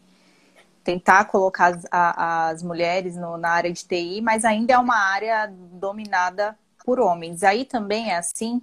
tentar 0.83 1.25
colocar 1.25 1.73
as, 1.73 1.85
a, 1.91 2.49
as 2.49 2.61
mulheres 2.61 3.15
no, 3.15 3.37
na 3.37 3.49
área 3.49 3.73
de 3.73 3.83
TI, 3.83 4.21
mas 4.21 4.45
ainda 4.45 4.73
é 4.73 4.77
uma 4.77 4.97
área 4.97 5.47
dominada 5.47 6.55
por 6.85 6.99
homens. 6.99 7.41
Aí 7.41 7.65
também 7.65 8.11
é 8.11 8.17
assim? 8.17 8.61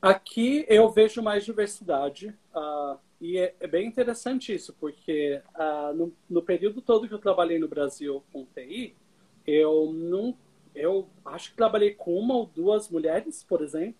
Aqui 0.00 0.66
eu 0.68 0.90
vejo 0.90 1.22
mais 1.22 1.44
diversidade 1.44 2.34
uh, 2.54 2.98
e 3.22 3.38
é, 3.38 3.54
é, 3.60 3.68
bem 3.68 3.86
interessante 3.86 4.52
isso, 4.52 4.74
porque 4.80 5.40
uh, 5.54 5.94
no, 5.94 6.12
no, 6.28 6.42
período 6.42 6.82
todo 6.82 7.06
que 7.06 7.14
eu 7.14 7.20
trabalhei 7.20 7.56
no 7.56 7.68
Brasil 7.68 8.20
com 8.32 8.44
TI, 8.46 8.96
eu 9.46 9.92
não, 9.92 10.36
eu 10.74 11.08
acho 11.24 11.50
que 11.50 11.56
trabalhei 11.56 11.94
com 11.94 12.18
uma 12.18 12.34
ou 12.34 12.46
duas 12.46 12.88
mulheres, 12.90 13.44
por 13.44 13.62
exemplo, 13.62 13.94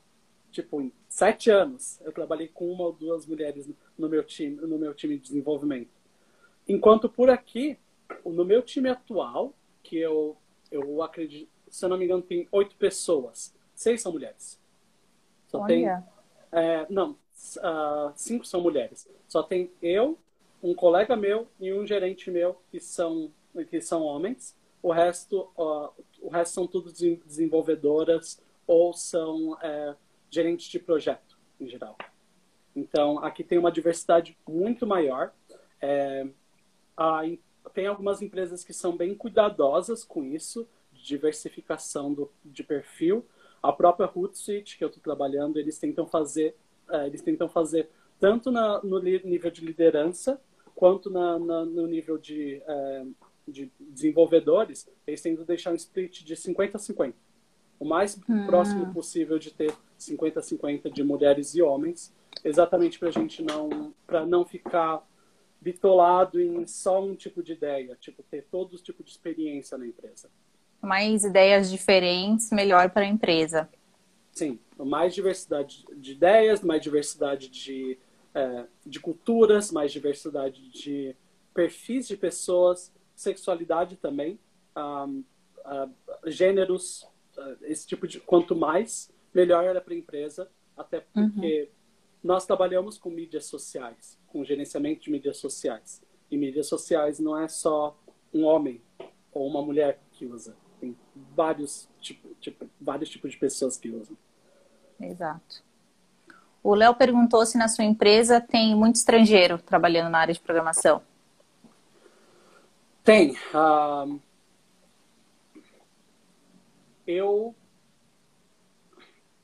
tipo 0.51 0.83
em 0.83 0.93
sete 1.09 1.51
anos 1.51 2.01
eu 2.01 2.11
trabalhei 2.11 2.49
com 2.49 2.69
uma 2.69 2.83
ou 2.83 2.93
duas 2.93 3.25
mulheres 3.25 3.71
no 3.97 4.09
meu 4.09 4.25
time, 4.25 4.57
no 4.57 4.77
meu 4.77 4.93
time 4.93 5.17
de 5.17 5.23
desenvolvimento. 5.23 5.93
Enquanto 6.67 7.09
por 7.09 7.31
aqui, 7.31 7.79
no 8.25 8.45
meu 8.45 8.61
time 8.61 8.89
atual, 8.89 9.55
que 9.85 9.99
eu, 9.99 10.37
eu 10.69 11.01
acredito, 11.01 11.49
se 11.71 11.85
eu 11.85 11.89
não 11.89 11.97
me 11.97 12.07
engano, 12.07 12.23
tem 12.23 12.49
oito 12.51 12.75
pessoas. 12.75 13.55
Seis 13.73 14.03
são 14.03 14.11
mulheres. 14.11 14.61
Só 15.47 15.61
Olha. 15.61 15.67
tem. 15.69 15.87
É, 16.51 16.87
não, 16.91 17.17
uh, 17.57 18.13
cinco 18.15 18.45
são 18.45 18.61
mulheres. 18.61 19.09
Só 19.29 19.43
tem 19.43 19.71
eu, 19.83 20.19
um 20.63 20.75
colega 20.75 21.17
meu 21.17 21.49
e 21.61 21.73
um 21.73 21.87
gerente 21.87 22.31
meu 22.31 22.61
que 22.71 22.81
são, 22.81 23.31
que 23.69 23.81
são 23.81 24.03
homens. 24.03 24.57
O 24.83 24.93
resto, 24.93 25.51
uh, 25.57 25.91
o 26.21 26.29
resto 26.29 26.55
são 26.55 26.67
tudo 26.67 26.93
desenvolvedoras 26.93 28.41
ou 28.67 28.93
são 28.93 29.59
é, 29.61 29.95
gerentes 30.31 30.67
de 30.69 30.79
projeto, 30.79 31.37
em 31.61 31.69
geral. 31.69 31.97
Então, 32.75 33.19
aqui 33.19 33.45
tem 33.45 33.59
uma 33.59 33.71
diversidade 33.71 34.37
muito 34.49 34.87
maior. 34.87 35.33
É, 35.81 36.27
a, 36.97 37.23
tem 37.75 37.87
algumas 37.87 38.23
empresas 38.23 38.65
que 38.65 38.73
são 38.73 38.97
bem 38.97 39.15
cuidadosas 39.15 40.05
com 40.05 40.25
isso, 40.25 40.67
de 40.93 41.05
diversificação 41.05 42.13
do, 42.13 42.31
de 42.45 42.63
perfil. 42.63 43.27
A 43.63 43.73
própria 43.73 44.11
Hootsuite, 44.13 44.79
que 44.79 44.85
eu 44.85 44.89
estou 44.89 45.03
trabalhando, 45.03 45.59
eles 45.59 45.79
tentam 45.79 46.07
fazer, 46.07 46.57
é, 46.93 47.07
eles 47.07 47.23
tentam 47.23 47.49
fazer 47.49 47.89
tanto 48.21 48.51
na, 48.51 48.81
no 48.83 49.01
nível 49.01 49.51
de 49.51 49.65
liderança 49.65 50.41
quanto 50.75 51.11
na, 51.11 51.39
na, 51.39 51.65
no 51.65 51.87
nível 51.87 52.19
de, 52.19 52.63
é, 52.67 53.05
de 53.47 53.71
desenvolvedores, 53.81 54.89
eles 55.07 55.21
tentam 55.21 55.45
deixar 55.45 55.73
um 55.73 55.77
split 55.77 56.23
de 56.23 56.37
50 56.37 56.77
a 56.77 56.81
50. 56.81 57.17
O 57.79 57.85
mais 57.85 58.19
hum. 58.29 58.47
próximo 58.47 58.93
possível 58.93 59.39
de 59.39 59.51
ter 59.53 59.75
50 59.99 60.39
a 60.39 60.43
50 60.43 60.91
de 60.91 61.03
mulheres 61.03 61.55
e 61.55 61.63
homens, 61.63 62.15
exatamente 62.45 62.99
para 62.99 63.09
a 63.09 63.13
gente 63.13 63.43
não, 63.43 63.93
para 64.07 64.25
não 64.25 64.45
ficar 64.45 65.05
bitolado 65.61 66.41
em 66.41 66.67
só 66.67 67.03
um 67.03 67.15
tipo 67.15 67.43
de 67.43 67.53
ideia, 67.53 67.97
tipo, 68.01 68.23
ter 68.25 68.45
todos 68.51 68.75
os 68.75 68.83
tipos 68.83 69.05
de 69.05 69.13
experiência 69.13 69.79
na 69.79 69.87
empresa. 69.87 70.29
Mais 70.81 71.25
ideias 71.25 71.71
diferentes, 71.71 72.51
melhor 72.51 72.91
para 72.91 73.03
a 73.03 73.09
empresa. 73.09 73.69
Sim, 74.33 74.59
mais 74.79 75.15
diversidade 75.15 75.85
de 75.95 76.13
ideias, 76.13 76.63
mais 76.63 76.83
diversidade 76.83 77.49
de, 77.49 77.99
é, 78.35 78.67
de 78.85 78.99
culturas, 78.99 79.71
mais 79.71 79.93
diversidade 79.93 80.69
de 80.71 81.15
perfis 81.55 82.09
de 82.09 82.17
pessoas, 82.17 82.93
sexualidade 83.15 83.97
também, 83.97 84.39
um, 84.75 85.23
uh, 85.59 85.95
gêneros, 86.27 87.07
uh, 87.37 87.57
esse 87.63 87.87
tipo 87.87 88.09
de. 88.09 88.21
Quanto 88.21 88.57
mais, 88.57 89.13
melhor 89.35 89.63
era 89.65 89.81
para 89.81 89.93
a 89.93 89.97
empresa, 89.97 90.51
até 90.77 91.01
porque. 91.01 91.71
Uhum 91.71 91.83
nós 92.23 92.47
trabalhamos 92.47 92.97
com 92.97 93.11
mídias 93.11 93.47
sociais, 93.47 94.17
com 94.29 94.45
gerenciamento 94.45 95.03
de 95.03 95.11
mídias 95.11 95.39
sociais. 95.39 96.01
E 96.31 96.37
mídias 96.37 96.69
sociais 96.69 97.19
não 97.19 97.37
é 97.37 97.49
só 97.49 97.99
um 98.33 98.45
homem 98.45 98.81
ou 99.33 99.47
uma 99.47 99.61
mulher 99.61 100.01
que 100.13 100.25
usa. 100.25 100.57
Tem 100.83 100.97
vários, 101.15 101.89
tipo, 102.01 102.35
tipo, 102.41 102.69
vários 102.81 103.09
tipos 103.09 103.31
de 103.31 103.39
pessoas 103.39 103.77
que 103.77 103.89
usam. 103.89 104.17
Exato. 105.01 105.63
O 106.61 106.75
Léo 106.75 106.93
perguntou 106.97 107.47
se 107.47 107.57
na 107.57 107.69
sua 107.69 107.85
empresa 107.85 108.41
tem 108.41 108.75
muito 108.75 108.97
estrangeiro 108.97 109.59
trabalhando 109.59 110.11
na 110.11 110.19
área 110.19 110.35
de 110.35 110.41
programação. 110.41 111.01
Tem. 113.05 113.37
Uh, 113.55 114.21
eu 117.07 117.55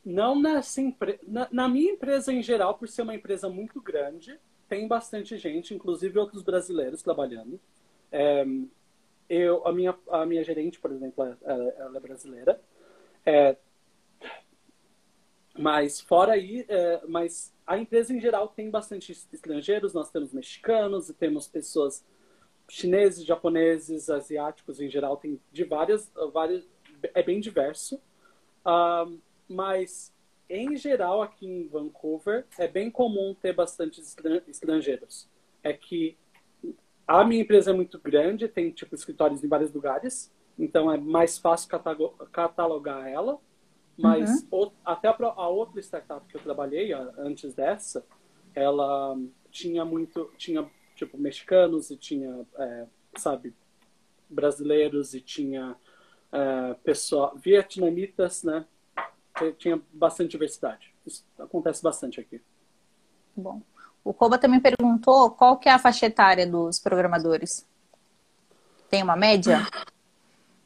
não 0.05 0.41
nessa 0.41 0.80
empre... 0.80 1.20
na, 1.22 1.47
na 1.53 1.68
minha 1.68 1.93
empresa 1.93 2.32
em 2.32 2.43
geral, 2.43 2.74
por 2.74 2.89
ser 2.89 3.03
uma 3.03 3.14
empresa 3.14 3.49
muito 3.49 3.80
grande, 3.80 4.36
tem 4.68 4.89
bastante 4.89 5.36
gente, 5.39 5.72
inclusive 5.72 6.18
outros 6.18 6.43
brasileiros 6.43 7.01
trabalhando. 7.01 7.61
É, 8.11 8.45
eu, 9.29 9.66
a, 9.66 9.72
minha, 9.72 9.95
a 10.11 10.24
minha 10.24 10.43
gerente, 10.43 10.79
por 10.79 10.91
exemplo, 10.91 11.24
ela, 11.43 11.74
ela 11.79 11.97
é 11.97 12.01
brasileira. 12.01 12.61
É, 13.24 13.57
mas 15.59 16.01
fora 16.01 16.33
aí, 16.33 16.64
é, 16.68 17.01
mas 17.07 17.53
a 17.66 17.76
empresa 17.76 18.14
em 18.14 18.20
geral 18.20 18.49
tem 18.49 18.70
bastante 18.70 19.12
estrangeiros. 19.12 19.93
Nós 19.93 20.11
temos 20.11 20.33
mexicanos 20.33 21.09
e 21.09 21.14
temos 21.14 21.49
pessoas 21.49 22.05
chineses, 22.68 23.24
japoneses, 23.24 24.09
asiáticos 24.09 24.81
em 24.81 24.89
geral. 24.89 25.16
Tem 25.16 25.41
de 25.53 25.64
várias, 25.64 26.11
várias 26.33 26.64
é 27.14 27.22
bem 27.22 27.41
diverso. 27.41 28.01
Um, 28.66 29.18
mas 29.49 30.12
em 30.49 30.76
geral, 30.76 31.22
aqui 31.22 31.47
em 31.47 31.66
Vancouver, 31.68 32.47
é 32.59 32.66
bem 32.66 32.91
comum 32.91 33.35
ter 33.35 33.53
bastante 33.53 34.01
estrangeiros. 34.47 35.29
É 35.62 35.72
que 35.72 36.16
a 37.09 37.24
minha 37.24 37.40
empresa 37.40 37.70
é 37.70 37.74
muito 37.74 37.98
grande, 37.98 38.46
tem 38.46 38.70
tipo 38.70 38.94
escritórios 38.94 39.42
em 39.42 39.48
vários 39.48 39.72
lugares, 39.72 40.30
então 40.59 40.92
é 40.92 40.98
mais 40.98 41.38
fácil 41.38 41.70
catalogar 42.30 43.09
ela. 43.09 43.40
Mas 43.96 44.46
uhum. 44.52 44.70
até 44.84 45.09
a, 45.09 45.48
outra 45.48 45.80
startup 45.80 46.24
que 46.28 46.36
eu 46.36 46.40
trabalhei 46.40 46.92
antes 46.92 47.54
dessa, 47.54 48.06
ela 48.54 49.18
tinha 49.50 49.84
muito, 49.84 50.30
tinha 50.36 50.70
tipo 50.94 51.18
mexicanos 51.18 51.90
e 51.90 51.96
tinha, 51.96 52.46
é, 52.56 52.86
sabe, 53.16 53.52
brasileiros 54.28 55.14
e 55.14 55.20
tinha 55.20 55.76
é, 56.30 56.74
pessoal, 56.84 57.34
vietnamitas, 57.36 58.44
né? 58.44 58.66
Tinha 59.56 59.80
bastante 59.92 60.32
diversidade. 60.32 60.94
Isso 61.06 61.24
acontece 61.38 61.82
bastante 61.82 62.20
aqui. 62.20 62.40
Bom. 63.36 63.62
O 64.05 64.14
Koba 64.14 64.38
também 64.38 64.61
perguntou 64.61 65.30
qual 65.30 65.59
que 65.59 65.68
é 65.68 65.72
a 65.72 65.78
faixa 65.78 66.07
etária 66.07 66.46
dos 66.46 66.78
programadores. 66.78 67.66
Tem 68.88 69.03
uma 69.03 69.16
média? 69.16 69.66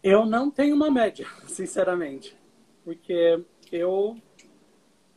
Eu 0.03 0.25
não 0.27 0.51
tenho 0.51 0.75
uma 0.75 0.91
média, 0.91 1.27
sinceramente. 1.47 2.37
Porque 2.85 3.45
eu 3.71 4.17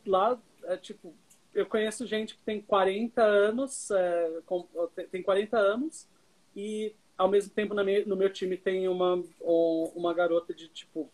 lá, 0.06 0.38
é, 0.64 0.76
tipo, 0.76 1.14
eu 1.54 1.66
conheço 1.66 2.06
gente 2.06 2.36
que 2.36 2.42
tem 2.42 2.60
40 2.60 3.22
anos, 3.22 3.90
é, 3.90 4.40
com, 4.44 4.66
tem 5.10 5.22
40 5.22 5.56
anos, 5.56 6.06
e 6.54 6.94
ao 7.16 7.28
mesmo 7.28 7.52
tempo 7.52 7.74
no 7.74 8.16
meu 8.16 8.32
time 8.32 8.56
tem 8.56 8.88
uma, 8.88 9.22
uma 9.40 10.12
garota 10.12 10.52
de 10.54 10.68
tipo 10.68 11.10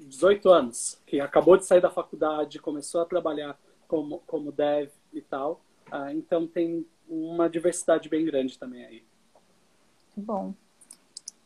18 0.00 0.48
anos, 0.48 1.00
que 1.06 1.20
acabou 1.20 1.56
de 1.56 1.64
sair 1.64 1.80
da 1.80 1.90
faculdade, 1.90 2.58
começou 2.58 3.00
a 3.00 3.06
trabalhar 3.06 3.58
como, 3.86 4.20
como 4.26 4.52
dev 4.52 4.90
e 5.12 5.20
tal. 5.20 5.60
Ah, 5.90 6.12
então 6.12 6.46
tem 6.46 6.86
uma 7.08 7.48
diversidade 7.48 8.08
bem 8.08 8.24
grande 8.24 8.58
também 8.58 8.84
aí. 8.84 9.04
Bom. 10.16 10.54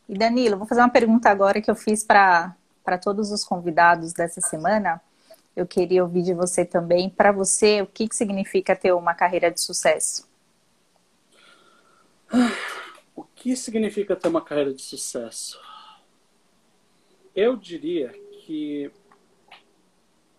E 0.07 0.17
Danilo, 0.17 0.57
vou 0.57 0.67
fazer 0.67 0.81
uma 0.81 0.89
pergunta 0.89 1.29
agora 1.29 1.61
que 1.61 1.69
eu 1.69 1.75
fiz 1.75 2.03
para 2.03 2.55
todos 3.01 3.31
os 3.31 3.43
convidados 3.43 4.13
dessa 4.13 4.41
semana. 4.41 5.01
Eu 5.55 5.67
queria 5.67 6.03
ouvir 6.03 6.23
de 6.23 6.33
você 6.33 6.65
também. 6.65 7.09
Para 7.09 7.31
você, 7.31 7.81
o 7.81 7.87
que, 7.87 8.07
que 8.07 8.15
significa 8.15 8.75
ter 8.75 8.93
uma 8.93 9.13
carreira 9.13 9.51
de 9.51 9.61
sucesso? 9.61 10.29
O 13.15 13.23
que 13.23 13.55
significa 13.55 14.15
ter 14.15 14.29
uma 14.29 14.41
carreira 14.41 14.73
de 14.73 14.81
sucesso? 14.81 15.59
Eu 17.35 17.55
diria 17.55 18.09
que 18.45 18.91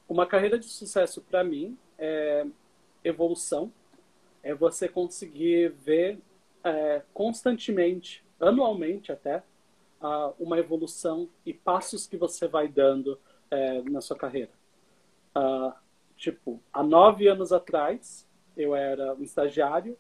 uma 0.09 0.27
carreira 0.27 0.59
de 0.59 0.67
sucesso 0.67 1.21
para 1.23 1.45
mim 1.45 1.79
é 1.99 2.47
evolução, 3.05 3.73
é 4.43 4.55
você 4.55 4.89
conseguir 4.89 5.71
ver 5.71 6.19
é, 6.65 7.03
constantemente, 7.13 8.25
anualmente 8.41 9.13
até, 9.13 9.43
uma 10.39 10.59
evolução 10.59 11.29
e 11.47 11.55
passos 11.55 12.07
que 12.07 12.17
você 12.17 12.49
vai 12.49 12.67
dando 12.67 13.19
é, 13.51 13.83
na 13.83 14.01
sua 14.01 14.17
carreira. 14.17 14.51
Uh, 15.37 15.73
tipo, 16.17 16.61
há 16.73 16.83
nove 16.83 17.29
anos 17.29 17.53
atrás, 17.53 18.27
eu 18.57 18.75
era 18.75 19.15
um 19.15 19.23
estagiário 19.23 19.97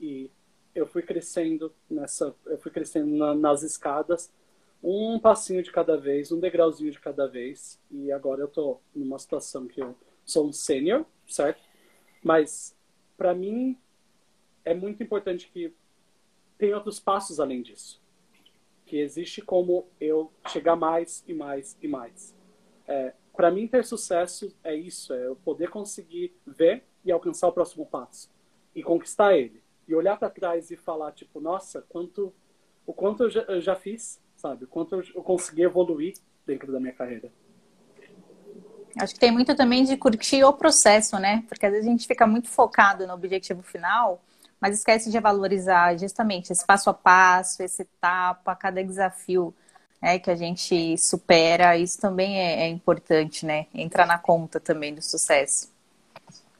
e 0.00 0.30
eu 0.74 0.86
fui 0.86 1.02
crescendo 1.02 1.72
nessa, 1.88 2.34
eu 2.46 2.58
fui 2.58 2.70
crescendo 2.70 3.14
na, 3.14 3.34
nas 3.34 3.62
escadas, 3.62 4.32
um 4.82 5.18
passinho 5.18 5.62
de 5.62 5.70
cada 5.70 5.96
vez, 5.96 6.32
um 6.32 6.40
degrauzinho 6.40 6.90
de 6.90 6.98
cada 6.98 7.28
vez, 7.28 7.78
e 7.90 8.10
agora 8.10 8.40
eu 8.40 8.48
tô 8.48 8.80
numa 8.94 9.18
situação 9.18 9.68
que 9.68 9.80
eu 9.80 9.94
sou 10.24 10.48
um 10.48 10.52
sênior, 10.52 11.04
certo? 11.26 11.60
Mas 12.22 12.74
para 13.16 13.34
mim 13.34 13.78
é 14.64 14.74
muito 14.74 15.02
importante 15.02 15.48
que 15.52 15.72
tem 16.58 16.74
outros 16.74 17.00
passos 17.00 17.40
além 17.40 17.62
disso. 17.62 18.00
Que 18.86 18.98
existe 18.98 19.40
como 19.40 19.86
eu 20.00 20.30
chegar 20.48 20.76
mais 20.76 21.24
e 21.26 21.34
mais 21.34 21.76
e 21.82 21.88
mais. 21.88 22.34
É, 22.86 23.14
para 23.34 23.50
mim, 23.50 23.66
ter 23.66 23.84
sucesso 23.84 24.54
é 24.62 24.74
isso: 24.74 25.12
é 25.12 25.26
eu 25.26 25.36
poder 25.36 25.70
conseguir 25.70 26.34
ver 26.46 26.84
e 27.04 27.10
alcançar 27.10 27.48
o 27.48 27.52
próximo 27.52 27.86
passo 27.86 28.30
e 28.74 28.82
conquistar 28.82 29.36
ele. 29.36 29.62
E 29.88 29.94
olhar 29.94 30.16
para 30.16 30.30
trás 30.30 30.70
e 30.70 30.76
falar, 30.76 31.12
tipo, 31.12 31.40
nossa, 31.40 31.82
quanto, 31.88 32.32
o 32.86 32.92
quanto 32.92 33.24
eu 33.24 33.30
já, 33.30 33.40
eu 33.42 33.60
já 33.60 33.74
fiz, 33.74 34.20
sabe? 34.36 34.64
O 34.64 34.68
quanto 34.68 34.94
eu, 34.94 35.02
eu 35.14 35.22
consegui 35.22 35.62
evoluir 35.62 36.14
dentro 36.46 36.70
da 36.70 36.78
minha 36.78 36.92
carreira. 36.92 37.32
Acho 39.00 39.14
que 39.14 39.20
tem 39.20 39.32
muito 39.32 39.56
também 39.56 39.84
de 39.84 39.96
curtir 39.96 40.44
o 40.44 40.52
processo, 40.52 41.18
né? 41.18 41.44
Porque 41.48 41.64
às 41.64 41.72
vezes 41.72 41.88
a 41.88 41.90
gente 41.90 42.06
fica 42.06 42.26
muito 42.26 42.48
focado 42.48 43.06
no 43.06 43.14
objetivo 43.14 43.62
final 43.62 44.22
mas 44.62 44.78
esquece 44.78 45.10
de 45.10 45.18
valorizar 45.18 45.98
justamente 45.98 46.52
esse 46.52 46.64
passo 46.64 46.88
a 46.88 46.94
passo, 46.94 47.64
essa 47.64 47.82
etapa, 47.82 48.54
cada 48.54 48.80
desafio 48.84 49.52
né, 50.00 50.20
que 50.20 50.30
a 50.30 50.36
gente 50.36 50.96
supera. 50.96 51.76
Isso 51.76 52.00
também 52.00 52.38
é, 52.38 52.62
é 52.62 52.68
importante, 52.68 53.44
né? 53.44 53.66
Entrar 53.74 54.06
na 54.06 54.18
conta 54.18 54.60
também 54.60 54.94
do 54.94 55.02
sucesso. 55.02 55.68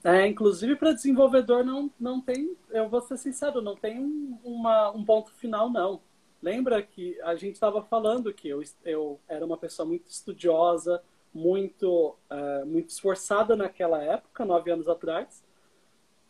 É, 0.03 0.27
inclusive 0.27 0.75
para 0.75 0.93
desenvolvedor 0.93 1.65
não, 1.65 1.89
não 2.01 2.21
tem, 2.21 2.57
eu 2.71 2.89
vou 2.89 3.01
ser 3.03 3.17
sincero, 3.17 3.63
não 3.63 3.77
tem 3.77 4.01
um, 4.01 4.37
uma, 4.43 4.91
um 4.91 5.05
ponto 5.05 5.33
final 5.35 5.71
não. 5.71 6.01
Lembra 6.43 6.83
que 6.83 7.17
a 7.23 7.37
gente 7.37 7.55
estava 7.55 7.81
falando 7.85 8.35
que 8.35 8.49
eu, 8.49 8.61
eu 8.85 9.21
era 9.29 9.47
uma 9.47 9.57
pessoa 9.57 9.87
muito 9.87 10.11
estudiosa, 10.11 11.01
muito, 11.33 12.17
uh, 12.29 12.67
muito 12.67 12.91
esforçada 12.91 13.55
naquela 13.55 14.03
época, 14.03 14.45
nove 14.45 14.73
anos 14.73 14.89
atrás, 14.89 15.41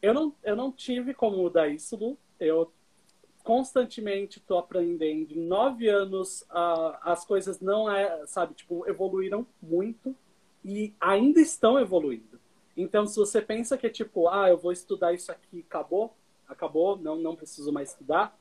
eu 0.02 0.12
não, 0.12 0.34
eu 0.42 0.56
não 0.56 0.72
tive 0.72 1.14
como 1.14 1.36
mudar 1.36 1.68
isso, 1.68 1.96
Lu. 1.96 2.18
Eu 2.38 2.72
constantemente 3.44 4.38
estou 4.38 4.58
aprendendo. 4.58 5.32
Em 5.32 5.46
nove 5.46 5.88
anos, 5.88 6.42
uh, 6.50 6.98
as 7.02 7.24
coisas 7.24 7.60
não 7.60 7.90
é, 7.90 8.26
sabe, 8.26 8.54
tipo, 8.54 8.86
evoluíram 8.88 9.46
muito 9.62 10.14
e 10.64 10.92
ainda 11.00 11.40
estão 11.40 11.78
evoluindo. 11.78 12.40
Então, 12.76 13.06
se 13.06 13.16
você 13.16 13.40
pensa 13.40 13.78
que 13.78 13.86
é 13.86 13.90
tipo, 13.90 14.28
ah, 14.28 14.48
eu 14.48 14.58
vou 14.58 14.72
estudar 14.72 15.12
isso 15.12 15.30
aqui, 15.30 15.64
acabou, 15.68 16.16
acabou, 16.48 16.96
não, 16.96 17.16
não 17.16 17.36
preciso 17.36 17.72
mais 17.72 17.90
estudar, 17.90 18.36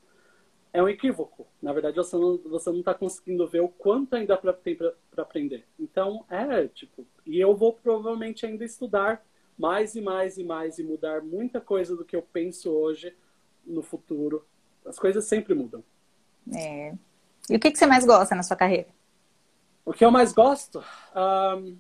é 0.74 0.82
um 0.82 0.88
equívoco. 0.88 1.46
Na 1.62 1.74
verdade, 1.74 1.98
você 1.98 2.16
não 2.16 2.38
você 2.38 2.70
não 2.70 2.80
está 2.80 2.94
conseguindo 2.94 3.46
ver 3.48 3.60
o 3.60 3.68
quanto 3.68 4.16
ainda 4.16 4.38
pra, 4.38 4.54
tem 4.54 4.76
para 4.76 4.94
aprender. 5.18 5.66
Então, 5.78 6.26
é 6.30 6.68
tipo, 6.68 7.06
e 7.26 7.40
eu 7.40 7.54
vou 7.56 7.74
provavelmente 7.74 8.46
ainda 8.46 8.64
estudar 8.64 9.22
mais 9.62 9.94
e 9.94 10.02
mais 10.02 10.40
e 10.40 10.44
mais 10.44 10.80
e 10.80 10.84
mudar 10.84 11.22
muita 11.22 11.62
coisa 11.62 11.96
do 11.96 12.04
que 12.04 12.16
eu 12.16 12.24
penso 12.24 12.72
hoje 12.72 13.16
no 13.64 13.84
futuro. 13.84 14.44
As 14.84 14.98
coisas 14.98 15.26
sempre 15.26 15.54
mudam. 15.54 15.84
É. 16.52 16.96
E 17.48 17.56
o 17.56 17.60
que, 17.60 17.70
que 17.70 17.78
você 17.78 17.86
mais 17.86 18.04
gosta 18.04 18.34
na 18.34 18.42
sua 18.42 18.58
carreira? 18.58 18.88
O 19.86 19.94
que 19.94 20.04
eu 20.04 20.10
mais 20.10 20.34
gosto? 20.34 20.84
Um, 21.16 21.78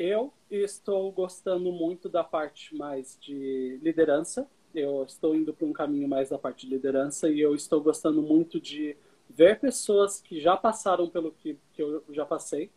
eu 0.00 0.32
estou 0.50 1.12
gostando 1.12 1.70
muito 1.70 2.08
da 2.08 2.24
parte 2.24 2.74
mais 2.74 3.16
de 3.20 3.78
liderança. 3.80 4.48
Eu 4.74 5.04
estou 5.04 5.36
indo 5.36 5.54
para 5.54 5.66
um 5.66 5.72
caminho 5.72 6.08
mais 6.08 6.30
da 6.30 6.38
parte 6.38 6.66
de 6.66 6.74
liderança 6.74 7.28
e 7.28 7.40
eu 7.40 7.54
estou 7.54 7.80
gostando 7.80 8.20
muito 8.20 8.60
de 8.60 8.96
ver 9.30 9.60
pessoas 9.60 10.20
que 10.20 10.40
já 10.40 10.56
passaram 10.56 11.08
pelo 11.08 11.30
que, 11.30 11.56
que 11.72 11.82
eu 11.82 12.02
já 12.10 12.26
passei 12.26 12.68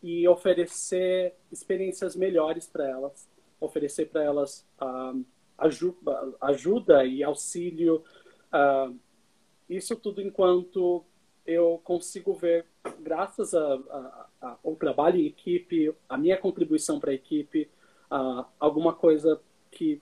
e 0.00 0.28
oferecer 0.28 1.34
experiências 1.50 2.14
melhores 2.14 2.68
para 2.68 2.88
elas 2.88 3.26
oferecer 3.60 4.06
para 4.06 4.22
elas 4.22 4.66
uh, 4.80 5.24
ajuda, 5.56 6.34
ajuda, 6.40 7.04
e 7.04 7.22
auxílio. 7.22 8.02
Uh, 8.52 8.96
isso 9.68 9.94
tudo 9.96 10.22
enquanto 10.22 11.04
eu 11.46 11.80
consigo 11.82 12.34
ver, 12.34 12.66
graças 13.00 13.54
a, 13.54 13.74
a, 13.74 14.26
a, 14.40 14.58
ao 14.62 14.76
trabalho 14.76 15.18
em 15.18 15.26
equipe, 15.26 15.94
a 16.08 16.16
minha 16.16 16.36
contribuição 16.36 17.00
para 17.00 17.10
a 17.10 17.14
equipe, 17.14 17.70
uh, 18.10 18.44
alguma 18.60 18.92
coisa 18.92 19.40
que 19.70 20.00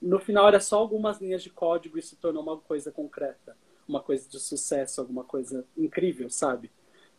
no 0.00 0.18
final 0.18 0.46
era 0.46 0.60
só 0.60 0.78
algumas 0.78 1.20
linhas 1.20 1.42
de 1.42 1.50
código 1.50 1.98
e 1.98 2.02
se 2.02 2.16
tornou 2.16 2.42
uma 2.42 2.58
coisa 2.58 2.92
concreta, 2.92 3.56
uma 3.88 4.00
coisa 4.00 4.28
de 4.28 4.38
sucesso, 4.38 5.00
alguma 5.00 5.24
coisa 5.24 5.64
incrível, 5.76 6.28
sabe? 6.30 6.70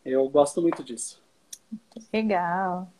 Eu 0.04 0.28
gosto 0.28 0.62
muito 0.62 0.84
disso. 0.84 1.22
Legal. 2.12 2.90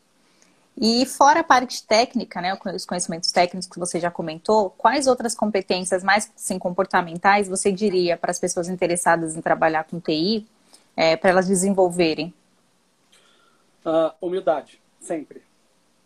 E 0.78 1.06
fora 1.06 1.40
a 1.40 1.44
parte 1.44 1.86
técnica, 1.86 2.40
né, 2.40 2.58
os 2.74 2.84
conhecimentos 2.84 3.32
técnicos 3.32 3.66
que 3.66 3.78
você 3.78 3.98
já 3.98 4.10
comentou, 4.10 4.70
quais 4.70 5.06
outras 5.06 5.34
competências 5.34 6.04
mais 6.04 6.30
assim, 6.36 6.58
comportamentais 6.58 7.48
você 7.48 7.72
diria 7.72 8.16
para 8.16 8.30
as 8.30 8.38
pessoas 8.38 8.68
interessadas 8.68 9.36
em 9.36 9.40
trabalhar 9.40 9.84
com 9.84 9.98
TI, 9.98 10.46
é, 10.94 11.16
para 11.16 11.30
elas 11.30 11.46
desenvolverem? 11.46 12.34
Uh, 13.86 14.12
humildade, 14.20 14.80
sempre. 15.00 15.42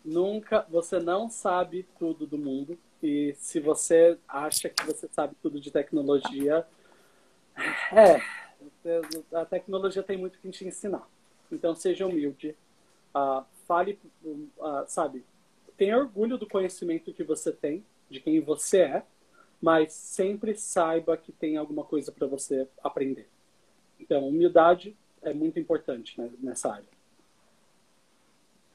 Nunca, 0.05 0.65
você 0.69 1.01
não 1.01 1.29
sabe 1.29 1.87
tudo 1.99 2.25
do 2.25 2.39
mundo 2.39 2.79
e 3.03 3.35
se 3.39 3.59
você 3.59 4.17
acha 4.29 4.69
que 4.69 4.85
você 4.87 5.09
sabe 5.11 5.35
tudo 5.43 5.61
de 5.61 5.71
tecnologia, 5.71 6.65
é, 7.93 8.21
a 9.35 9.45
tecnologia 9.45 10.03
tem 10.03 10.17
muito 10.17 10.39
que 10.39 10.49
te 10.51 10.65
ensinar. 10.67 11.07
Então 11.51 11.75
seja 11.75 12.07
humilde, 12.07 12.55
uh, 13.15 13.45
fale, 13.67 13.99
uh, 14.25 14.85
sabe, 14.87 15.25
tenha 15.77 15.97
orgulho 15.97 16.37
do 16.37 16.49
conhecimento 16.49 17.13
que 17.13 17.25
você 17.25 17.53
tem, 17.53 17.85
de 18.11 18.21
quem 18.21 18.41
você 18.41 18.81
é, 18.81 19.03
mas 19.61 19.93
sempre 19.93 20.55
saiba 20.55 21.17
que 21.17 21.33
tem 21.33 21.57
alguma 21.57 21.85
coisa 21.85 22.11
para 22.11 22.27
você 22.27 22.67
aprender. 22.83 23.29
Então, 23.99 24.27
humildade 24.27 24.97
é 25.23 25.35
muito 25.35 25.59
importante 25.59 26.21
né, 26.21 26.31
nessa 26.41 26.73
área. 26.73 26.85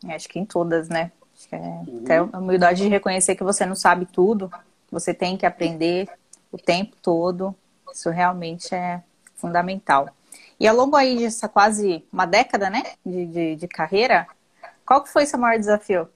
Acho 0.06 0.30
que 0.30 0.40
em 0.40 0.46
todas, 0.46 0.88
né? 0.88 1.12
Acho 1.36 1.50
que 1.50 1.56
é 1.56 1.60
uhum. 1.60 2.02
até 2.04 2.18
a 2.18 2.40
humildade 2.40 2.84
de 2.84 2.88
reconhecer 2.88 3.36
que 3.36 3.44
você 3.44 3.66
não 3.66 3.76
sabe 3.76 4.06
tudo, 4.06 4.50
que 4.50 4.94
você 4.94 5.14
tem 5.14 5.36
que 5.36 5.46
aprender 5.46 6.08
o 6.52 6.58
tempo 6.58 6.96
todo. 7.02 7.56
Isso 7.92 8.10
realmente 8.10 8.74
é 8.74 9.04
fundamental. 9.36 10.10
E 10.60 10.68
ao 10.68 10.76
longo 10.76 10.96
aí 10.96 11.18
dessa 11.18 11.50
quase 11.50 12.06
uma 12.12 12.26
década, 12.26 12.70
né, 12.70 12.84
de, 13.06 13.26
de, 13.26 13.56
de 13.56 13.68
carreira, 13.68 14.28
qual 14.86 15.04
que 15.04 15.10
foi 15.10 15.26
seu 15.26 15.40
maior 15.40 15.60
desafio? 15.60 16.08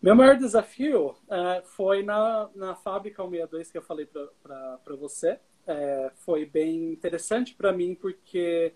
Meu 0.00 0.14
maior 0.14 0.36
desafio 0.36 1.10
uh, 1.10 1.62
foi 1.64 2.02
na, 2.02 2.48
na 2.54 2.74
fábrica 2.76 3.22
162 3.22 3.70
que 3.70 3.78
eu 3.78 3.82
falei 3.82 4.06
para 4.06 4.96
você. 4.96 5.40
É, 5.66 6.10
foi 6.24 6.46
bem 6.46 6.92
interessante 6.92 7.54
para 7.54 7.72
mim 7.72 7.94
porque 7.94 8.72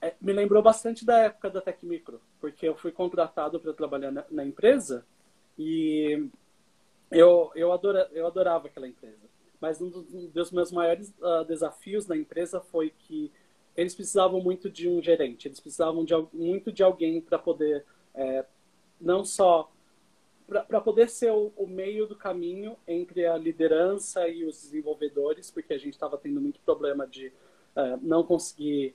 é, 0.00 0.14
me 0.20 0.32
lembrou 0.32 0.62
bastante 0.62 1.04
da 1.04 1.18
época 1.18 1.50
da 1.50 1.60
Tecmicro, 1.60 2.22
porque 2.40 2.66
eu 2.66 2.74
fui 2.74 2.90
contratado 2.90 3.60
para 3.60 3.74
trabalhar 3.74 4.10
na, 4.10 4.24
na, 4.30 4.44
empresa 4.44 5.04
e 5.58 6.30
eu, 7.10 7.50
eu, 7.54 7.70
adora, 7.70 8.08
eu 8.12 8.26
adorava 8.26 8.66
aquela 8.66 8.88
empresa. 8.88 9.28
Mas 9.60 9.80
um 9.80 9.90
dos, 9.90 10.14
um 10.14 10.28
dos 10.28 10.50
meus 10.52 10.72
maiores 10.72 11.12
uh, 11.20 11.44
desafios 11.44 12.06
na 12.06 12.16
empresa 12.16 12.60
foi 12.60 12.90
que 12.90 13.30
eles 13.76 13.94
precisavam 13.94 14.40
muito 14.40 14.70
de 14.70 14.88
um 14.88 15.02
gerente, 15.02 15.48
eles 15.48 15.60
precisavam 15.60 16.04
de, 16.04 16.14
muito 16.32 16.72
de 16.72 16.82
alguém 16.82 17.20
para 17.20 17.38
poder, 17.38 17.84
é, 18.14 18.44
não 19.00 19.24
só 19.24 19.70
para 20.46 20.80
poder 20.80 21.08
ser 21.08 21.32
o, 21.32 21.52
o, 21.56 21.66
meio 21.66 22.06
do 22.06 22.14
caminho 22.14 22.76
entre 22.86 23.26
a 23.26 23.36
liderança 23.36 24.28
e 24.28 24.44
os 24.44 24.62
desenvolvedores, 24.62 25.50
porque 25.50 25.74
a 25.74 25.78
gente 25.78 25.94
estava 25.94 26.16
tendo 26.16 26.40
muito 26.40 26.60
problema 26.60 27.04
de 27.04 27.32
uh, 27.74 27.98
não 28.00 28.22
conseguir 28.22 28.94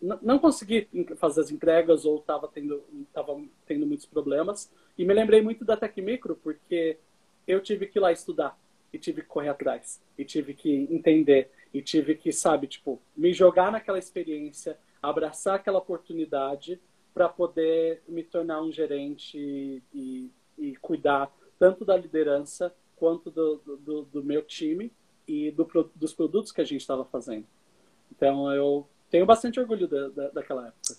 não 0.00 0.38
consegui 0.38 0.88
fazer 1.16 1.40
as 1.40 1.50
entregas 1.50 2.04
ou 2.04 2.18
estava 2.18 2.46
tendo, 2.48 2.84
tava 3.14 3.40
tendo 3.66 3.86
muitos 3.86 4.04
problemas. 4.04 4.70
E 4.96 5.04
me 5.06 5.14
lembrei 5.14 5.40
muito 5.40 5.64
da 5.64 5.74
Tecmicro, 5.74 6.36
porque 6.36 6.98
eu 7.46 7.62
tive 7.62 7.86
que 7.86 7.98
ir 7.98 8.00
lá 8.00 8.12
estudar 8.12 8.58
e 8.92 8.98
tive 8.98 9.22
que 9.22 9.28
correr 9.28 9.48
atrás 9.48 10.00
e 10.18 10.24
tive 10.24 10.52
que 10.52 10.70
entender 10.70 11.50
e 11.76 11.82
tive 11.82 12.14
que, 12.14 12.32
sabe, 12.32 12.66
tipo, 12.66 12.98
me 13.14 13.34
jogar 13.34 13.70
naquela 13.70 13.98
experiência, 13.98 14.78
abraçar 15.02 15.56
aquela 15.56 15.78
oportunidade 15.78 16.80
para 17.12 17.28
poder 17.28 18.02
me 18.08 18.22
tornar 18.22 18.62
um 18.62 18.72
gerente 18.72 19.82
e, 19.92 20.30
e, 20.58 20.74
cuidar 20.76 21.30
tanto 21.58 21.84
da 21.84 21.94
liderança 21.94 22.74
quanto 22.96 23.30
do, 23.30 23.60
do, 23.78 24.02
do 24.04 24.24
meu 24.24 24.42
time 24.42 24.90
e 25.28 25.50
do, 25.50 25.68
dos 25.94 26.14
produtos 26.14 26.50
que 26.50 26.62
a 26.62 26.64
gente 26.64 26.80
estava 26.80 27.04
fazendo. 27.04 27.44
Então, 28.10 28.50
eu 28.54 28.86
tenho 29.10 29.26
bastante 29.26 29.60
orgulho 29.60 29.86
da, 29.86 30.08
da, 30.08 30.28
daquela 30.30 30.68
época. 30.68 30.96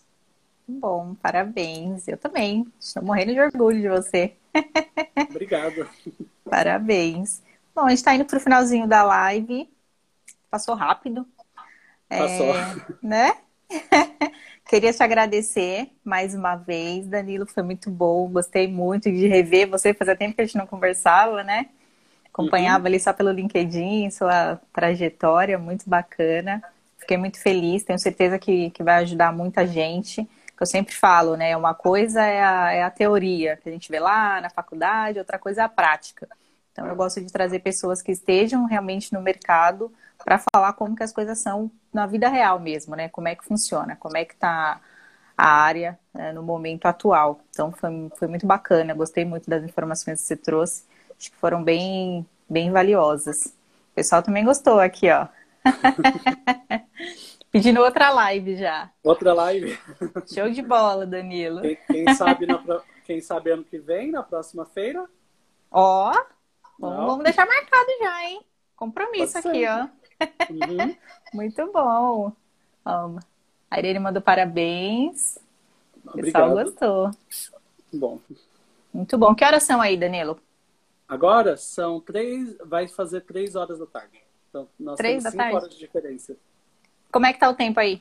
Bom, 0.67 1.15
parabéns. 1.15 2.07
Eu 2.07 2.17
também. 2.17 2.67
Estou 2.79 3.01
morrendo 3.01 3.33
de 3.33 3.39
orgulho 3.39 3.81
de 3.81 3.89
você. 3.89 4.35
Obrigado. 5.29 5.89
Parabéns. 6.47 7.41
Bom, 7.73 7.85
a 7.85 7.89
gente 7.89 7.97
está 7.99 8.13
indo 8.13 8.25
para 8.25 8.37
o 8.37 8.41
finalzinho 8.41 8.87
da 8.87 9.01
live. 9.03 9.69
Passou 10.49 10.75
rápido. 10.75 11.27
Passou. 12.09 12.55
É, 12.55 12.75
né? 13.01 13.37
Queria 14.69 14.93
te 14.93 15.01
agradecer 15.01 15.91
mais 16.03 16.33
uma 16.35 16.55
vez, 16.55 17.07
Danilo. 17.07 17.45
Foi 17.45 17.63
muito 17.63 17.89
bom. 17.89 18.27
Gostei 18.29 18.67
muito 18.67 19.11
de 19.11 19.27
rever 19.27 19.69
você. 19.69 19.93
Fazia 19.93 20.15
tempo 20.15 20.35
que 20.35 20.41
a 20.41 20.45
gente 20.45 20.57
não 20.57 20.67
conversava, 20.67 21.43
né? 21.43 21.67
Acompanhava 22.25 22.81
uhum. 22.81 22.85
ali 22.87 22.99
só 22.99 23.11
pelo 23.13 23.31
LinkedIn, 23.31 24.11
sua 24.11 24.59
trajetória, 24.71 25.57
muito 25.57 25.89
bacana. 25.89 26.61
Fiquei 26.97 27.17
muito 27.17 27.39
feliz, 27.39 27.83
tenho 27.83 27.97
certeza 27.97 28.37
que, 28.37 28.69
que 28.71 28.83
vai 28.83 28.97
ajudar 28.97 29.31
muita 29.31 29.65
gente. 29.65 30.23
Que 30.23 30.63
eu 30.63 30.67
sempre 30.67 30.93
falo, 30.93 31.35
né? 31.35 31.55
Uma 31.55 31.73
coisa 31.73 32.21
é 32.21 32.43
a, 32.43 32.71
é 32.73 32.83
a 32.83 32.91
teoria 32.91 33.57
que 33.57 33.69
a 33.69 33.71
gente 33.71 33.89
vê 33.89 33.99
lá 33.99 34.41
na 34.41 34.49
faculdade, 34.49 35.19
outra 35.19 35.39
coisa 35.39 35.61
é 35.61 35.63
a 35.63 35.69
prática. 35.69 36.27
Então 36.77 36.85
eu 36.85 36.95
gosto 36.95 37.19
de 37.19 37.33
trazer 37.33 37.57
pessoas 37.57 38.03
que 38.03 38.11
estejam 38.11 38.65
realmente 38.65 39.11
no 39.11 39.19
mercado 39.19 39.91
para 40.23 40.39
falar 40.53 40.73
como 40.73 40.95
que 40.95 41.01
as 41.01 41.11
coisas 41.11 41.39
são 41.39 41.71
na 41.91 42.05
vida 42.05 42.29
real 42.29 42.59
mesmo, 42.59 42.95
né? 42.95 43.09
Como 43.09 43.27
é 43.27 43.35
que 43.35 43.43
funciona, 43.43 43.95
como 43.95 44.15
é 44.15 44.23
que 44.23 44.35
está 44.35 44.79
a 45.35 45.47
área 45.47 45.97
né, 46.13 46.31
no 46.31 46.43
momento 46.43 46.85
atual. 46.85 47.41
Então 47.49 47.71
foi, 47.71 48.11
foi 48.15 48.27
muito 48.27 48.45
bacana, 48.45 48.93
gostei 48.93 49.25
muito 49.25 49.49
das 49.49 49.63
informações 49.63 50.21
que 50.21 50.27
você 50.27 50.35
trouxe, 50.35 50.83
acho 51.19 51.31
que 51.31 51.37
foram 51.37 51.63
bem, 51.63 52.23
bem 52.47 52.69
valiosas. 52.71 53.47
O 53.91 53.95
pessoal 53.95 54.21
também 54.21 54.45
gostou 54.45 54.79
aqui, 54.79 55.09
ó. 55.09 55.27
Pedindo 57.51 57.81
outra 57.81 58.11
live 58.11 58.55
já. 58.55 58.91
Outra 59.03 59.33
live? 59.33 59.79
Show 60.31 60.51
de 60.51 60.61
bola, 60.61 61.07
Danilo. 61.07 61.61
Quem, 61.61 61.77
quem 61.87 62.13
sabe, 62.13 62.45
na, 62.45 62.81
quem 63.03 63.19
sabe 63.19 63.49
ano 63.49 63.63
que 63.63 63.79
vem, 63.79 64.11
na 64.11 64.21
próxima 64.21 64.63
feira? 64.63 65.03
Ó, 65.71 66.13
vamos, 66.79 67.05
vamos 67.05 67.23
deixar 67.23 67.45
marcado 67.45 67.89
já, 67.99 68.23
hein? 68.25 68.41
Compromisso 68.75 69.37
aqui, 69.37 69.65
ó. 69.67 69.87
Uhum. 70.49 70.95
Muito 71.33 71.71
bom. 71.71 72.31
Amo. 72.85 73.19
A 73.69 73.79
Irene 73.79 73.99
mandou 73.99 74.21
parabéns. 74.21 75.37
O 76.05 76.11
pessoal 76.13 76.51
gostou. 76.51 77.11
Bom. 77.91 78.19
Muito 78.93 79.17
bom. 79.17 79.35
Que 79.35 79.43
horas 79.43 79.63
são 79.63 79.81
aí, 79.81 79.97
Danilo? 79.97 80.39
Agora 81.07 81.55
são 81.57 81.99
três, 81.99 82.57
vai 82.65 82.87
fazer 82.87 83.21
três 83.21 83.55
horas 83.55 83.79
da 83.79 83.85
tarde. 83.85 84.21
Então, 84.49 84.67
nós 84.79 84.97
Três 84.97 85.23
temos 85.23 85.31
cinco 85.31 85.37
tarde. 85.43 85.55
horas 85.55 85.69
de 85.69 85.77
diferença. 85.79 86.35
Como 87.11 87.25
é 87.25 87.33
que 87.33 87.39
tá 87.39 87.49
o 87.49 87.55
tempo 87.55 87.79
aí? 87.79 87.99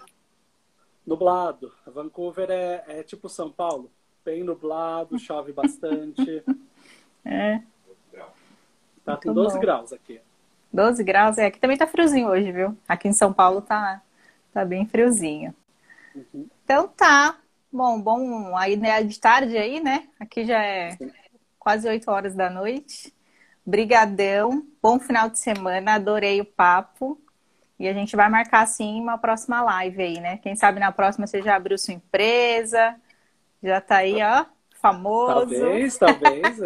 Nublado. 1.07 1.73
Vancouver 1.87 2.51
é, 2.51 2.85
é 2.89 3.03
tipo 3.03 3.29
São 3.29 3.51
Paulo. 3.51 3.91
Bem 4.25 4.43
nublado, 4.43 5.19
chove 5.21 5.53
bastante. 5.53 6.43
É. 7.25 7.61
Tá 9.07 9.17
com 9.17 9.33
12 9.33 9.55
bom. 9.55 9.61
graus 9.61 9.93
aqui. 9.93 10.21
12 10.73 11.05
graus? 11.05 11.39
É, 11.39 11.47
aqui 11.47 11.61
também 11.61 11.77
tá 11.77 11.87
friozinho 11.87 12.29
hoje, 12.29 12.51
viu? 12.51 12.77
Aqui 12.89 13.07
em 13.07 13.13
São 13.13 13.33
Paulo 13.33 13.63
tá, 13.63 14.03
tá 14.53 14.65
bem 14.65 14.85
friozinho. 14.85 15.55
Uhum. 16.13 16.49
Então 16.65 16.89
tá. 16.89 17.37
Bom, 17.73 18.01
bom, 18.01 18.57
aí 18.57 18.77
né, 18.77 19.01
de 19.05 19.21
tarde 19.21 19.57
aí, 19.57 19.81
né? 19.81 20.09
Aqui 20.19 20.45
já 20.45 20.61
é 20.61 20.91
Sim. 20.93 21.13
quase 21.57 21.89
8 21.89 22.11
horas 22.11 22.35
da 22.35 22.51
noite. 22.51 23.15
Brigadão, 23.65 24.67
bom 24.83 24.99
final 24.99 25.31
de 25.31 25.39
semana, 25.39 25.95
adorei 25.95 26.41
o 26.41 26.45
papo. 26.45 27.21
E 27.79 27.87
a 27.87 27.93
gente 27.93 28.17
vai 28.17 28.29
marcar, 28.29 28.67
sim, 28.67 29.01
uma 29.01 29.19
próxima 29.19 29.63
live 29.63 30.03
aí, 30.03 30.21
né? 30.21 30.39
Quem 30.39 30.57
sabe 30.57 30.81
na 30.81 30.91
próxima 30.91 31.27
você 31.27 31.43
já 31.43 31.55
abriu 31.55 31.79
sua 31.79 31.95
empresa, 31.95 32.97
já 33.63 33.81
tá 33.81 33.99
aí, 33.99 34.17
ó, 34.23 34.47
famoso. 34.81 35.51
Talvez, 35.51 35.97
talvez. 35.97 36.59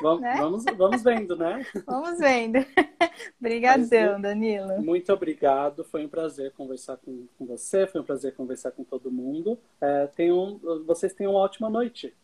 Vamos, 0.00 0.20
né? 0.20 0.34
vamos, 0.36 0.64
vamos 0.76 1.02
vendo, 1.02 1.36
né? 1.36 1.64
Vamos 1.86 2.18
vendo. 2.18 2.58
Obrigadão, 3.40 4.20
Danilo. 4.20 4.82
Muito 4.82 5.12
obrigado, 5.12 5.84
foi 5.84 6.04
um 6.04 6.08
prazer 6.08 6.52
conversar 6.52 6.96
com, 6.98 7.26
com 7.38 7.46
você, 7.46 7.86
foi 7.86 8.00
um 8.00 8.04
prazer 8.04 8.34
conversar 8.34 8.70
com 8.72 8.84
todo 8.84 9.10
mundo. 9.10 9.58
É, 9.80 10.06
tenham, 10.08 10.58
vocês 10.86 11.12
tenham 11.12 11.32
uma 11.32 11.40
ótima 11.40 11.68
noite. 11.70 12.14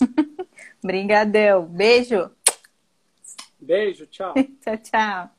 Obrigadão, 0.82 1.66
beijo. 1.66 2.30
Beijo, 3.60 4.06
tchau. 4.06 4.34
tchau, 4.62 4.76
tchau. 4.78 5.35